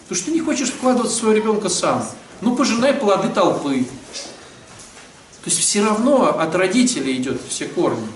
Потому 0.08 0.16
что 0.16 0.24
ты 0.24 0.30
не 0.30 0.40
хочешь 0.40 0.70
вкладывать 0.70 1.12
своего 1.12 1.36
ребенка 1.36 1.68
сам. 1.68 2.02
Ну, 2.40 2.56
пожинай 2.56 2.94
плоды 2.94 3.28
толпы. 3.28 3.84
То 5.44 5.50
есть 5.50 5.58
все 5.58 5.84
равно 5.84 6.38
от 6.40 6.54
родителей 6.54 7.18
идет 7.18 7.38
все 7.50 7.66
корни. 7.66 8.08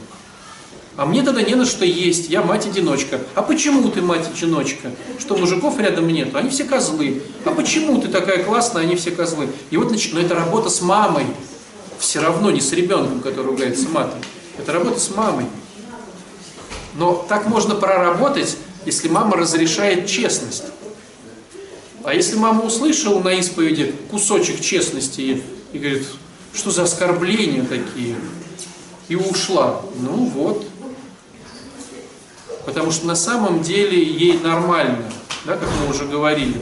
А 0.96 1.04
мне 1.04 1.22
тогда 1.22 1.42
не 1.42 1.54
на 1.54 1.66
что 1.66 1.84
есть, 1.84 2.30
я 2.30 2.40
мать-одиночка. 2.40 3.20
А 3.34 3.42
почему 3.42 3.90
ты 3.90 4.00
мать-одиночка? 4.00 4.92
Что 5.18 5.36
мужиков 5.36 5.78
рядом 5.78 6.08
нет? 6.08 6.34
Они 6.34 6.48
все 6.48 6.64
козлы. 6.64 7.22
А 7.44 7.50
почему 7.50 8.00
ты 8.00 8.08
такая 8.08 8.42
классная, 8.44 8.84
они 8.84 8.96
все 8.96 9.10
козлы? 9.10 9.48
И 9.70 9.76
вот 9.76 9.90
нач... 9.90 10.10
Но 10.14 10.20
это 10.20 10.34
работа 10.34 10.70
с 10.70 10.80
мамой. 10.80 11.26
Все 12.04 12.20
равно 12.20 12.50
не 12.50 12.60
с 12.60 12.70
ребенком, 12.72 13.20
который 13.20 13.46
ругается 13.46 13.88
матом. 13.88 14.18
Это 14.58 14.74
работа 14.74 15.00
с 15.00 15.08
мамой. 15.16 15.46
Но 16.96 17.24
так 17.26 17.46
можно 17.46 17.74
проработать, 17.74 18.58
если 18.84 19.08
мама 19.08 19.38
разрешает 19.38 20.06
честность. 20.06 20.64
А 22.04 22.12
если 22.12 22.36
мама 22.36 22.62
услышала 22.62 23.22
на 23.22 23.32
исповеди 23.32 23.94
кусочек 24.10 24.60
честности 24.60 25.42
и, 25.72 25.78
говорит, 25.78 26.06
что 26.52 26.70
за 26.70 26.82
оскорбления 26.82 27.64
такие, 27.64 28.16
и 29.08 29.16
ушла, 29.16 29.80
ну 29.98 30.26
вот. 30.26 30.66
Потому 32.66 32.90
что 32.90 33.06
на 33.06 33.16
самом 33.16 33.62
деле 33.62 34.00
ей 34.00 34.38
нормально, 34.40 35.10
да, 35.46 35.56
как 35.56 35.70
мы 35.80 35.90
уже 35.90 36.04
говорили, 36.04 36.60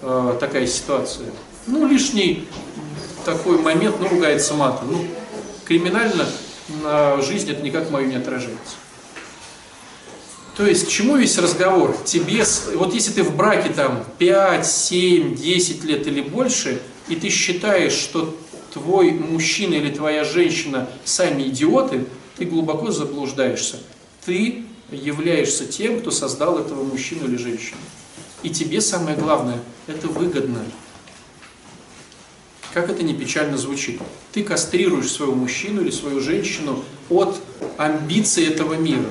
э, 0.00 0.36
такая 0.40 0.66
ситуация. 0.66 1.28
Ну, 1.66 1.86
лишний 1.86 2.48
такой 3.24 3.58
момент, 3.58 3.96
ну, 4.00 4.08
ругается 4.08 4.54
матом. 4.54 4.92
Ну, 4.92 5.06
криминально 5.64 6.26
на 6.82 7.20
жизнь 7.22 7.50
это 7.50 7.62
никак 7.62 7.90
мою 7.90 8.08
не 8.08 8.16
отражается. 8.16 8.76
То 10.56 10.66
есть, 10.66 10.86
к 10.86 10.88
чему 10.88 11.16
весь 11.16 11.38
разговор? 11.38 11.96
Тебе, 12.04 12.44
вот 12.74 12.92
если 12.92 13.12
ты 13.12 13.22
в 13.22 13.34
браке 13.34 13.70
там 13.70 14.04
5, 14.18 14.66
7, 14.66 15.34
10 15.34 15.84
лет 15.84 16.06
или 16.06 16.20
больше, 16.20 16.82
и 17.08 17.16
ты 17.16 17.30
считаешь, 17.30 17.94
что 17.94 18.36
твой 18.72 19.12
мужчина 19.12 19.74
или 19.74 19.90
твоя 19.90 20.24
женщина 20.24 20.88
сами 21.04 21.44
идиоты, 21.44 22.04
ты 22.36 22.44
глубоко 22.44 22.90
заблуждаешься. 22.90 23.78
Ты 24.26 24.64
являешься 24.90 25.66
тем, 25.66 26.00
кто 26.00 26.10
создал 26.10 26.58
этого 26.58 26.84
мужчину 26.84 27.26
или 27.26 27.36
женщину. 27.36 27.80
И 28.42 28.50
тебе 28.50 28.80
самое 28.80 29.16
главное, 29.16 29.58
это 29.86 30.08
выгодно. 30.08 30.60
Как 32.72 32.88
это 32.88 33.02
не 33.02 33.12
печально 33.12 33.58
звучит. 33.58 34.00
Ты 34.32 34.42
кастрируешь 34.42 35.10
своего 35.10 35.34
мужчину 35.34 35.82
или 35.82 35.90
свою 35.90 36.20
женщину 36.20 36.82
от 37.10 37.38
амбиций 37.76 38.46
этого 38.46 38.74
мира. 38.74 39.10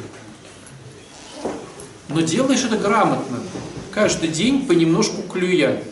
Но 2.09 2.22
делаешь 2.22 2.64
это 2.64 2.78
грамотно. 2.78 3.39
Каждый 3.91 4.30
день 4.30 4.66
понемножку 4.66 5.22
клюя 5.22 5.84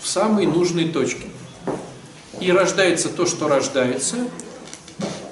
в 0.00 0.08
самые 0.08 0.46
нужные 0.46 0.88
точки. 0.88 1.26
И 2.40 2.52
рождается 2.52 3.08
то, 3.08 3.26
что 3.26 3.48
рождается, 3.48 4.16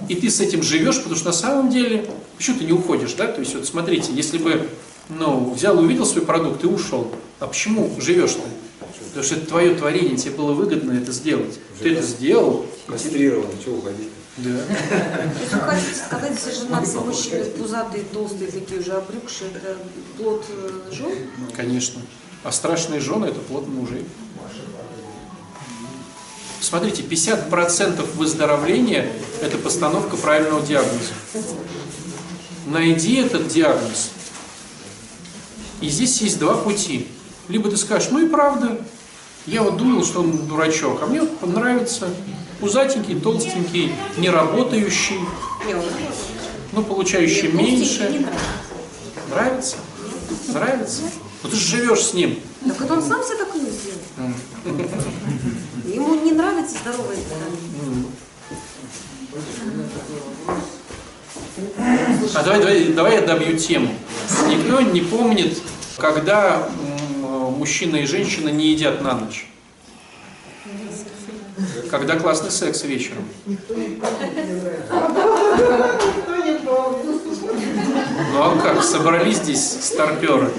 и 0.09 0.15
ты 0.15 0.31
с 0.31 0.41
этим 0.41 0.63
живешь, 0.63 0.97
потому 0.97 1.17
что 1.17 1.27
на 1.27 1.33
самом 1.33 1.71
деле, 1.71 2.11
почему 2.37 2.59
ты 2.59 2.65
не 2.65 2.73
уходишь, 2.73 3.13
да? 3.13 3.27
То 3.27 3.41
есть 3.41 3.55
вот 3.55 3.67
смотрите, 3.67 4.13
если 4.13 4.39
бы, 4.39 4.69
ну, 5.09 5.53
взял 5.53 5.79
увидел 5.79 6.07
свой 6.07 6.25
продукт 6.25 6.65
и 6.65 6.67
ушел, 6.67 7.13
а 7.41 7.47
почему 7.47 7.91
живешь-то? 8.01 8.43
Потому 9.15 9.27
что 9.27 9.37
это 9.37 9.47
твое 9.47 9.75
творение, 9.77 10.17
тебе 10.17 10.33
было 10.33 10.55
выгодно 10.55 10.91
это 10.91 11.13
сделать. 11.13 11.61
Ты 11.81 11.93
это 11.93 12.03
сделал, 12.03 12.67
Кастрирован, 12.89 13.47
что 13.61 13.77
уходить? 13.77 14.09
да. 14.39 14.51
Если 15.41 15.57
хотите 15.61 15.95
сказать, 15.95 16.33
если 16.33 16.65
женатые 16.65 16.99
мужчины 16.99 17.45
пузатые, 17.45 18.05
толстые, 18.13 18.51
такие 18.51 18.81
уже 18.81 18.91
обрюкшие, 18.91 19.51
это 19.55 19.77
плод 20.19 20.45
э, 20.49 20.93
жен? 20.93 21.13
Конечно. 21.55 22.03
А 22.43 22.51
страшные 22.51 22.99
жены– 22.99 23.27
это 23.27 23.39
плод 23.39 23.69
мужей. 23.69 24.05
Смотрите, 26.61 27.05
50% 27.05 28.17
выздоровления– 28.17 29.13
это 29.41 29.59
постановка 29.59 30.17
правильного 30.17 30.67
диагноза. 30.67 31.13
Найди 32.67 33.15
этот 33.21 33.47
диагноз. 33.47 34.11
И 35.81 35.89
здесь 35.89 36.21
есть 36.21 36.41
два 36.41 36.57
пути. 36.57 37.07
Либо 37.49 37.71
ты 37.71 37.77
скажешь, 37.77 38.09
ну 38.11 38.19
и 38.19 38.29
правда, 38.29 38.81
я 39.47 39.63
вот 39.63 39.77
думал, 39.77 40.05
что 40.05 40.21
он 40.21 40.47
дурачок, 40.47 41.01
а 41.03 41.07
мне 41.07 41.21
вот 41.21 41.55
нравится 41.55 42.09
пузатенький, 42.61 43.21
толстенький, 43.21 43.93
Не, 45.67 45.75
он 45.75 45.85
ну, 46.73 46.83
получающий 46.83 47.49
меньше. 47.49 48.25
нравится. 49.31 49.77
Нравится? 50.49 51.03
Ну 51.43 51.51
ты 51.51 51.57
же 51.57 51.77
живешь 51.77 52.01
с 52.01 52.15
ним. 52.15 52.39
Так 52.67 52.81
это 52.81 52.95
он 52.95 53.03
сам 53.03 53.23
себе 53.23 53.37
такое 53.37 53.61
сделал. 53.61 54.35
Ему 55.87 56.15
не 56.25 56.33
нравится 56.33 56.77
здоровое 56.83 57.17
питание. 57.17 58.05
А 62.35 62.43
давай, 62.43 62.59
давай, 62.61 62.85
давай 62.89 63.15
я 63.17 63.21
добью 63.21 63.59
тему. 63.59 63.95
Никто 64.49 64.81
не 64.81 65.03
помнит, 65.03 65.61
когда 65.99 66.69
мужчина 67.55 67.97
и 67.97 68.07
женщина 68.07 68.49
не 68.49 68.69
едят 68.73 69.01
на 69.03 69.15
ночь. 69.15 69.47
Когда 71.91 72.17
классный 72.17 72.51
секс 72.51 72.83
вечером. 72.85 73.29
Ну 78.33 78.43
а 78.43 78.59
как, 78.63 78.83
собрались 78.83 79.37
здесь 79.37 79.65
старперы? 79.83 80.51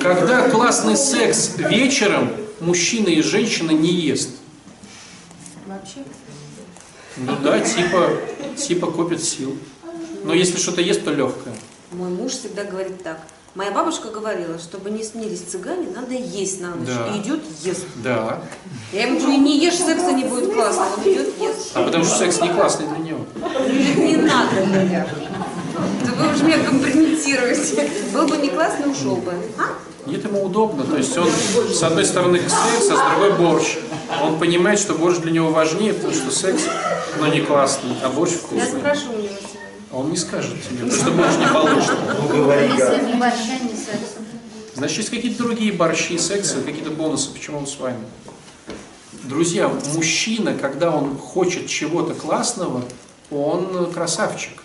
Когда 0.00 0.48
классный 0.50 0.96
секс 0.96 1.54
вечером, 1.56 2.30
мужчина 2.60 3.08
и 3.08 3.22
женщина 3.22 3.70
не 3.70 3.92
ест. 3.92 4.30
Вообще. 5.66 6.04
Ну 7.16 7.36
да, 7.42 7.60
типа, 7.60 8.10
типа 8.56 8.90
копит 8.90 9.22
сил. 9.22 9.56
Но 10.24 10.34
если 10.34 10.58
что-то 10.58 10.80
ест, 10.80 11.04
то 11.04 11.12
легкое. 11.12 11.54
Мой 11.92 12.10
муж 12.10 12.32
всегда 12.32 12.64
говорит 12.64 13.02
так. 13.02 13.26
Моя 13.56 13.70
бабушка 13.70 14.08
говорила, 14.10 14.58
чтобы 14.58 14.90
не 14.90 15.02
снились 15.02 15.40
цыгане, 15.40 15.88
надо 15.94 16.12
есть 16.12 16.60
на 16.60 16.74
ночь. 16.74 16.88
Да. 16.88 17.06
И 17.14 17.20
идет, 17.22 17.40
ест. 17.62 17.86
Да. 18.04 18.40
Я 18.92 19.06
ему 19.06 19.18
говорю, 19.18 19.38
не 19.38 19.58
ешь, 19.58 19.78
секса 19.78 20.12
не 20.12 20.24
будет 20.24 20.52
классно. 20.52 20.84
Он 20.94 21.02
идет, 21.10 21.28
ест. 21.40 21.70
А 21.72 21.82
потому 21.82 22.04
что 22.04 22.18
секс 22.18 22.38
не 22.42 22.50
классный 22.50 22.86
для 22.86 22.98
него. 22.98 23.24
Не 23.96 24.16
надо. 24.16 25.06
Да 26.04 26.12
вы 26.18 26.34
уже 26.34 26.44
меня 26.44 26.58
компрометируете. 26.64 27.90
Был 28.12 28.26
бы 28.26 28.36
не 28.36 28.50
классно, 28.50 28.90
ушел 28.90 29.16
бы. 29.16 29.32
А? 29.58 30.06
Нет, 30.06 30.22
ему 30.24 30.44
удобно. 30.44 30.84
То 30.84 30.98
есть 30.98 31.16
он 31.16 31.28
с 31.72 31.82
одной 31.82 32.04
стороны 32.04 32.38
секс, 32.40 32.90
а 32.90 32.96
с 32.96 33.10
другой 33.10 33.38
борщ. 33.38 33.78
Он 34.22 34.38
понимает, 34.38 34.78
что 34.78 34.92
борщ 34.92 35.16
для 35.16 35.32
него 35.32 35.50
важнее, 35.50 35.94
потому 35.94 36.12
что 36.12 36.30
секс, 36.30 36.62
но 37.18 37.26
не 37.28 37.40
классный, 37.40 37.96
а 38.04 38.10
борщ 38.10 38.32
Я 38.32 38.38
вкусный. 38.38 38.80
спрошу 38.80 39.12
у 39.14 39.16
него. 39.16 39.34
А 39.96 40.00
он 40.00 40.10
не 40.10 40.16
скажет 40.18 40.52
тебе, 40.62 40.84
потому 40.84 40.92
что 40.92 41.10
борщ 41.12 41.36
не 41.38 41.46
получит. 41.46 41.96
Ну 42.20 42.28
говори. 42.28 42.70
Значит, 44.74 44.98
есть 44.98 45.08
какие-то 45.08 45.38
другие 45.38 45.72
борщи, 45.72 46.18
сексы, 46.18 46.60
какие-то 46.60 46.90
бонусы. 46.90 47.32
Почему 47.32 47.56
он 47.56 47.66
с 47.66 47.78
вами? 47.78 48.04
Друзья, 49.22 49.72
мужчина, 49.94 50.52
когда 50.52 50.94
он 50.94 51.16
хочет 51.16 51.66
чего-то 51.68 52.12
классного, 52.12 52.84
он 53.30 53.90
красавчик. 53.90 54.62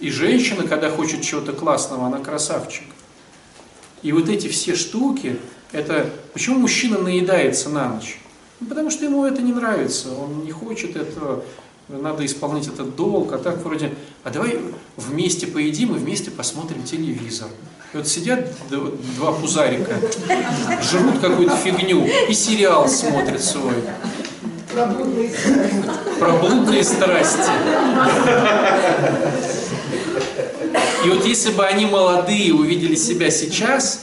И 0.00 0.10
женщина, 0.10 0.68
когда 0.68 0.90
хочет 0.90 1.22
чего-то 1.22 1.54
классного, 1.54 2.08
она 2.08 2.18
красавчик. 2.18 2.84
И 4.02 4.12
вот 4.12 4.28
эти 4.28 4.48
все 4.48 4.74
штуки, 4.74 5.40
это... 5.72 6.10
Почему 6.34 6.58
мужчина 6.58 6.98
наедается 6.98 7.70
на 7.70 7.88
ночь? 7.88 8.18
Ну, 8.60 8.66
потому 8.66 8.90
что 8.90 9.06
ему 9.06 9.24
это 9.24 9.40
не 9.40 9.52
нравится, 9.52 10.12
он 10.12 10.44
не 10.44 10.50
хочет 10.50 10.96
этого, 10.96 11.42
надо 11.88 12.26
исполнять 12.26 12.66
этот 12.66 12.96
долг, 12.96 13.32
а 13.32 13.38
так 13.38 13.64
вроде, 13.64 13.92
а 14.24 14.30
давай 14.30 14.58
вместе 14.96 15.46
поедим 15.46 15.94
и 15.94 15.98
вместе 15.98 16.30
посмотрим 16.30 16.82
телевизор. 16.82 17.48
И 17.92 17.96
вот 17.96 18.08
сидят 18.08 18.50
два 18.68 19.32
пузарика, 19.32 19.94
жрут 20.82 21.20
какую-то 21.20 21.56
фигню 21.56 22.04
и 22.28 22.32
сериал 22.32 22.88
смотрят 22.88 23.42
свой. 23.42 23.74
Про 26.18 26.32
блудные 26.32 26.84
страсти. 26.84 27.50
И 31.04 31.08
вот 31.08 31.24
если 31.24 31.52
бы 31.52 31.64
они 31.64 31.86
молодые 31.86 32.52
увидели 32.52 32.96
себя 32.96 33.30
сейчас, 33.30 34.02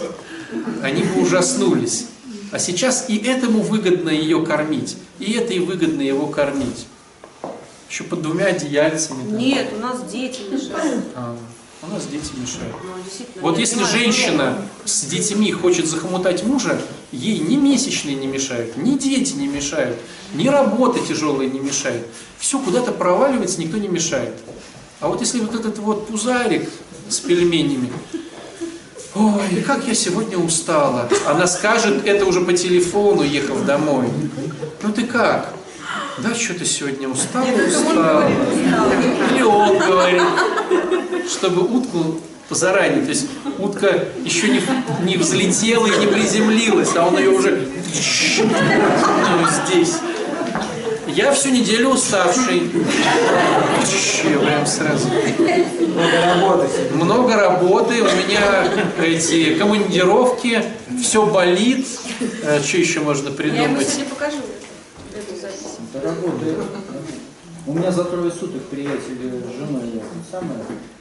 они 0.81 1.03
бы 1.03 1.21
ужаснулись. 1.21 2.07
А 2.51 2.59
сейчас 2.59 3.09
и 3.09 3.17
этому 3.17 3.61
выгодно 3.61 4.09
ее 4.09 4.45
кормить, 4.45 4.95
и 5.19 5.33
этой 5.33 5.59
выгодно 5.59 6.01
его 6.01 6.27
кормить. 6.27 6.87
Еще 7.93 8.05
под 8.05 8.23
двумя 8.23 8.45
одеяльцами. 8.45 9.19
там. 9.19 9.37
Нет, 9.37 9.67
у 9.71 9.79
нас 9.79 10.03
дети 10.11 10.41
мешают. 10.51 11.03
А, 11.13 11.37
у 11.83 11.93
нас 11.93 12.07
дети 12.07 12.31
мешают. 12.41 12.75
Ну, 12.83 13.41
Вот 13.41 13.59
если 13.59 13.75
понимаю, 13.75 13.93
женщина 13.99 14.61
с 14.83 15.05
детьми 15.05 15.51
хочет 15.51 15.85
захомутать 15.85 16.43
мужа, 16.43 16.81
ей 17.11 17.37
ни 17.37 17.55
месячные 17.55 18.15
не 18.15 18.25
мешают, 18.25 18.77
ни 18.77 18.97
дети 18.97 19.33
не 19.33 19.47
мешают, 19.47 19.99
ни 20.33 20.47
работа 20.47 21.01
тяжелая 21.07 21.47
не 21.47 21.59
мешает. 21.59 22.07
Все 22.39 22.57
куда-то 22.57 22.93
проваливается, 22.93 23.61
никто 23.61 23.77
не 23.77 23.89
мешает. 23.89 24.33
А 24.99 25.07
вот 25.07 25.21
если 25.21 25.41
вот 25.41 25.53
этот 25.53 25.77
вот 25.77 26.07
пузарик 26.07 26.67
с 27.09 27.19
пельменями, 27.19 27.93
ой, 29.13 29.61
как 29.67 29.87
я 29.87 29.93
сегодня 29.93 30.39
устала. 30.39 31.09
Она 31.27 31.45
скажет 31.45 32.07
это 32.07 32.25
уже 32.25 32.41
по 32.41 32.53
телефону, 32.53 33.21
ехав 33.21 33.63
домой. 33.67 34.07
Ну 34.81 34.91
ты 34.91 35.05
как? 35.05 35.53
Да, 36.23 36.33
что 36.33 36.53
ты 36.53 36.63
сегодня 36.63 37.09
устала, 37.09 37.43
устала. 37.43 38.29
Или 39.33 39.41
он 39.41 39.77
говорит, 39.77 40.21
чтобы 41.29 41.63
утку 41.63 42.21
заранее, 42.49 43.01
то 43.01 43.09
есть 43.09 43.27
утка 43.59 44.05
еще 44.23 44.47
не, 44.47 44.61
не 45.03 45.17
взлетела 45.17 45.85
и 45.85 45.97
не 45.99 46.07
приземлилась, 46.07 46.95
а 46.95 47.07
он 47.07 47.17
ее 47.17 47.31
уже 47.31 47.67
ну, 48.39 49.47
здесь. 49.65 49.95
Я 51.07 51.33
всю 51.33 51.49
неделю 51.49 51.89
уставший. 51.89 52.71
Я 54.23 54.39
прям 54.39 54.65
сразу. 54.65 55.09
Много 56.93 57.35
работы, 57.35 58.01
у 58.01 58.05
меня 58.05 58.69
эти 58.97 59.55
командировки, 59.55 60.63
все 61.01 61.25
болит. 61.25 61.85
что 62.65 62.77
еще 62.77 63.01
можно 63.01 63.27
Я 63.27 63.33
ему 63.33 63.37
придумать? 63.37 63.89
сегодня 63.89 64.05
покажу 64.05 64.37
работает. 66.01 66.57
У 67.65 67.73
меня 67.73 67.91
за 67.91 68.03
трое 68.05 68.31
суток 68.31 68.63
приятель 68.63 69.17
с 69.17 69.57
женой 69.57 69.89
я 69.95 70.01
самое. 70.31 70.59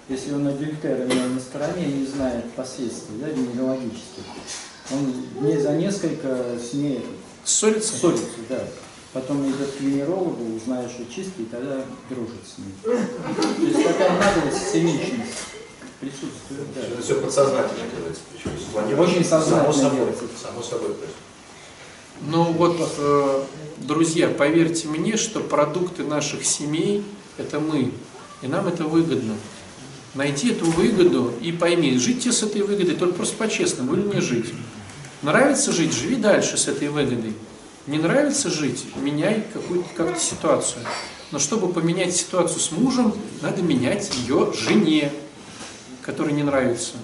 Если 0.08 0.32
он 0.34 0.46
адюльтерами 0.46 1.34
на 1.34 1.40
стороне 1.40 1.86
не 1.86 2.06
знает 2.06 2.52
последствий, 2.52 3.16
да, 3.20 3.28
гинекологических, 3.30 4.24
он 4.90 5.46
не 5.46 5.56
за 5.58 5.72
несколько 5.72 6.58
с 6.58 6.72
ней 6.74 6.98
это, 6.98 7.06
Ссориться? 7.44 7.96
ссорится, 7.96 8.26
да. 8.48 8.64
Потом 9.12 9.46
идет 9.48 9.70
к 9.76 9.80
венерологу, 9.80 10.56
узнает, 10.56 10.90
что 10.90 11.04
чистый, 11.04 11.42
и 11.42 11.46
тогда 11.46 11.84
дружит 12.08 12.40
с 12.46 12.58
ним. 12.58 12.72
То 12.82 13.62
есть 13.62 13.84
такая 13.86 14.10
наглость, 14.18 14.70
циничность 14.72 15.34
присутствует, 16.00 16.74
да. 16.74 16.80
Это 16.82 17.02
все 17.02 17.14
подсознательно 17.20 17.84
делается. 17.96 18.22
причем. 18.32 18.98
Очень 19.00 19.24
сознательно 19.24 19.72
Само 19.72 19.72
собой. 19.72 19.98
делается. 19.98 20.24
Само 20.42 20.62
собой 20.62 20.88
происходит. 20.94 21.16
Ну 22.20 22.44
вот, 22.52 22.76
э, 22.98 23.44
друзья, 23.78 24.28
поверьте 24.28 24.88
мне, 24.88 25.16
что 25.16 25.40
продукты 25.40 26.04
наших 26.04 26.44
семей– 26.44 27.02
это 27.38 27.58
мы, 27.58 27.92
и 28.42 28.46
нам 28.46 28.68
это 28.68 28.84
выгодно. 28.84 29.34
Найти 30.14 30.50
эту 30.50 30.66
выгоду 30.66 31.32
и 31.40 31.52
пойми, 31.52 31.98
жить 31.98 32.20
тебе 32.20 32.32
с 32.32 32.42
этой 32.42 32.62
выгодой, 32.62 32.94
только 32.94 33.14
просто 33.14 33.36
по-честному, 33.36 33.94
или 33.94 34.14
не 34.14 34.20
жить. 34.20 34.52
Нравится 35.22 35.72
жить, 35.72 35.94
живи 35.94 36.16
дальше 36.16 36.58
с 36.58 36.68
этой 36.68 36.88
выгодой. 36.88 37.34
Не 37.86 37.98
нравится 37.98 38.50
жить, 38.50 38.84
меняй 38.96 39.44
какую-то 39.52 39.88
как-то 39.96 40.20
ситуацию. 40.20 40.84
Но 41.32 41.38
чтобы 41.38 41.72
поменять 41.72 42.14
ситуацию 42.14 42.60
с 42.60 42.70
мужем, 42.70 43.14
надо 43.40 43.62
менять 43.62 44.14
ее 44.14 44.52
жене, 44.52 45.10
которой 46.02 46.32
не 46.32 46.42
нравится. 46.42 46.94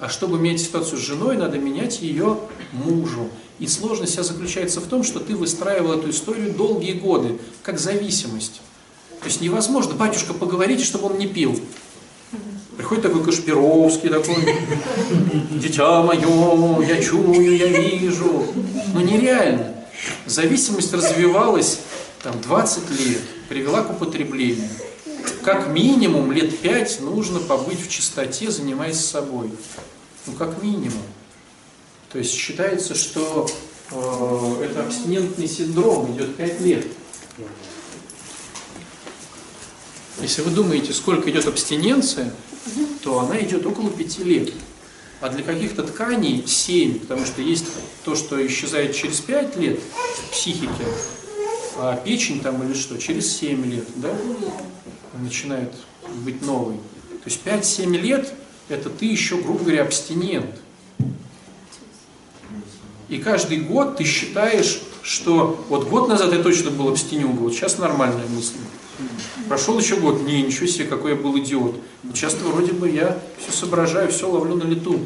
А 0.00 0.08
чтобы 0.08 0.38
менять 0.38 0.60
ситуацию 0.60 0.98
с 0.98 1.02
женой, 1.02 1.36
надо 1.36 1.58
менять 1.58 2.00
ее 2.00 2.38
мужу. 2.72 3.30
И 3.58 3.66
сложность 3.66 4.12
вся 4.12 4.22
заключается 4.22 4.80
в 4.80 4.86
том, 4.86 5.02
что 5.02 5.18
ты 5.18 5.34
выстраивал 5.34 5.92
эту 5.92 6.10
историю 6.10 6.52
долгие 6.52 6.92
годы, 6.92 7.38
как 7.62 7.78
зависимость. 7.78 8.60
То 9.20 9.26
есть 9.26 9.40
невозможно, 9.40 9.94
батюшка, 9.94 10.34
поговорите, 10.34 10.84
чтобы 10.84 11.06
он 11.06 11.18
не 11.18 11.26
пил. 11.26 11.58
Приходит 12.76 13.04
такой 13.04 13.24
Кашпировский, 13.24 14.10
такой, 14.10 14.36
дитя 15.52 16.02
мое, 16.02 16.86
я 16.86 17.02
чую, 17.02 17.56
я 17.56 17.66
вижу. 17.68 18.46
Ну 18.92 19.00
нереально. 19.00 19.74
Зависимость 20.26 20.92
развивалась 20.92 21.80
там 22.22 22.38
20 22.42 22.90
лет, 23.00 23.22
привела 23.48 23.82
к 23.82 23.90
употреблению. 23.90 24.68
Как 25.42 25.68
минимум 25.68 26.32
лет 26.32 26.58
5 26.58 27.00
нужно 27.00 27.40
побыть 27.40 27.80
в 27.80 27.88
чистоте, 27.88 28.50
занимаясь 28.50 29.00
собой. 29.00 29.50
Ну 30.26 30.34
как 30.34 30.62
минимум. 30.62 31.02
То 32.12 32.18
есть 32.18 32.32
считается, 32.32 32.94
что 32.94 33.48
э, 33.90 34.64
это 34.64 34.84
абстинентный 34.84 35.48
синдром 35.48 36.14
идет 36.14 36.36
5 36.36 36.60
лет. 36.60 36.86
Если 40.22 40.42
вы 40.42 40.50
думаете, 40.50 40.92
сколько 40.92 41.30
идет 41.30 41.46
абстиненция, 41.46 42.32
то 43.02 43.20
она 43.20 43.38
идет 43.40 43.66
около 43.66 43.90
5 43.90 44.18
лет. 44.20 44.52
А 45.20 45.28
для 45.28 45.42
каких-то 45.42 45.82
тканей 45.82 46.46
7, 46.46 47.00
потому 47.00 47.24
что 47.26 47.42
есть 47.42 47.66
то, 48.04 48.14
что 48.14 48.44
исчезает 48.46 48.94
через 48.94 49.20
5 49.20 49.56
лет 49.56 49.80
в 49.80 50.32
психике, 50.32 50.84
а 51.76 51.96
печень 51.96 52.40
там 52.40 52.62
или 52.62 52.74
что, 52.74 52.98
через 52.98 53.30
7 53.36 53.64
лет, 53.66 53.84
да, 53.96 54.16
начинает 55.14 55.72
быть 56.24 56.42
новой. 56.42 56.76
То 56.76 57.30
есть 57.30 57.40
5-7 57.44 57.96
лет 57.98 58.32
это 58.68 58.90
ты 58.90 59.06
еще, 59.06 59.36
грубо 59.36 59.60
говоря, 59.60 59.82
абстинент. 59.82 60.50
И 63.08 63.18
каждый 63.18 63.58
год 63.58 63.96
ты 63.96 64.04
считаешь, 64.04 64.80
что 65.02 65.64
вот 65.68 65.88
год 65.88 66.08
назад 66.08 66.32
я 66.32 66.42
точно 66.42 66.70
был 66.70 66.88
абстинюга, 66.88 67.38
вот 67.40 67.54
сейчас 67.54 67.78
нормальная 67.78 68.26
мысль. 68.26 68.56
Прошел 69.48 69.78
еще 69.78 69.96
год, 69.96 70.22
не, 70.22 70.42
ничего 70.42 70.66
себе, 70.66 70.86
какой 70.86 71.12
я 71.12 71.16
был 71.16 71.38
идиот. 71.38 71.76
Сейчас 72.14 72.34
вроде 72.34 72.72
бы 72.72 72.88
я 72.90 73.16
все 73.38 73.52
соображаю, 73.52 74.10
все 74.10 74.28
ловлю 74.28 74.56
на 74.56 74.64
лету. 74.64 74.98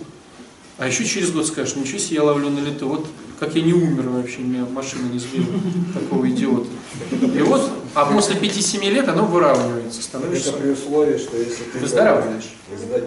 А 0.79 0.87
еще 0.87 1.05
через 1.05 1.31
год 1.31 1.47
скажешь, 1.47 1.77
ничего 1.77 1.99
себе, 1.99 2.17
я 2.17 2.23
ловлю 2.25 2.49
на 2.49 2.61
лету. 2.61 2.89
Вот 2.89 3.07
как 3.39 3.55
я 3.55 3.61
не 3.63 3.75
умер 3.75 4.09
вообще, 4.09 4.39
меня 4.39 4.65
машина 4.65 5.09
не 5.13 5.19
сбила, 5.19 5.47
такого 5.93 6.29
идиота. 6.31 6.69
И 7.11 7.43
вот, 7.43 7.71
а 7.95 8.07
после 8.07 8.37
5-7 8.37 8.91
лет 8.91 9.09
оно 9.09 9.27
выравнивается, 9.27 9.99
Это 9.99 10.03
становишься... 10.09 10.53
при 10.53 10.71
условии, 10.71 11.19
что 11.19 11.37
если 11.37 11.65
ты 11.65 11.79
Выздоравливаешь. 11.81 12.45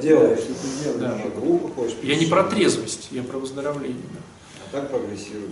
делаешь, 0.04 0.40
что 0.40 0.54
ты 0.54 0.84
делаешь, 0.84 1.00
Да. 1.00 1.40
глупо 1.40 1.70
хочешь. 1.74 1.96
Я 2.04 2.16
не 2.16 2.26
про 2.28 2.44
трезвость, 2.44 3.08
я 3.10 3.24
про 3.24 3.40
выздоровление. 3.40 3.98
А 4.12 4.43
так 4.74 4.90
прогрессирует. 4.90 5.52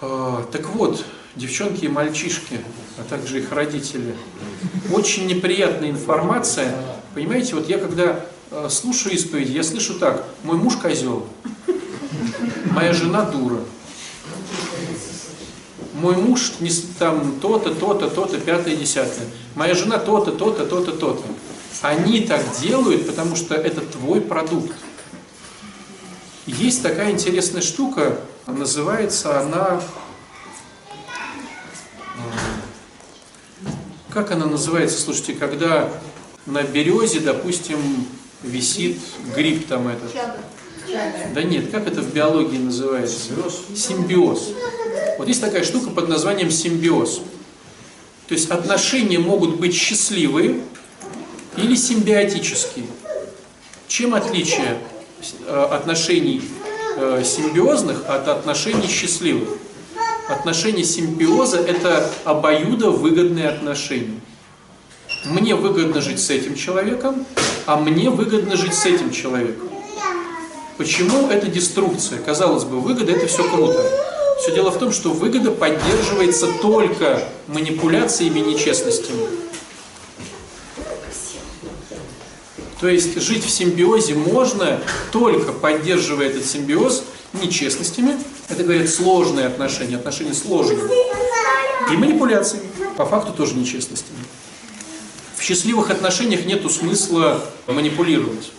А, 0.00 0.46
так 0.52 0.64
вот, 0.70 1.04
девчонки 1.34 1.86
и 1.86 1.88
мальчишки, 1.88 2.60
а 2.98 3.02
также 3.02 3.40
их 3.40 3.50
родители, 3.50 4.14
очень 4.92 5.26
неприятная 5.26 5.90
информация. 5.90 6.72
Понимаете, 7.14 7.56
вот 7.56 7.68
я 7.68 7.78
когда 7.78 8.24
э, 8.52 8.68
слушаю 8.70 9.16
исповеди, 9.16 9.50
я 9.52 9.64
слышу 9.64 9.98
так, 9.98 10.24
мой 10.44 10.56
муж 10.56 10.76
козел, 10.76 11.26
моя 12.70 12.92
жена 12.92 13.24
дура, 13.24 13.58
мой 15.94 16.16
муж 16.16 16.52
не 16.60 16.70
там 17.00 17.40
то-то, 17.40 17.74
то-то, 17.74 18.08
то-то, 18.08 18.38
пятое, 18.38 18.76
десятое, 18.76 19.26
моя 19.56 19.74
жена 19.74 19.98
то-то, 19.98 20.30
то-то, 20.30 20.64
то-то, 20.64 20.92
то-то. 20.92 21.24
Они 21.82 22.20
так 22.20 22.42
делают, 22.62 23.06
потому 23.06 23.34
что 23.34 23.56
это 23.56 23.80
твой 23.80 24.20
продукт. 24.20 24.76
Есть 26.46 26.82
такая 26.82 27.10
интересная 27.10 27.62
штука, 27.62 28.20
называется 28.46 29.40
она... 29.40 29.82
Как 34.10 34.30
она 34.30 34.46
называется, 34.46 34.98
слушайте, 34.98 35.34
когда 35.34 35.90
на 36.46 36.62
березе, 36.62 37.20
допустим, 37.20 38.06
висит 38.42 38.98
гриб 39.34 39.66
там 39.66 39.88
этот. 39.88 40.10
Да 41.34 41.42
нет, 41.42 41.70
как 41.70 41.88
это 41.88 42.00
в 42.00 42.14
биологии 42.14 42.58
называется? 42.58 43.32
Симбиоз. 43.74 44.52
Вот 45.18 45.26
есть 45.26 45.40
такая 45.40 45.64
штука 45.64 45.90
под 45.90 46.08
названием 46.08 46.50
симбиоз. 46.50 47.20
То 48.28 48.34
есть 48.34 48.50
отношения 48.50 49.18
могут 49.18 49.58
быть 49.58 49.74
счастливые 49.74 50.60
или 51.56 51.74
симбиотические. 51.74 52.86
Чем 53.88 54.14
отличие 54.14 54.78
отношений 55.70 56.42
э, 56.96 57.22
симбиозных 57.24 58.04
от 58.08 58.28
отношений 58.28 58.88
счастливых? 58.88 59.48
Отношения 60.28 60.84
симбиоза– 60.84 61.58
это 61.68 62.10
обоюдовыгодные 62.24 63.48
отношения. 63.48 64.20
Мне 65.24 65.54
выгодно 65.54 66.00
жить 66.00 66.20
с 66.20 66.30
этим 66.30 66.56
человеком, 66.56 67.24
а 67.66 67.76
мне 67.76 68.10
выгодно 68.10 68.56
жить 68.56 68.74
с 68.74 68.86
этим 68.86 69.12
человеком. 69.12 69.68
Почему 70.78 71.28
это 71.28 71.46
деструкция? 71.46 72.18
Казалось 72.18 72.64
бы, 72.64 72.80
выгода– 72.80 73.12
это 73.16 73.26
все 73.26 73.48
круто. 73.48 73.84
Все 74.40 74.54
дело 74.54 74.70
в 74.70 74.78
том, 74.78 74.92
что 74.92 75.10
выгода 75.10 75.50
поддерживается 75.50 76.48
только 76.60 77.22
манипуляциями 77.46 78.40
и 78.40 78.42
нечестностями. 78.42 79.45
То 82.86 82.90
есть 82.90 83.20
жить 83.20 83.44
в 83.44 83.50
симбиозе 83.50 84.14
можно, 84.14 84.80
только 85.10 85.50
поддерживая 85.50 86.28
этот 86.28 86.46
симбиоз 86.46 87.02
нечестностями. 87.32 88.16
Это, 88.48 88.62
говорят, 88.62 88.88
сложные 88.88 89.46
отношения, 89.48 89.96
отношения 89.96 90.34
сложные. 90.34 90.88
И 91.92 91.96
манипуляциями, 91.96 92.68
по 92.96 93.04
факту 93.04 93.32
тоже 93.32 93.54
нечестностями. 93.54 94.20
В 95.34 95.42
счастливых 95.42 95.90
отношениях 95.90 96.46
нет 96.46 96.62
смысла 96.70 97.42
манипулировать. 97.66 98.52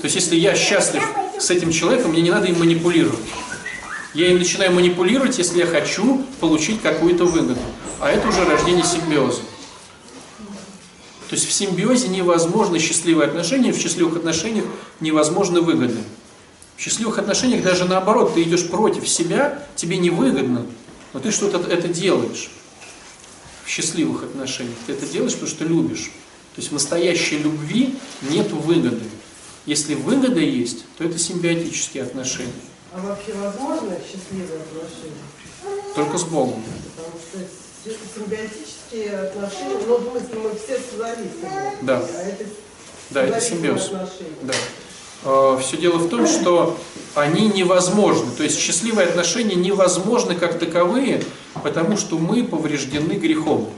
То 0.00 0.06
есть 0.06 0.16
если 0.16 0.34
я 0.34 0.56
счастлив 0.56 1.04
с 1.38 1.48
этим 1.50 1.70
человеком, 1.70 2.10
мне 2.10 2.22
не 2.22 2.32
надо 2.32 2.48
им 2.48 2.58
манипулировать. 2.58 3.20
Я 4.12 4.26
им 4.26 4.40
начинаю 4.40 4.72
манипулировать, 4.72 5.38
если 5.38 5.58
я 5.58 5.66
хочу 5.66 6.26
получить 6.40 6.82
какую-то 6.82 7.26
выгоду. 7.26 7.60
А 8.00 8.10
это 8.10 8.26
уже 8.26 8.44
рождение 8.44 8.82
симбиоза. 8.84 9.42
То 11.32 11.36
есть 11.36 11.48
в 11.48 11.52
симбиозе 11.54 12.08
невозможно 12.08 12.78
счастливые 12.78 13.26
отношения, 13.26 13.72
в 13.72 13.78
счастливых 13.78 14.18
отношениях 14.18 14.66
невозможно 15.00 15.62
выгоды. 15.62 15.96
В 16.76 16.82
счастливых 16.82 17.18
отношениях 17.18 17.62
даже 17.64 17.86
наоборот, 17.86 18.34
ты 18.34 18.42
идешь 18.42 18.68
против 18.68 19.08
себя, 19.08 19.66
тебе 19.74 19.96
невыгодно, 19.96 20.66
но 21.14 21.20
ты 21.20 21.30
что-то 21.30 21.56
это 21.70 21.88
делаешь. 21.88 22.50
В 23.64 23.68
счастливых 23.70 24.24
отношениях 24.24 24.76
ты 24.86 24.92
это 24.92 25.06
делаешь, 25.06 25.32
потому 25.32 25.50
что 25.50 25.64
любишь. 25.64 26.12
То 26.54 26.60
есть 26.60 26.68
в 26.68 26.74
настоящей 26.74 27.38
любви 27.38 27.94
нет 28.28 28.50
выгоды. 28.50 29.00
Если 29.64 29.94
выгода 29.94 30.40
есть, 30.40 30.84
то 30.98 31.04
это 31.04 31.18
симбиотические 31.18 32.02
отношения. 32.02 32.52
А 32.92 33.00
вообще 33.00 33.32
возможно 33.32 33.96
счастливые 34.04 34.60
отношения? 34.60 35.94
Только 35.94 36.18
с 36.18 36.24
Богом. 36.24 36.62
Потому 36.94 37.16
что 37.18 37.38
симбиотические 37.84 39.18
отношения, 39.20 39.76
в 39.76 40.10
смысле, 40.10 40.38
мы 40.42 40.50
все 40.56 40.78
зависимы. 40.96 41.72
Да. 41.82 41.98
А 41.98 42.22
это 42.22 42.44
Да, 43.10 43.22
это 43.24 43.40
симбиоз. 43.40 43.86
отношения. 43.86 44.36
Да. 44.42 45.56
Все 45.60 45.76
дело 45.76 45.98
в 45.98 46.08
том, 46.08 46.26
что 46.26 46.76
они 47.14 47.46
невозможны. 47.48 48.30
То 48.36 48.42
есть 48.42 48.58
счастливые 48.58 49.06
отношения 49.08 49.54
невозможны 49.54 50.34
как 50.34 50.58
таковые, 50.58 51.22
потому 51.62 51.96
что 51.96 52.18
мы 52.18 52.42
повреждены 52.44 53.12
грехом. 53.12 53.70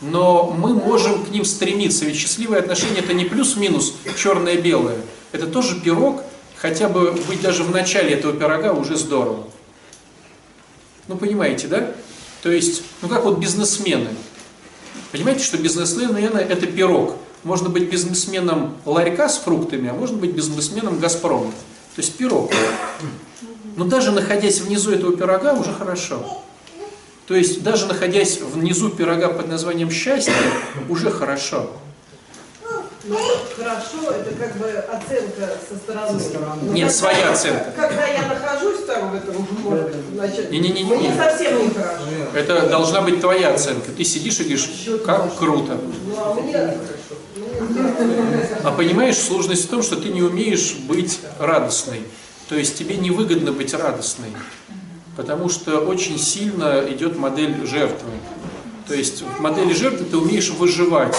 Но 0.00 0.44
мы 0.50 0.74
можем 0.74 1.24
к 1.24 1.30
ним 1.30 1.44
стремиться, 1.44 2.04
ведь 2.04 2.16
счастливые 2.16 2.60
отношения 2.60 3.00
это 3.00 3.12
не 3.14 3.24
плюс-минус 3.24 3.94
черное-белое. 4.16 4.98
Это 5.32 5.48
тоже 5.48 5.80
пирог, 5.80 6.22
хотя 6.56 6.88
бы 6.88 7.10
быть 7.12 7.42
даже 7.42 7.64
в 7.64 7.70
начале 7.70 8.14
этого 8.14 8.32
пирога 8.32 8.72
уже 8.72 8.96
здорово. 8.96 9.44
Ну, 11.08 11.16
понимаете, 11.16 11.66
да? 11.66 11.92
То 12.42 12.50
есть, 12.50 12.82
ну 13.02 13.08
как 13.08 13.24
вот 13.24 13.38
бизнесмены. 13.38 14.10
Понимаете, 15.12 15.42
что 15.42 15.58
бизнесмены 15.58 16.18
это 16.18 16.66
пирог. 16.66 17.16
Можно 17.44 17.68
быть 17.68 17.88
бизнесменом 17.90 18.76
ларька 18.84 19.28
с 19.28 19.38
фруктами, 19.38 19.88
а 19.88 19.94
можно 19.94 20.18
быть 20.18 20.32
бизнесменом 20.32 20.98
Газпрома. 20.98 21.52
То 21.94 22.02
есть 22.02 22.14
пирог. 22.16 22.52
Но 23.76 23.84
даже 23.84 24.12
находясь 24.12 24.60
внизу 24.60 24.92
этого 24.92 25.16
пирога 25.16 25.54
уже 25.54 25.72
хорошо. 25.72 26.42
То 27.26 27.34
есть 27.34 27.62
даже 27.62 27.86
находясь 27.86 28.40
внизу 28.40 28.88
пирога 28.88 29.28
под 29.28 29.48
названием 29.48 29.90
счастье, 29.90 30.32
уже 30.88 31.10
хорошо. 31.10 31.70
Ну, 33.04 33.16
хорошо, 33.56 34.10
это 34.10 34.34
как 34.34 34.56
бы 34.56 34.66
оценка 34.70 35.56
со 35.68 35.76
стороны. 35.76 36.20
Ну, 36.62 36.72
Нет, 36.72 36.88
когда- 36.88 36.90
своя 36.92 37.30
оценка. 37.30 37.72
Когда 37.76 38.06
я 38.06 38.26
нахожусь 38.26 38.84
там 38.86 39.10
в 39.10 39.14
этом, 39.14 39.46
может, 39.62 39.94
значит, 40.14 40.50
Не-не-не-не. 40.50 40.96
мне 40.96 41.14
совсем 41.16 41.62
не 41.62 41.70
хорошо. 41.70 42.02
Это 42.34 42.68
должна 42.68 43.00
быть 43.02 43.20
твоя 43.20 43.54
оценка. 43.54 43.92
Ты 43.96 44.04
сидишь 44.04 44.40
и 44.40 44.42
говоришь, 44.42 44.68
как 45.06 45.36
круто. 45.38 45.78
Ну, 46.06 46.14
а 46.18 46.34
мне. 46.34 46.74
А 48.64 48.72
понимаешь, 48.72 49.16
сложность 49.16 49.66
в 49.66 49.68
том, 49.68 49.82
что 49.82 49.96
ты 49.96 50.08
не 50.08 50.22
умеешь 50.22 50.74
быть 50.88 51.20
радостной. 51.38 52.02
То 52.48 52.56
есть 52.56 52.76
тебе 52.76 52.96
невыгодно 52.96 53.52
быть 53.52 53.74
радостной. 53.74 54.30
Потому 55.16 55.48
что 55.48 55.78
очень 55.80 56.18
сильно 56.18 56.84
идет 56.88 57.16
модель 57.16 57.64
жертвы. 57.66 58.10
То 58.86 58.94
есть 58.94 59.22
в 59.22 59.40
модели 59.40 59.72
жертвы 59.72 60.04
ты 60.04 60.16
умеешь 60.16 60.50
выживать. 60.50 61.16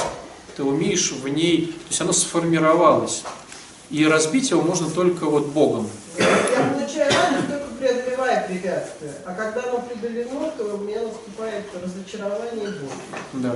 Ты 0.60 0.66
умеешь 0.66 1.14
в 1.14 1.26
ней, 1.30 1.68
то 1.68 1.88
есть 1.88 2.02
оно 2.02 2.12
сформировалось. 2.12 3.24
И 3.90 4.06
разбить 4.06 4.52
его 4.52 4.62
можно 4.62 4.90
только 4.90 5.24
вот 5.24 5.46
Богом. 5.46 5.90
Я 6.18 6.26
получаю 6.74 7.10
радость 7.14 7.48
только 7.48 7.68
преодолевая 7.80 8.46
препятствия. 8.46 9.14
А 9.26 9.36
когда 9.36 9.70
оно 9.70 9.80
преодолено, 9.80 10.52
то 10.58 10.66
у 10.76 10.80
меня 10.80 11.04
наступает 11.04 11.64
разочарование 11.82 12.66
и 12.66 12.72
боль. 12.72 13.42
Да. 13.42 13.56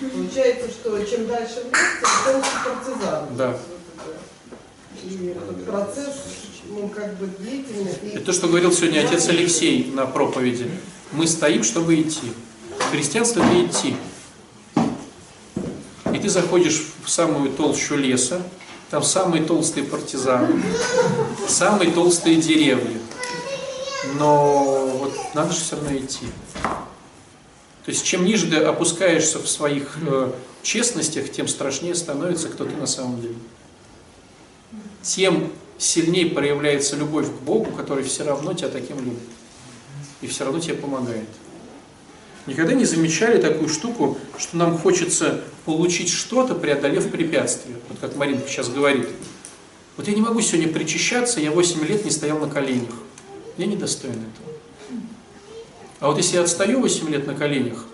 Получается, 0.00 0.70
что 0.70 0.98
чем 1.04 1.26
дальше 1.26 1.64
вместе, 1.64 2.06
тем 2.24 2.36
лучше 2.36 2.50
партизан. 2.64 3.36
Да. 3.36 3.58
И 5.04 5.26
этот 5.26 5.66
процесс, 5.66 6.14
ну, 6.70 6.88
как 6.88 7.18
бы 7.18 7.26
длительный. 7.26 7.92
И 8.02 8.16
Это 8.16 8.24
то, 8.24 8.32
что 8.32 8.48
говорил 8.48 8.72
сегодня 8.72 9.00
отец 9.00 9.28
Алексей 9.28 9.92
на 9.92 10.06
проповеди. 10.06 10.70
Мы 11.12 11.26
стоим, 11.26 11.62
чтобы 11.62 12.00
идти. 12.00 12.32
Христианство– 12.92 13.40
это 13.42 13.66
идти. 13.66 13.94
И 16.18 16.20
ты 16.20 16.28
заходишь 16.28 16.84
в 17.04 17.08
самую 17.08 17.52
толщу 17.52 17.94
леса, 17.94 18.42
там 18.90 19.04
самые 19.04 19.44
толстые 19.44 19.86
партизаны, 19.86 20.60
самые 21.46 21.92
толстые 21.92 22.40
деревья. 22.40 22.98
Но 24.16 24.88
вот 24.98 25.14
надо 25.34 25.52
же 25.52 25.60
все 25.60 25.76
равно 25.76 25.96
идти. 25.96 26.26
То 27.84 27.92
есть 27.92 28.04
чем 28.04 28.24
ниже 28.24 28.48
ты 28.48 28.56
опускаешься 28.56 29.38
в 29.38 29.48
своих 29.48 29.96
э, 30.02 30.32
честностях, 30.64 31.30
тем 31.30 31.46
страшнее 31.46 31.94
становится, 31.94 32.48
кто 32.48 32.64
ты 32.64 32.74
на 32.74 32.88
самом 32.88 33.22
деле. 33.22 33.36
Тем 35.02 35.52
сильнее 35.78 36.26
проявляется 36.30 36.96
любовь 36.96 37.28
к 37.28 37.42
Богу, 37.44 37.70
который 37.70 38.02
все 38.02 38.24
равно 38.24 38.54
тебя 38.54 38.70
таким 38.70 38.98
любит. 38.98 39.28
И 40.20 40.26
все 40.26 40.44
равно 40.44 40.58
тебе 40.58 40.74
помогает. 40.74 41.28
Никогда 42.48 42.72
не 42.72 42.86
замечали 42.86 43.38
такую 43.38 43.68
штуку, 43.68 44.16
что 44.38 44.56
нам 44.56 44.78
хочется 44.78 45.42
получить 45.66 46.08
что-то, 46.08 46.54
преодолев 46.54 47.10
препятствие. 47.10 47.76
Вот 47.90 47.98
как 47.98 48.16
Маринка 48.16 48.48
сейчас 48.48 48.70
говорит. 48.70 49.06
Вот 49.98 50.08
я 50.08 50.14
не 50.14 50.22
могу 50.22 50.40
сегодня 50.40 50.72
причащаться, 50.72 51.40
я 51.40 51.50
8 51.50 51.84
лет 51.84 52.06
не 52.06 52.10
стоял 52.10 52.38
на 52.38 52.48
коленях. 52.48 52.94
Я 53.58 53.66
недостоин 53.66 54.14
этого. 54.14 54.56
А 56.00 56.06
вот 56.08 56.16
если 56.16 56.36
я 56.36 56.42
отстаю 56.42 56.80
8 56.80 57.06
лет 57.10 57.26
на 57.26 57.34
коленях, 57.34 57.84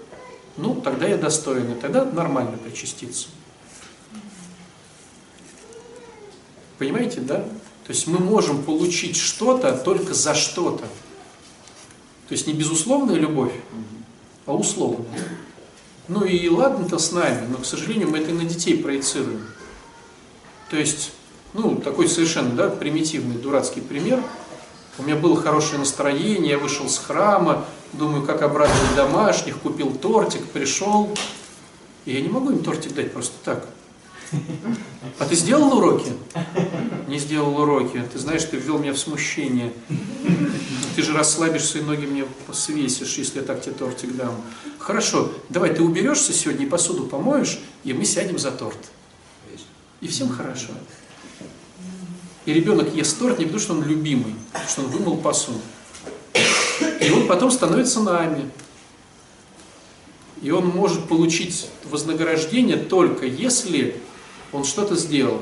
ну, 0.57 0.81
тогда 0.81 1.09
я 1.09 1.17
достоин, 1.17 1.73
и 1.73 1.75
тогда 1.75 2.05
нормально 2.05 2.57
причаститься. 2.57 3.27
Понимаете, 6.79 7.23
да? 7.23 7.39
То 7.39 7.89
есть 7.89 8.07
мы 8.07 8.21
можем 8.21 8.63
получить 8.63 9.17
что-то 9.17 9.77
только 9.77 10.15
за 10.15 10.33
что-то. 10.35 10.85
То 12.29 12.33
есть 12.35 12.47
не 12.47 12.53
безусловная 12.53 13.17
любовь, 13.17 13.53
а 14.47 14.55
условная. 14.55 15.29
Ну 16.09 16.25
и 16.25 16.49
ладно-то 16.49 16.99
с 16.99 17.13
нами, 17.13 17.47
но, 17.47 17.59
к 17.59 17.65
сожалению, 17.65 18.11
мы 18.11 18.19
это 18.19 18.31
и 18.31 18.35
на 18.35 18.45
детей 18.45 18.77
проецируем. 18.77 19.47
То 20.71 20.77
есть, 20.77 21.13
ну, 21.55 21.77
такой 21.77 22.09
совершенно, 22.09 22.51
да, 22.51 22.69
примитивный, 22.69 23.37
дурацкий 23.37 23.81
пример. 23.81 24.23
У 24.99 25.03
меня 25.03 25.17
было 25.17 25.41
хорошее 25.41 25.79
настроение, 25.79 26.53
я 26.53 26.59
вышел 26.59 26.89
с 26.89 26.99
храма, 26.99 27.65
думаю, 27.95 28.25
как 28.25 28.43
обрадовать 28.43 28.95
домашних, 28.95 29.59
купил 29.59 29.95
тортик, 29.95 30.45
пришел. 30.47 31.09
И 32.05 32.13
я 32.13 32.21
не 32.21 32.29
могу 32.29 32.51
им 32.51 32.63
тортик 32.63 32.95
дать 32.95 33.13
просто 33.13 33.35
так. 33.45 33.67
А 35.19 35.27
ты 35.27 35.35
сделал 35.35 35.77
уроки? 35.77 36.13
Не 37.09 37.19
сделал 37.19 37.57
уроки. 37.59 38.03
Ты 38.13 38.19
знаешь, 38.19 38.45
ты 38.45 38.57
ввел 38.57 38.79
меня 38.79 38.93
в 38.93 38.99
смущение. 38.99 39.73
Ты 40.97 41.03
же 41.03 41.13
расслабишься 41.13 41.79
и 41.79 41.83
ноги 41.83 42.07
мне 42.07 42.25
свесишь, 42.53 43.19
если 43.19 43.41
я 43.41 43.45
так 43.45 43.63
тебе 43.63 43.75
тортик 43.75 44.15
дам. 44.17 44.35
Хорошо, 44.79 45.33
давай 45.49 45.75
ты 45.75 45.83
уберешься 45.83 46.33
сегодня 46.33 46.69
посуду 46.69 47.07
помоешь, 47.07 47.59
и 47.85 47.93
мы 47.93 48.05
сядем 48.05 48.39
за 48.39 48.51
торт. 48.51 48.79
И 50.01 50.09
всем 50.09 50.29
хорошо. 50.29 50.73
И 52.45 52.53
ребенок 52.53 52.95
ест 52.95 53.19
торт 53.19 53.39
не 53.39 53.47
потому, 53.47 53.61
что 53.61 53.73
он 53.73 53.85
любимый, 53.85 54.35
а 54.53 54.59
потому 54.59 54.69
что 54.69 54.83
он 54.83 54.87
вымыл 54.89 55.17
посуду. 55.17 55.61
И 57.01 57.11
он 57.11 57.27
потом 57.27 57.51
становится 57.51 58.01
нами. 58.01 58.51
И 60.43 60.51
он 60.51 60.67
может 60.67 61.09
получить 61.09 61.69
вознаграждение 61.85 62.77
только 62.77 63.25
если 63.25 64.01
он 64.55 64.65
что-то 64.65 64.95
сделал. 64.95 65.41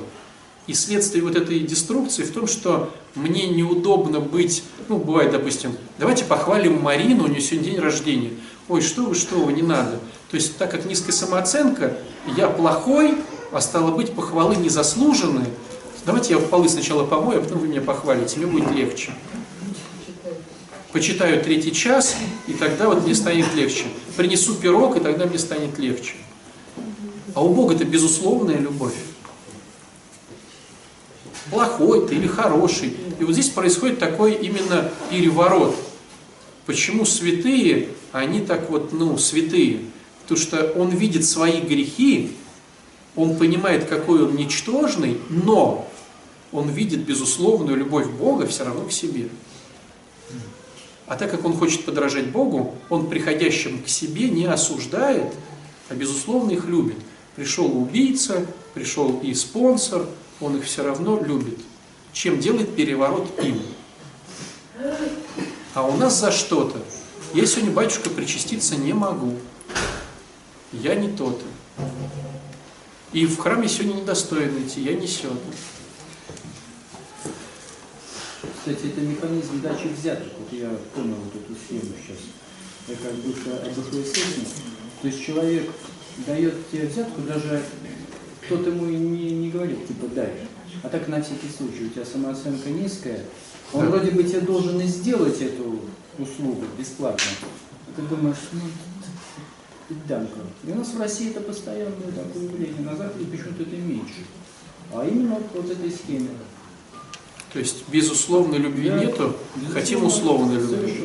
И 0.66 0.74
следствие 0.74 1.22
вот 1.22 1.36
этой 1.36 1.60
деструкции 1.60 2.22
в 2.22 2.32
том, 2.32 2.46
что 2.46 2.92
мне 3.14 3.48
неудобно 3.48 4.20
быть, 4.20 4.64
ну, 4.88 4.96
бывает, 4.96 5.32
допустим, 5.32 5.76
давайте 5.98 6.24
похвалим 6.24 6.80
Марину, 6.80 7.24
у 7.24 7.26
нее 7.26 7.40
сегодня 7.40 7.72
день 7.72 7.80
рождения. 7.80 8.30
Ой, 8.68 8.80
что 8.80 9.02
вы, 9.02 9.14
что 9.14 9.36
вы, 9.36 9.52
не 9.52 9.62
надо. 9.62 9.98
То 10.30 10.36
есть, 10.36 10.56
так 10.56 10.70
как 10.70 10.86
низкая 10.86 11.12
самооценка, 11.12 11.96
я 12.36 12.48
плохой, 12.48 13.16
а 13.50 13.60
стало 13.60 13.90
быть, 13.90 14.12
похвалы 14.12 14.56
незаслуженные, 14.56 15.46
давайте 16.06 16.34
я 16.34 16.38
полы 16.38 16.68
сначала 16.68 17.04
помою, 17.04 17.40
а 17.40 17.42
потом 17.42 17.58
вы 17.58 17.68
меня 17.68 17.82
похвалите, 17.82 18.38
мне 18.38 18.46
будет 18.46 18.70
легче. 18.70 19.12
Почитаю 20.92 21.42
третий 21.42 21.72
час, 21.72 22.16
и 22.46 22.52
тогда 22.52 22.86
вот 22.86 23.02
мне 23.04 23.14
станет 23.14 23.52
легче. 23.54 23.84
Принесу 24.16 24.54
пирог, 24.54 24.96
и 24.96 25.00
тогда 25.00 25.26
мне 25.26 25.38
станет 25.38 25.78
легче. 25.78 26.14
А 27.34 27.42
у 27.42 27.54
Бога 27.54 27.74
это 27.74 27.84
безусловная 27.84 28.58
любовь 28.58 28.94
плохой 31.52 32.08
ты 32.08 32.16
или 32.16 32.26
хороший. 32.26 32.94
И 33.20 33.24
вот 33.24 33.34
здесь 33.34 33.50
происходит 33.50 33.98
такой 33.98 34.32
именно 34.32 34.90
переворот. 35.10 35.76
Почему 36.66 37.04
святые, 37.04 37.88
они 38.12 38.40
так 38.40 38.70
вот, 38.70 38.92
ну, 38.92 39.18
святые? 39.18 39.80
Потому 40.22 40.40
что 40.40 40.72
он 40.72 40.90
видит 40.90 41.24
свои 41.24 41.60
грехи, 41.60 42.32
он 43.14 43.36
понимает, 43.36 43.84
какой 43.84 44.24
он 44.24 44.36
ничтожный, 44.36 45.18
но 45.28 45.88
он 46.52 46.70
видит 46.70 47.00
безусловную 47.00 47.76
любовь 47.76 48.08
Бога 48.08 48.46
все 48.46 48.64
равно 48.64 48.84
к 48.84 48.92
себе. 48.92 49.28
А 51.06 51.16
так 51.16 51.30
как 51.30 51.44
он 51.44 51.52
хочет 51.54 51.84
подражать 51.84 52.28
Богу, 52.28 52.74
он 52.88 53.08
приходящим 53.08 53.82
к 53.82 53.88
себе 53.88 54.30
не 54.30 54.46
осуждает, 54.46 55.34
а 55.90 55.94
безусловно 55.94 56.52
их 56.52 56.64
любит. 56.66 56.96
Пришел 57.36 57.76
убийца, 57.76 58.46
пришел 58.74 59.20
и 59.20 59.34
спонсор– 59.34 60.06
он 60.42 60.56
их 60.56 60.64
все 60.64 60.82
равно 60.82 61.22
любит, 61.22 61.58
чем 62.12 62.40
делает 62.40 62.74
переворот 62.74 63.30
им. 63.42 63.62
А 65.74 65.86
у 65.86 65.96
нас 65.96 66.18
за 66.18 66.32
что-то. 66.32 66.82
Я 67.32 67.46
сегодня, 67.46 67.72
батюшка, 67.72 68.10
причаститься 68.10 68.76
не 68.76 68.92
могу. 68.92 69.36
Я 70.72 70.96
не 70.96 71.16
тот. 71.16 71.40
И 73.12 73.24
в 73.26 73.38
храме 73.38 73.68
сегодня 73.68 74.00
недостойно 74.00 74.66
идти, 74.66 74.82
я 74.82 74.94
не 74.94 75.06
сёт. 75.06 75.38
Кстати, 78.58 78.86
это 78.86 79.00
механизм 79.00 79.60
дачи 79.60 79.88
взяток. 79.88 80.28
Вот 80.38 80.52
я 80.52 80.70
понял 80.94 81.16
вот 81.16 81.34
эту 81.34 81.54
схему 81.54 81.94
сейчас. 82.02 82.18
Я 82.88 82.96
как 82.96 83.14
будто 83.14 83.56
об 83.64 83.74
То 85.02 85.08
есть 85.08 85.24
человек 85.24 85.70
дает 86.26 86.54
тебе 86.70 86.86
взятку, 86.86 87.20
даже 87.22 87.62
кто-то 88.44 88.70
ему 88.70 88.86
не, 88.86 89.30
не 89.30 89.50
говорит, 89.50 89.86
типа, 89.86 90.06
дай. 90.14 90.32
А 90.82 90.88
так 90.88 91.08
на 91.08 91.22
всякий 91.22 91.48
случай, 91.48 91.86
у 91.86 91.88
тебя 91.90 92.04
самооценка 92.04 92.70
низкая, 92.70 93.20
он 93.72 93.82
да. 93.82 93.90
вроде 93.90 94.10
бы 94.10 94.22
тебе 94.24 94.40
должен 94.40 94.80
и 94.80 94.86
сделать 94.86 95.40
эту 95.40 95.80
услугу 96.18 96.64
бесплатно. 96.78 97.30
А 97.88 98.00
ты 98.00 98.02
думаешь, 98.02 98.36
ну, 98.52 98.60
данка. 100.08 100.40
И 100.66 100.70
у 100.70 100.74
нас 100.74 100.92
в 100.92 101.00
России 101.00 101.30
это 101.30 101.40
постоянное 101.40 102.12
такое 102.14 102.44
явление. 102.44 102.82
На 102.82 102.96
Западе 102.96 103.24
почему-то 103.24 103.62
это 103.62 103.76
меньше. 103.76 104.24
А 104.92 105.06
именно 105.06 105.38
вот, 105.54 105.70
этой 105.70 105.90
схеме. 105.90 106.28
То 107.52 107.58
есть 107.58 107.88
безусловной 107.88 108.58
любви 108.58 108.88
да, 108.88 108.98
нету, 108.98 109.36
хотим 109.72 110.04
условной 110.04 110.56
любви. 110.56 111.04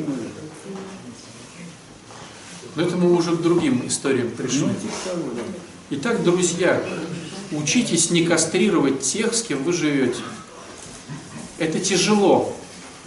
Но 2.77 2.83
это 2.83 2.95
мы 2.95 3.13
уже 3.13 3.35
к 3.35 3.41
другим 3.41 3.85
историям 3.85 4.29
пришли. 4.29 4.69
Итак, 5.89 6.23
друзья, 6.23 6.81
Учитесь 7.51 8.11
не 8.11 8.25
кастрировать 8.25 8.99
тех, 9.01 9.33
с 9.33 9.41
кем 9.41 9.63
вы 9.63 9.71
живете. 9.71 10.19
Это 11.57 11.79
тяжело. 11.79 12.53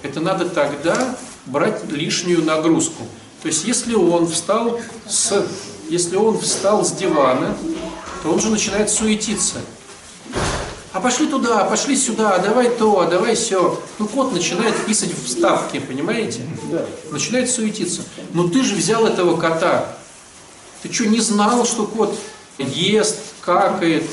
Это 0.02 0.20
надо 0.20 0.48
тогда 0.48 1.18
брать 1.44 1.84
лишнюю 1.90 2.42
нагрузку. 2.42 3.04
То 3.42 3.48
есть, 3.48 3.66
если 3.66 3.94
он 3.94 4.26
встал 4.26 4.80
с, 5.06 5.46
если 5.90 6.16
он 6.16 6.40
встал 6.40 6.84
с 6.84 6.92
дивана, 6.92 7.54
то 8.22 8.32
он 8.32 8.40
же 8.40 8.48
начинает 8.48 8.88
суетиться. 8.88 9.58
А 10.92 11.00
пошли 11.00 11.28
туда, 11.28 11.64
пошли 11.64 11.96
сюда, 11.96 12.38
давай 12.38 12.68
то, 12.70 13.06
давай 13.08 13.36
все. 13.36 13.80
Ну, 13.98 14.08
кот 14.08 14.32
начинает 14.32 14.74
писать 14.86 15.10
вставки, 15.24 15.78
понимаете? 15.78 16.40
Да. 16.70 16.84
Начинает 17.12 17.48
суетиться. 17.48 18.02
Но 18.32 18.48
ты 18.48 18.64
же 18.64 18.74
взял 18.74 19.06
этого 19.06 19.36
кота. 19.36 19.96
Ты 20.82 20.92
что, 20.92 21.06
не 21.06 21.20
знал, 21.20 21.64
что 21.64 21.86
кот 21.86 22.16
ест, 22.58 23.18
какает, 23.40 24.04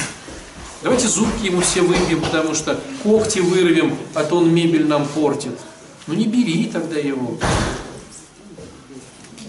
Давайте 0.83 1.07
зубки 1.07 1.47
ему 1.47 1.61
все 1.61 1.81
выбьем, 1.81 2.21
потому 2.21 2.53
что 2.53 2.79
когти 3.01 3.39
вырвем, 3.39 3.97
а 4.13 4.23
то 4.23 4.37
он 4.37 4.53
мебель 4.53 4.85
нам 4.85 5.07
портит. 5.07 5.57
Ну 6.05 6.13
не 6.13 6.25
бери 6.25 6.65
тогда 6.65 6.99
его. 6.99 7.37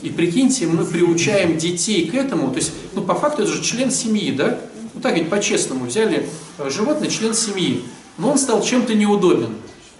И 0.00 0.08
прикиньте, 0.08 0.66
мы 0.66 0.86
приучаем 0.86 1.58
детей 1.58 2.08
к 2.08 2.14
этому, 2.14 2.50
то 2.50 2.56
есть, 2.56 2.72
ну 2.94 3.02
по 3.02 3.14
факту 3.14 3.42
это 3.42 3.52
же 3.52 3.62
член 3.62 3.90
семьи, 3.90 4.32
да? 4.32 4.58
Ну 4.98 5.02
так 5.02 5.14
ведь 5.14 5.30
по-честному, 5.30 5.84
взяли 5.84 6.28
э, 6.58 6.70
животное, 6.70 7.08
член 7.08 7.32
семьи, 7.32 7.84
но 8.16 8.32
он 8.32 8.36
стал 8.36 8.64
чем-то 8.64 8.94
неудобен. 8.94 9.54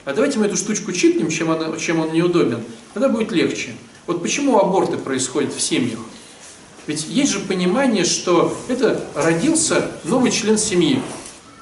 А 0.05 0.13
давайте 0.13 0.41
мы 0.41 0.47
эту 0.47 0.57
штучку 0.57 0.91
чипнем, 0.91 1.31
чем, 1.31 1.53
она, 1.53 1.77
чем 1.77 2.01
он 2.01 2.13
неудобен, 2.13 2.65
тогда 2.95 3.09
будет 3.09 3.31
легче. 3.31 3.77
Вот 4.09 4.23
почему 4.23 4.59
аборты 4.59 4.97
происходят 4.97 5.55
в 5.55 5.61
семьях? 5.61 6.01
Ведь 6.89 7.07
есть 7.07 7.31
же 7.31 7.39
понимание, 7.39 8.05
что 8.05 8.59
это 8.67 9.01
родился 9.15 9.89
новый 10.03 10.33
член 10.33 10.59
семьи 10.59 11.01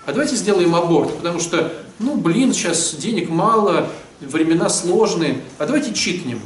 а 0.07 0.12
давайте 0.12 0.37
сделаем 0.37 0.74
аборт, 0.74 1.14
потому 1.18 1.39
что, 1.39 1.72
ну, 1.99 2.16
блин, 2.16 2.55
сейчас 2.55 2.95
денег 2.95 3.28
мало, 3.28 3.91
времена 4.20 4.70
сложные, 4.70 5.43
а 5.59 5.66
давайте 5.66 5.93
чикнем. 5.93 6.41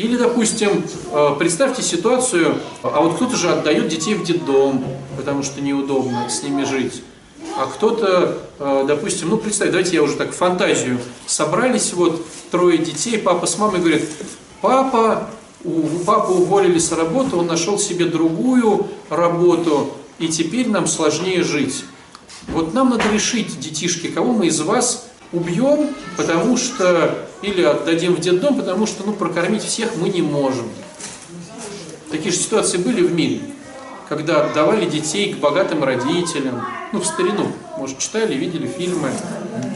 Или, 0.00 0.16
допустим, 0.16 0.82
э, 1.12 1.34
представьте 1.38 1.82
ситуацию, 1.82 2.56
а 2.82 3.02
вот 3.02 3.16
кто-то 3.16 3.36
же 3.36 3.50
отдает 3.50 3.88
детей 3.88 4.14
в 4.14 4.24
детдом, 4.24 4.82
потому 5.18 5.42
что 5.42 5.60
неудобно 5.60 6.26
с 6.30 6.42
ними 6.42 6.64
жить. 6.64 7.02
А 7.58 7.66
кто-то, 7.66 8.38
э, 8.58 8.84
допустим, 8.88 9.28
ну 9.28 9.36
представь, 9.36 9.68
давайте 9.68 9.96
я 9.96 10.02
уже 10.02 10.14
так 10.14 10.32
фантазию. 10.32 10.98
Собрались 11.26 11.92
вот 11.92 12.24
трое 12.50 12.78
детей, 12.78 13.18
папа 13.18 13.44
с 13.44 13.58
мамой 13.58 13.80
говорит, 13.80 14.08
папа, 14.62 15.28
у 15.64 15.82
папы 16.06 16.32
уволили 16.32 16.78
с 16.78 16.92
работы, 16.92 17.36
он 17.36 17.46
нашел 17.46 17.78
себе 17.78 18.06
другую 18.06 18.86
работу, 19.10 19.92
и 20.18 20.28
теперь 20.28 20.70
нам 20.70 20.86
сложнее 20.86 21.42
жить. 21.42 21.84
Вот 22.48 22.72
нам 22.72 22.88
надо 22.88 23.04
решить, 23.12 23.60
детишки, 23.60 24.06
кого 24.06 24.32
мы 24.32 24.46
из 24.46 24.62
вас 24.62 25.09
убьем, 25.32 25.94
потому 26.16 26.56
что, 26.56 27.26
или 27.42 27.62
отдадим 27.62 28.14
в 28.14 28.20
детдом, 28.20 28.56
потому 28.56 28.86
что, 28.86 29.04
ну, 29.04 29.12
прокормить 29.12 29.62
всех 29.62 29.96
мы 29.96 30.08
не 30.08 30.22
можем. 30.22 30.68
Такие 32.10 32.32
же 32.32 32.38
ситуации 32.38 32.78
были 32.78 33.02
в 33.02 33.12
мире, 33.12 33.40
когда 34.08 34.44
отдавали 34.44 34.88
детей 34.88 35.32
к 35.32 35.38
богатым 35.38 35.84
родителям, 35.84 36.66
ну, 36.92 37.00
в 37.00 37.06
старину, 37.06 37.52
может, 37.78 37.98
читали, 37.98 38.34
видели 38.34 38.66
фильмы, 38.66 39.10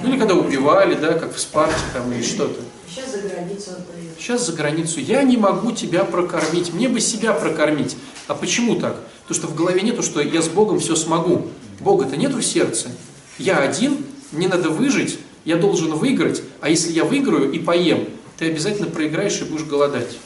или 0.04 0.18
когда 0.18 0.34
убивали, 0.34 0.94
да, 0.94 1.14
как 1.14 1.34
в 1.34 1.40
Спарте 1.40 1.76
там 1.92 2.12
или 2.12 2.22
что-то. 2.22 2.60
Сейчас 2.88 3.12
за 3.12 3.28
границу 3.28 3.70
отдают. 3.70 4.18
Сейчас 4.18 4.46
за 4.46 4.52
границу. 4.52 5.00
Я 5.00 5.22
не 5.22 5.36
могу 5.36 5.72
тебя 5.72 6.04
прокормить, 6.04 6.72
мне 6.72 6.88
бы 6.88 7.00
себя 7.00 7.32
прокормить. 7.32 7.96
А 8.28 8.34
почему 8.34 8.76
так? 8.76 8.96
Потому 9.22 9.40
что 9.40 9.46
в 9.48 9.54
голове 9.56 9.80
нету, 9.82 10.02
что 10.02 10.20
я 10.20 10.42
с 10.42 10.48
Богом 10.48 10.78
все 10.78 10.94
смогу. 10.94 11.48
Бога-то 11.80 12.16
нету 12.16 12.38
в 12.38 12.44
сердце. 12.44 12.90
Я 13.38 13.58
один, 13.58 14.04
мне 14.32 14.48
надо 14.48 14.70
выжить, 14.70 15.18
я 15.44 15.56
должен 15.56 15.94
выиграть, 15.94 16.42
а 16.60 16.70
если 16.70 16.92
я 16.92 17.04
выиграю 17.04 17.52
и 17.52 17.58
поем, 17.58 18.08
ты 18.38 18.50
обязательно 18.50 18.88
проиграешь 18.88 19.40
и 19.40 19.44
будешь 19.44 19.66
голодать. 19.66 20.18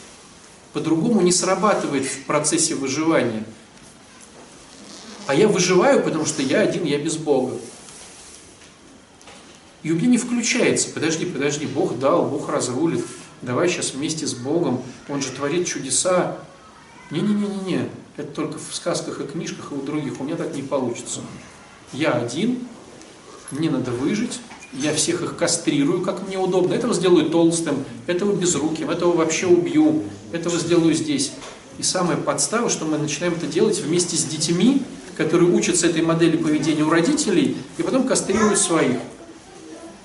По-другому 0.73 1.21
не 1.21 1.33
срабатывает 1.33 2.07
в 2.07 2.25
процессе 2.25 2.75
выживания. 2.75 3.45
А 5.27 5.35
я 5.35 5.49
выживаю, 5.49 6.03
потому 6.03 6.25
что 6.25 6.43
я 6.43 6.61
один, 6.61 6.85
я 6.85 6.99
без 6.99 7.17
Бога. 7.17 7.57
И 9.83 9.93
у 9.93 9.97
меня 9.97 10.09
не 10.09 10.19
включается, 10.19 10.89
подожди, 10.91 11.27
подожди, 11.27 11.67
Бог 11.67 11.99
дал, 11.99 12.27
Бог 12.27 12.49
разрулит, 12.49 13.05
давай 13.43 13.69
сейчас 13.69 13.93
вместе 13.93 14.27
с 14.27 14.35
Богом, 14.35 14.83
Он 15.09 15.23
же 15.23 15.31
творит 15.31 15.67
чудеса. 15.67 16.39
Не-не-не-не-не, 17.11 17.89
это 18.17 18.29
только 18.33 18.59
в 18.59 18.75
сказках 18.75 19.21
и 19.21 19.27
книжках 19.27 19.73
и 19.73 19.75
у 19.75 19.83
других, 19.83 20.21
у 20.21 20.25
меня 20.25 20.37
так 20.37 20.55
не 20.55 20.63
получится. 20.63 21.21
Я 21.93 22.13
один, 22.13 22.67
мне 23.51 23.71
надо 23.71 23.93
выжить, 23.93 24.41
я 24.73 24.95
всех 24.95 25.23
их 25.23 25.37
кастрирую, 25.37 26.03
как 26.03 26.27
мне 26.27 26.39
удобно. 26.39 26.75
Этого 26.75 26.95
сделаю 26.95 27.31
толстым, 27.31 27.85
этого 28.07 28.35
безруким, 28.35 28.91
этого 28.91 29.17
вообще 29.17 29.47
убью, 29.47 30.05
этого 30.33 30.59
сделаю 30.59 30.95
здесь. 30.95 31.33
И 31.79 31.83
самая 31.83 32.17
подстава, 32.17 32.69
что 32.69 32.85
мы 32.85 32.99
начинаем 32.99 33.35
это 33.35 33.47
делать 33.47 33.79
вместе 33.79 34.17
с 34.17 34.25
детьми, 34.25 34.83
которые 35.17 35.51
учатся 35.51 35.87
этой 35.87 36.03
модели 36.03 36.37
поведения 36.37 36.83
у 36.83 36.91
родителей 36.91 37.57
и 37.77 37.83
потом 37.83 38.07
кастрируют 38.07 38.59
своих. 38.59 38.99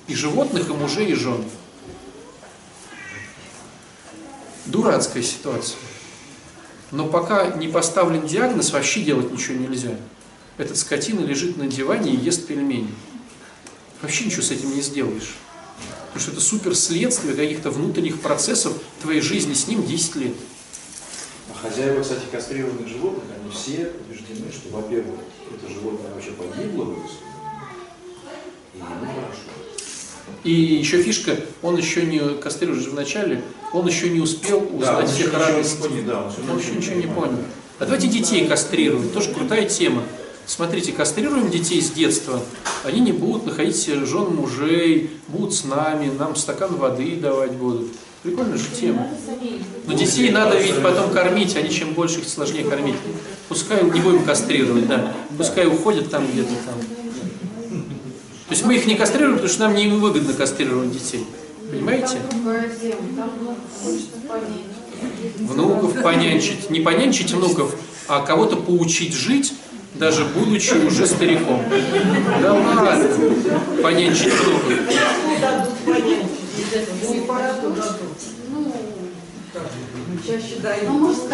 И 0.08 0.16
животных, 0.16 0.70
и 0.70 0.74
мужей, 0.74 1.12
и 1.12 1.16
жен. 1.16 1.44
Дурацкая 4.66 5.24
ситуация. 5.24 5.78
Но 6.92 7.08
пока 7.08 7.48
не 7.56 7.68
поставлен 7.68 8.28
диагноз, 8.28 8.72
вообще 8.72 9.02
делать 9.02 9.32
ничего 9.32 9.58
нельзя. 9.58 9.96
Этот 10.58 10.78
скотина 10.78 11.22
лежит 11.22 11.58
на 11.58 11.68
диване 11.68 12.12
и 12.12 12.18
ест 12.18 12.46
пельмени. 12.46 12.94
Вообще 14.04 14.26
ничего 14.26 14.42
с 14.42 14.52
этим 14.52 14.76
не 14.76 14.82
сделаешь. 14.82 15.36
Потому 16.08 16.22
что 16.22 16.32
это 16.32 16.42
супер 16.42 16.76
следствие 16.76 17.36
каких-то 17.36 17.72
внутренних 17.72 18.22
процессов 18.22 18.74
твоей 19.02 19.22
жизни 19.22 19.54
с 19.54 19.68
ним 19.68 19.84
10 19.86 20.16
лет. 20.18 20.34
А 21.50 21.68
хозяева, 21.68 22.02
кстати, 22.02 22.22
кастрированных 22.30 22.88
животных, 22.88 23.24
они 23.40 23.50
все 23.52 23.92
убеждены, 24.06 24.52
что, 24.52 24.70
во-первых, 24.76 25.20
это 25.52 25.74
животное 25.74 26.14
вообще 26.14 26.32
погибло 26.32 26.84
в 26.84 26.98
и 28.74 28.78
ему 28.78 29.06
хорошо. 29.06 29.40
И 30.44 30.52
еще 30.52 31.02
фишка, 31.02 31.38
он 31.62 31.78
еще 31.78 32.06
не 32.06 32.20
кастрирует 32.36 32.84
же 32.84 32.90
вначале, 32.90 33.42
он 33.72 33.88
еще 33.88 34.10
не 34.10 34.20
успел 34.20 34.60
Да, 34.60 34.98
узнать 34.98 35.10
еще 35.12 35.30
всех 35.30 35.34
радостей. 35.34 36.02
да, 36.04 36.24
он 36.24 36.32
еще 36.32 36.52
Он 36.52 36.60
еще 36.60 36.72
ничего 36.72 36.96
не 36.96 37.08
понял. 37.08 37.40
А 37.80 37.86
давайте 37.86 38.08
детей 38.08 38.48
кастрируем, 38.48 39.10
тоже 39.10 39.34
крутая 39.34 39.68
тема. 39.68 40.04
Смотрите, 40.46 40.92
кастрируем 40.92 41.50
детей 41.50 41.82
с 41.82 41.92
детства, 41.92 42.42
они 42.84 43.00
не 43.00 43.12
будут 43.12 43.46
находить 43.46 43.86
жен 43.86 44.36
мужей, 44.36 45.10
будут 45.30 45.54
с 45.54 45.64
нами, 45.64 46.12
нам 46.18 46.36
стакан 46.36 46.76
воды 46.76 47.16
давать 47.16 47.54
будут. 47.54 47.92
Прикольная 48.24 48.58
же 48.58 48.66
тема. 48.80 49.08
Но 49.86 49.94
детей 49.94 50.32
надо 50.32 50.58
ведь 50.58 50.82
потом 50.82 51.12
кормить, 51.12 51.56
они 51.56 51.70
чем 51.70 51.94
больше, 51.94 52.20
их 52.20 52.28
сложнее 52.28 52.64
кормить. 52.64 52.96
Пускай 53.50 53.84
не 53.84 54.00
будем 54.00 54.24
кастрировать, 54.24 54.88
да. 54.88 55.14
Пускай 55.38 55.68
уходят 55.68 56.10
там 56.10 56.26
где-то 56.26 56.54
там. 56.66 56.80
То 58.48 58.52
есть 58.52 58.66
мы 58.66 58.76
их 58.76 58.86
не 58.86 58.96
кастрируем, 58.96 59.36
потому 59.36 59.50
что 59.50 59.64
нам 59.64 59.76
не 59.76 59.88
выгодно 59.88 60.34
кастрировать 60.34 60.92
детей. 60.92 61.26
Понимаете? 61.70 62.18
Внуков 65.40 66.02
понянчить. 66.02 66.70
Не 66.70 66.82
понянчить 66.82 67.32
внуков, 67.32 67.76
а 68.08 68.22
кого-то 68.22 68.58
поучить 68.58 69.14
жить, 69.14 69.54
даже 69.96 70.26
будучи 70.26 70.74
уже 70.74 71.06
стариком. 71.06 71.62
Да 72.42 72.54
ладно, 72.54 73.10
понянчить 73.82 74.34
дадут. 75.42 75.74
Чаще 80.26 80.56
дают. 80.62 80.88
Ну, 80.88 81.00
может, 81.00 81.30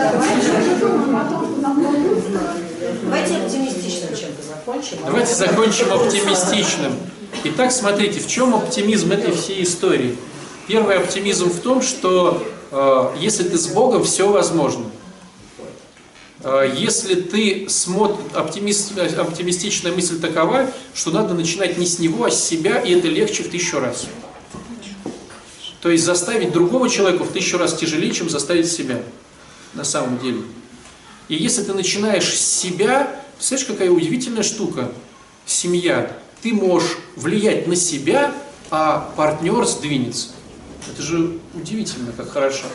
давайте 3.03 3.35
оптимистичным 3.37 4.15
чем-то 4.15 4.43
закончим. 4.47 4.97
а 5.03 5.07
Давайте 5.07 5.35
закончим 5.35 5.93
оптимистичным. 5.93 6.93
Итак, 7.43 7.71
смотрите, 7.71 8.19
в 8.19 8.27
чем 8.27 8.55
оптимизм 8.55 9.11
этой 9.11 9.31
всей 9.33 9.63
истории? 9.63 10.17
Первый 10.67 10.97
оптимизм 10.97 11.49
в 11.49 11.59
том, 11.59 11.81
что 11.81 12.43
э, 12.71 13.09
если 13.19 13.43
ты 13.43 13.57
с 13.57 13.67
Богом, 13.67 14.03
все 14.03 14.27
возможно. 14.29 14.85
Э, 16.41 16.71
если 16.75 17.15
ты 17.15 17.67
смотришь, 17.69 18.33
оптимист, 18.33 18.97
оптимистичная 18.97 19.91
мысль 19.91 20.19
такова, 20.19 20.71
что 20.93 21.11
надо 21.11 21.33
начинать 21.33 21.77
не 21.77 21.85
с 21.85 21.99
него, 21.99 22.25
а 22.25 22.31
с 22.31 22.43
себя, 22.43 22.79
и 22.79 22.93
это 22.93 23.07
легче 23.07 23.43
в 23.43 23.49
тысячу 23.49 23.79
раз. 23.79 24.07
То 25.81 25.89
есть 25.89 26.03
заставить 26.03 26.51
другого 26.51 26.89
человека 26.89 27.23
в 27.23 27.31
тысячу 27.31 27.57
раз 27.57 27.75
тяжелее, 27.75 28.11
чем 28.11 28.29
заставить 28.29 28.69
себя 28.71 29.01
на 29.73 29.83
самом 29.83 30.19
деле. 30.19 30.41
И 31.29 31.35
если 31.35 31.63
ты 31.63 31.73
начинаешь 31.73 32.33
с 32.33 32.59
себя, 32.59 33.23
представляешь, 33.37 33.67
какая 33.67 33.91
удивительная 33.91 34.43
штука, 34.43 34.91
семья, 35.45 36.17
ты 36.41 36.53
можешь 36.53 36.97
влиять 37.15 37.67
на 37.67 37.75
себя, 37.75 38.33
а 38.71 39.13
партнер 39.15 39.65
сдвинется. 39.65 40.29
Это 40.91 41.01
же 41.01 41.39
удивительно, 41.53 42.11
как 42.11 42.31
хорошо. 42.31 42.65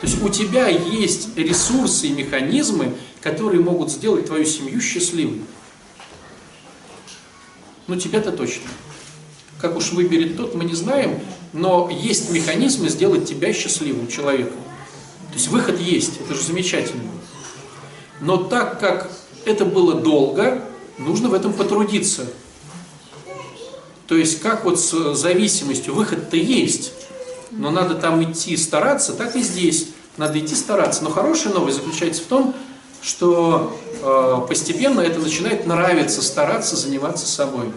То 0.00 0.06
есть 0.06 0.22
у 0.22 0.28
тебя 0.28 0.68
есть 0.68 1.36
ресурсы 1.36 2.08
и 2.08 2.12
механизмы, 2.12 2.94
которые 3.20 3.60
могут 3.60 3.90
сделать 3.90 4.26
твою 4.26 4.44
семью 4.44 4.80
счастливой. 4.80 5.42
Ну, 7.88 7.96
тебя-то 7.96 8.32
точно. 8.32 8.68
Как 9.60 9.76
уж 9.76 9.92
выберет 9.92 10.36
тот, 10.36 10.54
мы 10.54 10.64
не 10.64 10.74
знаем, 10.74 11.18
но 11.52 11.90
есть 11.90 12.30
механизмы 12.30 12.88
сделать 12.90 13.28
тебя 13.28 13.52
счастливым 13.52 14.06
человеком. 14.06 14.58
То 15.30 15.34
есть 15.34 15.48
выход 15.48 15.80
есть, 15.80 16.20
это 16.20 16.34
же 16.34 16.42
замечательно. 16.42 17.02
Но 18.20 18.36
так 18.36 18.78
как 18.78 19.10
это 19.44 19.64
было 19.64 19.94
долго, 19.94 20.64
нужно 20.98 21.28
в 21.28 21.34
этом 21.34 21.52
потрудиться. 21.52 22.26
То 24.06 24.16
есть 24.16 24.40
как 24.40 24.64
вот 24.64 24.78
с 24.78 25.14
зависимостью, 25.14 25.94
выход-то 25.94 26.36
есть, 26.36 26.92
но 27.50 27.70
надо 27.70 27.94
там 27.94 28.22
идти 28.22 28.56
стараться, 28.56 29.12
так 29.12 29.36
и 29.36 29.42
здесь. 29.42 29.88
Надо 30.16 30.38
идти 30.38 30.54
стараться. 30.54 31.04
Но 31.04 31.10
хорошая 31.10 31.52
новость 31.52 31.78
заключается 31.78 32.22
в 32.22 32.26
том, 32.26 32.54
что 33.00 33.78
э, 34.02 34.46
постепенно 34.48 35.00
это 35.00 35.20
начинает 35.20 35.66
нравиться, 35.66 36.22
стараться 36.22 36.76
заниматься 36.76 37.26
собой. 37.26 37.72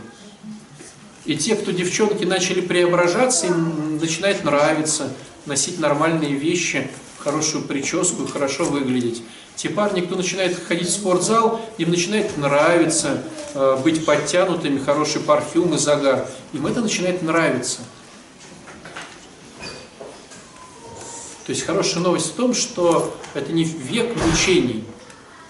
И 1.26 1.36
те, 1.36 1.56
кто 1.56 1.72
девчонки 1.72 2.26
начали 2.26 2.62
преображаться, 2.62 3.46
им 3.46 4.00
начинает 4.00 4.44
нравиться 4.44 5.10
носить 5.46 5.80
нормальные 5.80 6.34
вещи, 6.34 6.90
хорошую 7.20 7.64
прическу 7.64 8.28
хорошо 8.28 8.66
выглядеть. 8.66 9.24
Те 9.56 9.70
парни, 9.70 10.02
кто 10.02 10.16
начинает 10.16 10.58
ходить 10.68 10.88
в 10.88 10.94
спортзал, 10.94 11.62
им 11.78 11.92
начинает 11.92 12.36
нравиться 12.38 13.22
э, 13.54 13.78
быть 13.84 14.04
подтянутыми, 14.06 14.80
хороший 14.80 15.22
парфюм 15.22 15.76
и 15.76 15.78
загар. 15.78 16.28
Им 16.54 16.66
это 16.66 16.82
начинает 16.82 17.22
нравиться. 17.22 17.82
То 21.52 21.56
есть 21.56 21.68
хорошая 21.68 22.02
новость 22.02 22.28
в 22.28 22.36
том, 22.36 22.54
что 22.54 23.14
это 23.34 23.52
не 23.52 23.66
век 23.66 24.16
мучений. 24.26 24.86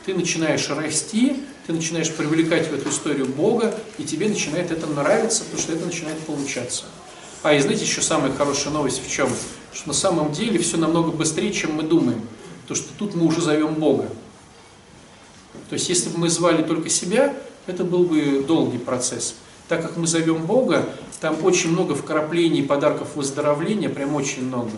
Ты 0.04 0.16
начинаешь 0.16 0.68
расти, 0.72 1.44
ты 1.68 1.74
начинаешь 1.74 2.12
привлекать 2.12 2.70
в 2.70 2.74
эту 2.74 2.90
историю 2.90 3.28
Бога, 3.28 3.80
и 4.00 4.04
тебе 4.04 4.28
начинает 4.28 4.72
это 4.72 4.88
нравиться, 4.88 5.44
потому 5.44 5.62
что 5.62 5.74
это 5.74 5.86
начинает 5.86 6.18
получаться. 6.22 6.86
А 7.44 7.54
и 7.54 7.60
знаете, 7.60 7.86
еще 7.86 8.02
самая 8.02 8.32
хорошая 8.34 8.74
новость 8.74 9.00
в 9.06 9.12
чем? 9.12 9.30
Что 9.74 9.90
на 9.90 9.94
самом 9.94 10.32
деле 10.32 10.58
все 10.58 10.78
намного 10.78 11.12
быстрее, 11.12 11.54
чем 11.54 11.76
мы 11.76 11.84
думаем. 11.84 12.28
Потому 12.64 12.78
что 12.84 12.88
тут 12.98 13.14
мы 13.14 13.28
уже 13.28 13.40
зовем 13.40 13.76
Бога. 13.76 14.10
То 15.70 15.74
есть 15.74 15.88
если 15.88 16.10
бы 16.10 16.18
мы 16.18 16.30
звали 16.30 16.64
только 16.64 16.90
себя, 16.90 17.36
это 17.68 17.84
был 17.84 18.06
бы 18.06 18.44
долгий 18.48 18.80
процесс. 18.80 19.36
Так 19.68 19.84
как 19.84 19.98
мы 19.98 20.08
зовем 20.08 20.48
Бога, 20.48 20.90
там 21.20 21.46
очень 21.46 21.70
много 21.70 21.94
вкраплений, 21.94 22.64
подарков 22.64 23.16
выздоровления, 23.16 23.88
прям 23.88 24.16
очень 24.16 24.48
много. 24.48 24.72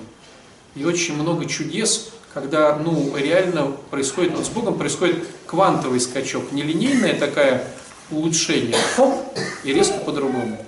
И 0.75 0.85
очень 0.85 1.15
много 1.15 1.45
чудес, 1.45 2.09
когда 2.33 2.75
ну, 2.75 3.15
реально 3.15 3.67
происходит, 3.91 4.33
вот 4.35 4.45
с 4.45 4.49
Богом 4.49 4.77
происходит 4.77 5.27
квантовый 5.45 5.99
скачок, 5.99 6.51
не 6.51 6.63
линейное 6.63 7.17
такое 7.17 7.67
улучшение, 8.09 8.75
и 9.63 9.73
резко 9.73 9.99
по-другому. 9.99 10.65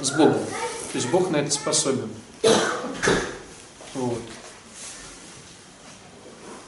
С 0.00 0.10
Богом. 0.10 0.34
То 0.34 0.98
есть 0.98 1.08
Бог 1.10 1.30
на 1.30 1.36
это 1.36 1.50
способен. 1.50 2.10
Вот. 3.94 4.20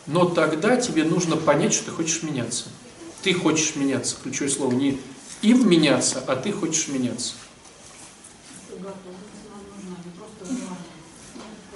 Но 0.07 0.27
тогда 0.27 0.77
тебе 0.77 1.05
нужно 1.05 1.37
понять, 1.37 1.73
что 1.73 1.87
ты 1.87 1.91
хочешь 1.91 2.23
меняться. 2.23 2.67
Ты 3.23 3.35
хочешь 3.35 3.75
меняться, 3.77 4.17
ключевое 4.23 4.51
слово, 4.51 4.73
не 4.73 5.01
им 5.43 5.69
меняться, 5.69 6.23
а 6.27 6.37
ты 6.37 6.53
хочешь 6.53 6.89
меняться. 6.89 7.35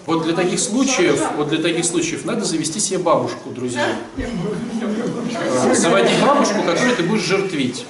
Вот 0.08 0.24
для 0.24 0.32
таких 0.32 0.58
случаев, 0.58 1.20
вот 1.36 1.50
для 1.50 1.60
таких 1.60 1.84
случаев 1.84 2.24
надо 2.24 2.42
завести 2.46 2.80
себе 2.80 2.96
бабушку, 2.96 3.50
друзья. 3.50 3.94
Э, 4.16 5.74
Заводи 5.74 6.14
бабушку, 6.22 6.62
которую 6.62 6.96
ты 6.96 7.02
будешь 7.02 7.24
жертвить. 7.24 7.84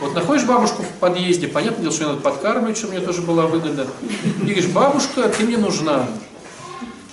Вот 0.00 0.14
находишь 0.14 0.44
бабушку 0.44 0.82
в 0.82 0.88
подъезде, 1.00 1.48
понятное 1.48 1.84
дело, 1.84 1.94
что 1.94 2.04
ее 2.04 2.08
надо 2.10 2.20
подкармливать, 2.20 2.76
чтобы 2.76 2.92
мне 2.92 3.02
тоже 3.02 3.22
была 3.22 3.46
выгода. 3.46 3.86
И 4.42 4.44
говоришь, 4.44 4.66
бабушка, 4.66 5.30
ты 5.30 5.46
мне 5.46 5.56
нужна. 5.56 6.08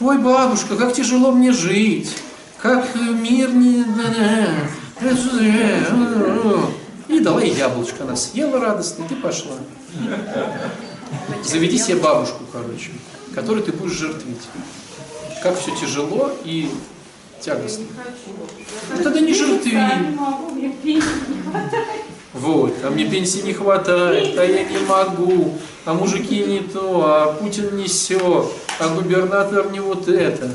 Ой, 0.02 0.18
бабушка, 0.18 0.76
как 0.76 0.92
тяжело 0.92 1.32
мне 1.32 1.54
жить. 1.54 2.14
Как 2.58 2.86
э, 2.96 3.00
мир 3.00 3.54
не... 3.54 3.86
И 7.08 7.20
дала 7.22 7.42
ей 7.42 7.56
яблочко. 7.56 8.04
Она 8.04 8.18
съела 8.18 8.60
радостно, 8.60 9.06
и 9.06 9.08
ты 9.08 9.16
пошла. 9.16 9.54
Заведи 11.46 11.78
себе 11.78 11.96
бабушку, 11.96 12.44
короче, 12.52 12.92
которую 13.38 13.64
ты 13.64 13.72
будешь 13.72 13.94
жертвить. 13.94 14.42
Как 15.44 15.60
все 15.60 15.70
тяжело 15.76 16.32
и 16.44 16.72
тягостно. 17.40 17.86
Ну, 18.98 19.04
тогда 19.04 19.20
не 19.20 19.32
жертви. 19.32 19.78
Вот, 22.34 22.74
а 22.84 22.90
мне 22.90 23.06
пенсии 23.06 23.42
не 23.42 23.54
хватает, 23.54 24.38
а 24.40 24.44
я 24.44 24.64
не 24.64 24.80
могу, 24.80 25.54
а 25.86 25.94
мужики 25.94 26.44
не 26.46 26.60
то, 26.62 27.04
а 27.06 27.34
Путин 27.34 27.78
не 27.78 27.86
все, 27.86 28.52
а 28.80 28.88
губернатор 28.90 29.72
не 29.72 29.80
вот 29.82 30.08
это. 30.08 30.50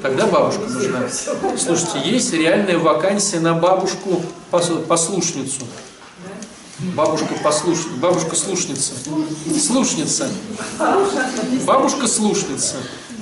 Тогда 0.00 0.26
бабушка 0.28 0.60
нужна. 0.62 1.08
Слушайте, 1.56 2.08
есть 2.08 2.32
реальная 2.32 2.78
вакансия 2.78 3.40
на 3.40 3.54
бабушку 3.54 4.22
пос- 4.52 4.86
послушницу. 4.86 5.62
Бабушка 6.80 7.34
послушница, 7.42 7.88
бабушка 8.00 8.36
слушница. 8.36 8.92
Слушница. 9.60 10.28
Бабушка 11.66 12.06
слушница. 12.06 12.76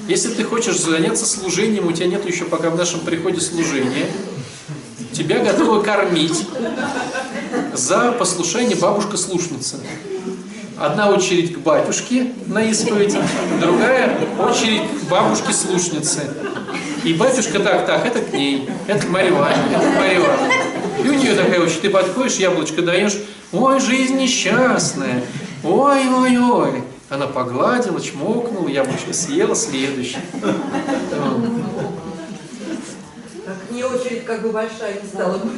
Если 0.08 0.34
ты 0.34 0.44
хочешь 0.44 0.78
заняться 0.78 1.24
служением, 1.24 1.86
у 1.86 1.92
тебя 1.92 2.06
нет 2.06 2.26
еще 2.26 2.44
пока 2.44 2.68
в 2.68 2.76
нашем 2.76 3.00
приходе 3.00 3.40
служения, 3.40 4.08
тебя 5.12 5.38
готовы 5.38 5.82
кормить 5.82 6.46
за 7.72 8.12
послушание 8.12 8.76
бабушка 8.76 9.16
слушница. 9.16 9.78
Одна 10.78 11.08
очередь 11.08 11.54
к 11.54 11.58
батюшке 11.58 12.34
на 12.48 12.62
исповедь, 12.62 13.16
другая 13.58 14.18
очередь 14.38 14.82
к 14.82 15.08
бабушке 15.08 15.54
слушнице. 15.54 16.28
И 17.04 17.14
батюшка 17.14 17.60
так, 17.60 17.86
так, 17.86 18.04
это 18.04 18.20
к 18.20 18.34
ней, 18.34 18.68
это 18.86 19.06
к 19.06 19.08
Марье 19.08 19.32
это 19.72 19.80
к 19.80 19.94
Марье. 19.94 20.55
И 21.02 21.08
у 21.08 21.12
нее 21.12 21.34
такая 21.34 21.60
очередь, 21.60 21.82
ты 21.82 21.90
подходишь, 21.90 22.36
яблочко 22.36 22.82
даешь, 22.82 23.16
ой, 23.52 23.80
жизнь 23.80 24.16
несчастная, 24.16 25.22
ой, 25.62 26.08
ой, 26.08 26.38
ой. 26.38 26.82
Она 27.08 27.26
погладила, 27.26 28.00
чмокнула, 28.00 28.68
яблочко 28.68 29.12
съела, 29.12 29.54
следующий. 29.54 30.18
Так 33.44 33.56
не 33.70 33.84
очередь 33.84 34.24
как 34.24 34.42
бы 34.42 34.50
большая 34.50 35.00
не 35.00 35.08
стала 35.08 35.38
бы. 35.38 35.48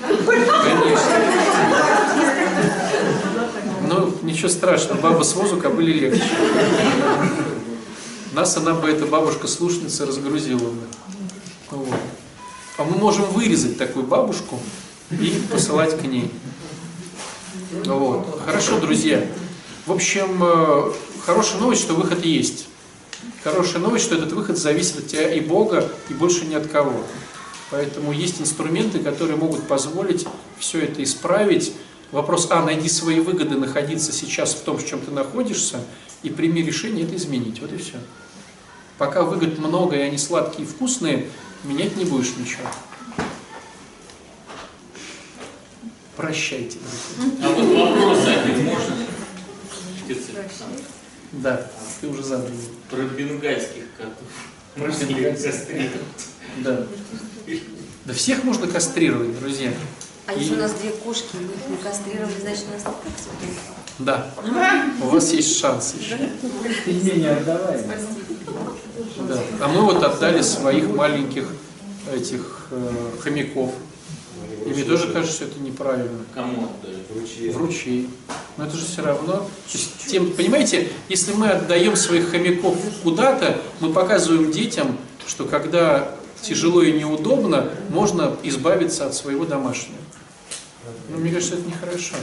Ну, 3.89 4.13
ничего 4.23 4.49
страшного, 4.51 5.01
баба 5.01 5.23
с 5.23 5.35
возу 5.35 5.57
были 5.57 5.93
легче. 5.93 6.23
Нас 8.35 8.57
она 8.59 8.75
бы, 8.75 8.91
эта 8.91 9.07
бабушка-слушница, 9.07 10.05
разгрузила 10.05 10.59
бы. 10.59 10.87
Вот. 11.71 12.01
А 12.77 12.85
мы 12.85 12.99
можем 12.99 13.25
вырезать 13.25 13.79
такую 13.79 14.05
бабушку 14.07 14.61
и 15.11 15.43
посылать 15.51 15.99
к 15.99 16.03
ней. 16.03 16.31
Вот. 17.85 18.41
Хорошо, 18.45 18.79
друзья. 18.81 19.25
В 19.87 19.93
общем, 19.93 20.43
э, 20.43 20.93
хорошая 21.25 21.61
новость, 21.61 21.83
что 21.83 21.95
выход 21.95 22.25
есть. 22.25 22.67
Хорошая 23.43 23.81
новость, 23.81 24.05
что 24.05 24.17
этот 24.17 24.33
выход 24.33 24.59
зависит 24.59 24.99
от 24.99 25.07
тебя 25.07 25.33
и 25.33 25.41
Бога, 25.41 25.91
и 26.09 26.15
больше 26.15 26.45
ни 26.45 26.55
от 26.55 26.67
кого. 26.67 27.03
Поэтому 27.71 28.13
есть 28.13 28.41
инструменты, 28.41 28.99
которые 28.99 29.37
могут 29.37 29.67
позволить 29.67 30.27
все 30.59 30.81
это 30.81 31.03
исправить. 31.03 31.73
Вопрос, 32.13 32.49
а, 32.51 32.63
найди 32.65 32.89
свои 32.89 33.21
выгоды 33.21 33.57
находиться 33.57 34.13
сейчас 34.13 34.55
в 34.55 34.63
том, 34.63 34.79
в 34.79 34.87
чем 34.87 35.01
ты 35.01 35.11
находишься, 35.11 35.81
и 36.23 36.31
прими 36.31 36.63
решение 36.63 37.05
это 37.05 37.17
изменить. 37.17 37.61
Вот 37.61 37.73
и 37.73 37.77
все. 37.77 37.99
Пока 38.97 39.23
выгод 39.23 39.59
много, 39.59 39.97
и 39.97 40.01
они 40.01 40.19
сладкие 40.19 40.67
и 40.67 40.71
вкусные, 40.71 41.29
менять 41.65 41.97
не 41.97 42.05
будешь 42.05 42.35
ничего. 42.37 42.65
Прощайте, 46.19 46.79
друзья. 46.81 47.47
А 47.47 47.49
вот 47.53 47.65
вопрос 47.65 48.27
один 48.27 48.65
можно? 48.65 48.97
Да, 51.31 51.71
ты 52.01 52.09
уже 52.09 52.25
задал. 52.25 52.49
Про 52.91 53.03
бенгальских 53.03 53.85
котов. 53.97 54.27
Про 54.75 55.07
бенгальских. 55.07 55.93
Да. 56.57 56.87
Да 58.05 58.15
всех 58.15 58.43
можно 58.43 58.67
кастрировать, 58.67 59.39
друзья. 59.39 59.73
А 60.27 60.35
если 60.35 60.57
у 60.57 60.59
нас 60.59 60.73
две 60.73 60.91
кошки, 60.91 61.37
мы 61.37 61.43
их 61.43 61.69
не 61.71 61.77
кастрировали, 61.77 62.35
значит 62.41 62.65
у 62.69 62.73
нас 62.73 62.81
не 62.81 62.85
так 62.85 64.33
плохо. 64.35 64.35
Да. 64.43 64.95
У 65.01 65.07
вас 65.07 65.33
есть 65.33 65.57
шанс 65.57 65.95
еще. 66.01 66.19
Пельмени 66.85 67.27
отдавай. 67.27 67.81
Да. 69.29 69.41
А 69.61 69.69
мы 69.69 69.83
вот 69.83 70.03
отдали 70.03 70.43
своих 70.43 70.89
маленьких 70.89 71.47
этих 72.13 72.67
э, 72.73 73.11
хомяков. 73.21 73.73
И 74.67 74.71
мне 74.71 74.85
тоже 74.85 75.09
кажется, 75.13 75.35
что 75.35 75.45
это 75.47 75.61
неправильно. 75.61 76.25
Кому 76.35 76.69
отдали? 76.69 76.97
Ручье. 77.15 77.53
В 77.53 77.57
ручей. 77.57 78.11
Но 78.57 78.65
это 78.67 78.77
же 78.77 78.85
все 78.85 79.03
равно. 79.03 79.49
Тем, 80.07 80.33
понимаете, 80.33 80.89
если 81.09 81.33
мы 81.33 81.49
отдаем 81.49 81.97
своих 81.97 82.31
хомяков 82.31 82.77
куда-то, 83.03 83.61
мы 83.81 83.93
показываем 83.93 84.51
детям, 84.51 84.97
что 85.27 85.45
когда 85.45 86.15
тяжело 86.43 86.83
и 86.83 86.93
неудобно, 86.93 87.71
можно 87.91 88.37
избавиться 88.43 89.07
от 89.07 89.15
своего 89.15 89.45
домашнего. 89.45 89.99
Ну, 91.09 91.19
мне 91.19 91.33
кажется, 91.33 91.57
это 91.57 91.67
нехорошо. 91.67 92.15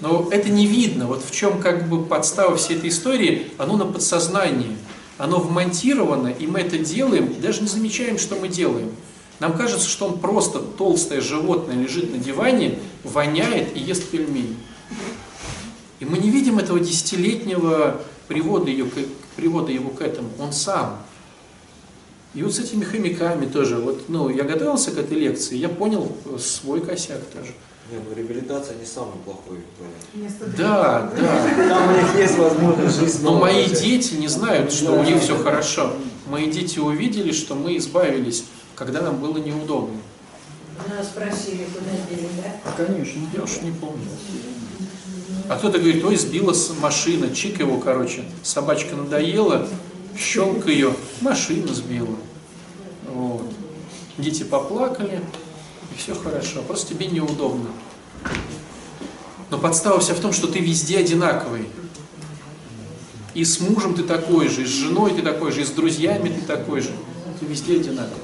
Но 0.00 0.28
это 0.30 0.48
не 0.50 0.66
видно. 0.66 1.06
Вот 1.06 1.24
в 1.24 1.30
чем 1.30 1.60
как 1.60 1.88
бы 1.88 2.04
подстава 2.04 2.56
всей 2.56 2.76
этой 2.76 2.90
истории, 2.90 3.50
оно 3.58 3.76
на 3.76 3.86
подсознании. 3.86 4.76
Оно 5.16 5.38
вмонтировано, 5.38 6.28
и 6.28 6.46
мы 6.46 6.60
это 6.60 6.76
делаем, 6.76 7.26
и 7.26 7.40
даже 7.40 7.60
не 7.60 7.68
замечаем, 7.68 8.18
что 8.18 8.34
мы 8.34 8.48
делаем. 8.48 8.90
Нам 9.40 9.56
кажется, 9.56 9.88
что 9.88 10.06
он 10.06 10.18
просто 10.18 10.60
толстое 10.60 11.20
животное 11.20 11.76
лежит 11.76 12.12
на 12.12 12.18
диване, 12.18 12.78
воняет 13.02 13.76
и 13.76 13.80
ест 13.80 14.08
пельмени. 14.08 14.56
И 16.00 16.04
мы 16.04 16.18
не 16.18 16.30
видим 16.30 16.58
этого 16.58 16.78
десятилетнего 16.80 18.00
привода, 18.28 18.70
ее, 18.70 18.86
привода 19.36 19.72
его 19.72 19.90
к 19.90 20.00
этому. 20.00 20.28
Он 20.38 20.52
сам. 20.52 20.98
И 22.34 22.42
вот 22.42 22.52
с 22.52 22.58
этими 22.58 22.84
хомяками 22.84 23.46
тоже. 23.46 23.76
Вот, 23.76 24.08
ну, 24.08 24.28
я 24.28 24.42
готовился 24.42 24.90
к 24.90 24.98
этой 24.98 25.18
лекции, 25.18 25.56
я 25.56 25.68
понял 25.68 26.10
э, 26.24 26.38
свой 26.38 26.80
косяк 26.80 27.20
тоже. 27.32 27.52
Не, 27.90 27.98
ну 27.98 28.16
реабилитация 28.16 28.76
не 28.76 28.86
самый 28.86 29.16
плохой 29.24 29.58
вариант. 29.78 30.56
Да, 30.56 31.12
да. 31.20 31.68
Там 31.68 31.92
у 31.92 31.96
них 31.96 32.16
есть 32.16 32.38
возможность 32.38 32.98
жизнь 32.98 33.22
Но 33.22 33.38
мои 33.38 33.66
дети 33.66 34.14
не 34.14 34.28
знают, 34.28 34.72
что 34.72 34.92
у 34.92 35.04
них 35.04 35.22
все 35.22 35.36
хорошо. 35.36 35.92
Мои 36.26 36.50
дети 36.50 36.78
увидели, 36.78 37.30
что 37.30 37.54
мы 37.54 37.76
избавились, 37.76 38.44
когда 38.76 39.02
нам 39.02 39.18
было 39.18 39.38
неудобно. 39.38 39.98
Нас 40.88 41.06
спросили, 41.06 41.66
куда 41.72 41.90
дели, 42.10 42.28
да? 42.36 42.84
Конечно. 42.84 43.20
Я 43.32 43.42
уж 43.42 43.60
не 43.62 43.70
помню. 43.70 44.08
А 45.48 45.56
кто-то 45.56 45.78
говорит, 45.78 46.04
ой, 46.04 46.16
сбила 46.16 46.54
машина, 46.80 47.34
чик 47.34 47.60
его, 47.60 47.78
короче, 47.78 48.24
собачка 48.42 48.96
надоела, 48.96 49.68
щелк 50.18 50.66
ее, 50.66 50.94
машина 51.20 51.72
сбила. 51.72 52.16
Вот. 53.06 53.52
Дети 54.18 54.42
поплакали, 54.42 55.20
и 55.92 55.98
все 55.98 56.14
хорошо, 56.14 56.62
просто 56.62 56.94
тебе 56.94 57.06
неудобно. 57.06 57.70
Но 59.50 59.58
подстава 59.58 60.00
вся 60.00 60.14
в 60.14 60.20
том, 60.20 60.32
что 60.32 60.46
ты 60.46 60.58
везде 60.58 60.98
одинаковый. 60.98 61.68
И 63.34 63.44
с 63.44 63.60
мужем 63.60 63.94
ты 63.94 64.04
такой 64.04 64.48
же, 64.48 64.62
и 64.62 64.64
с 64.64 64.70
женой 64.70 65.12
ты 65.12 65.22
такой 65.22 65.52
же, 65.52 65.62
и 65.62 65.64
с 65.64 65.70
друзьями 65.70 66.28
ты 66.28 66.40
такой 66.46 66.80
же. 66.80 66.90
Ты 67.38 67.46
везде 67.46 67.76
одинаковый. 67.76 68.23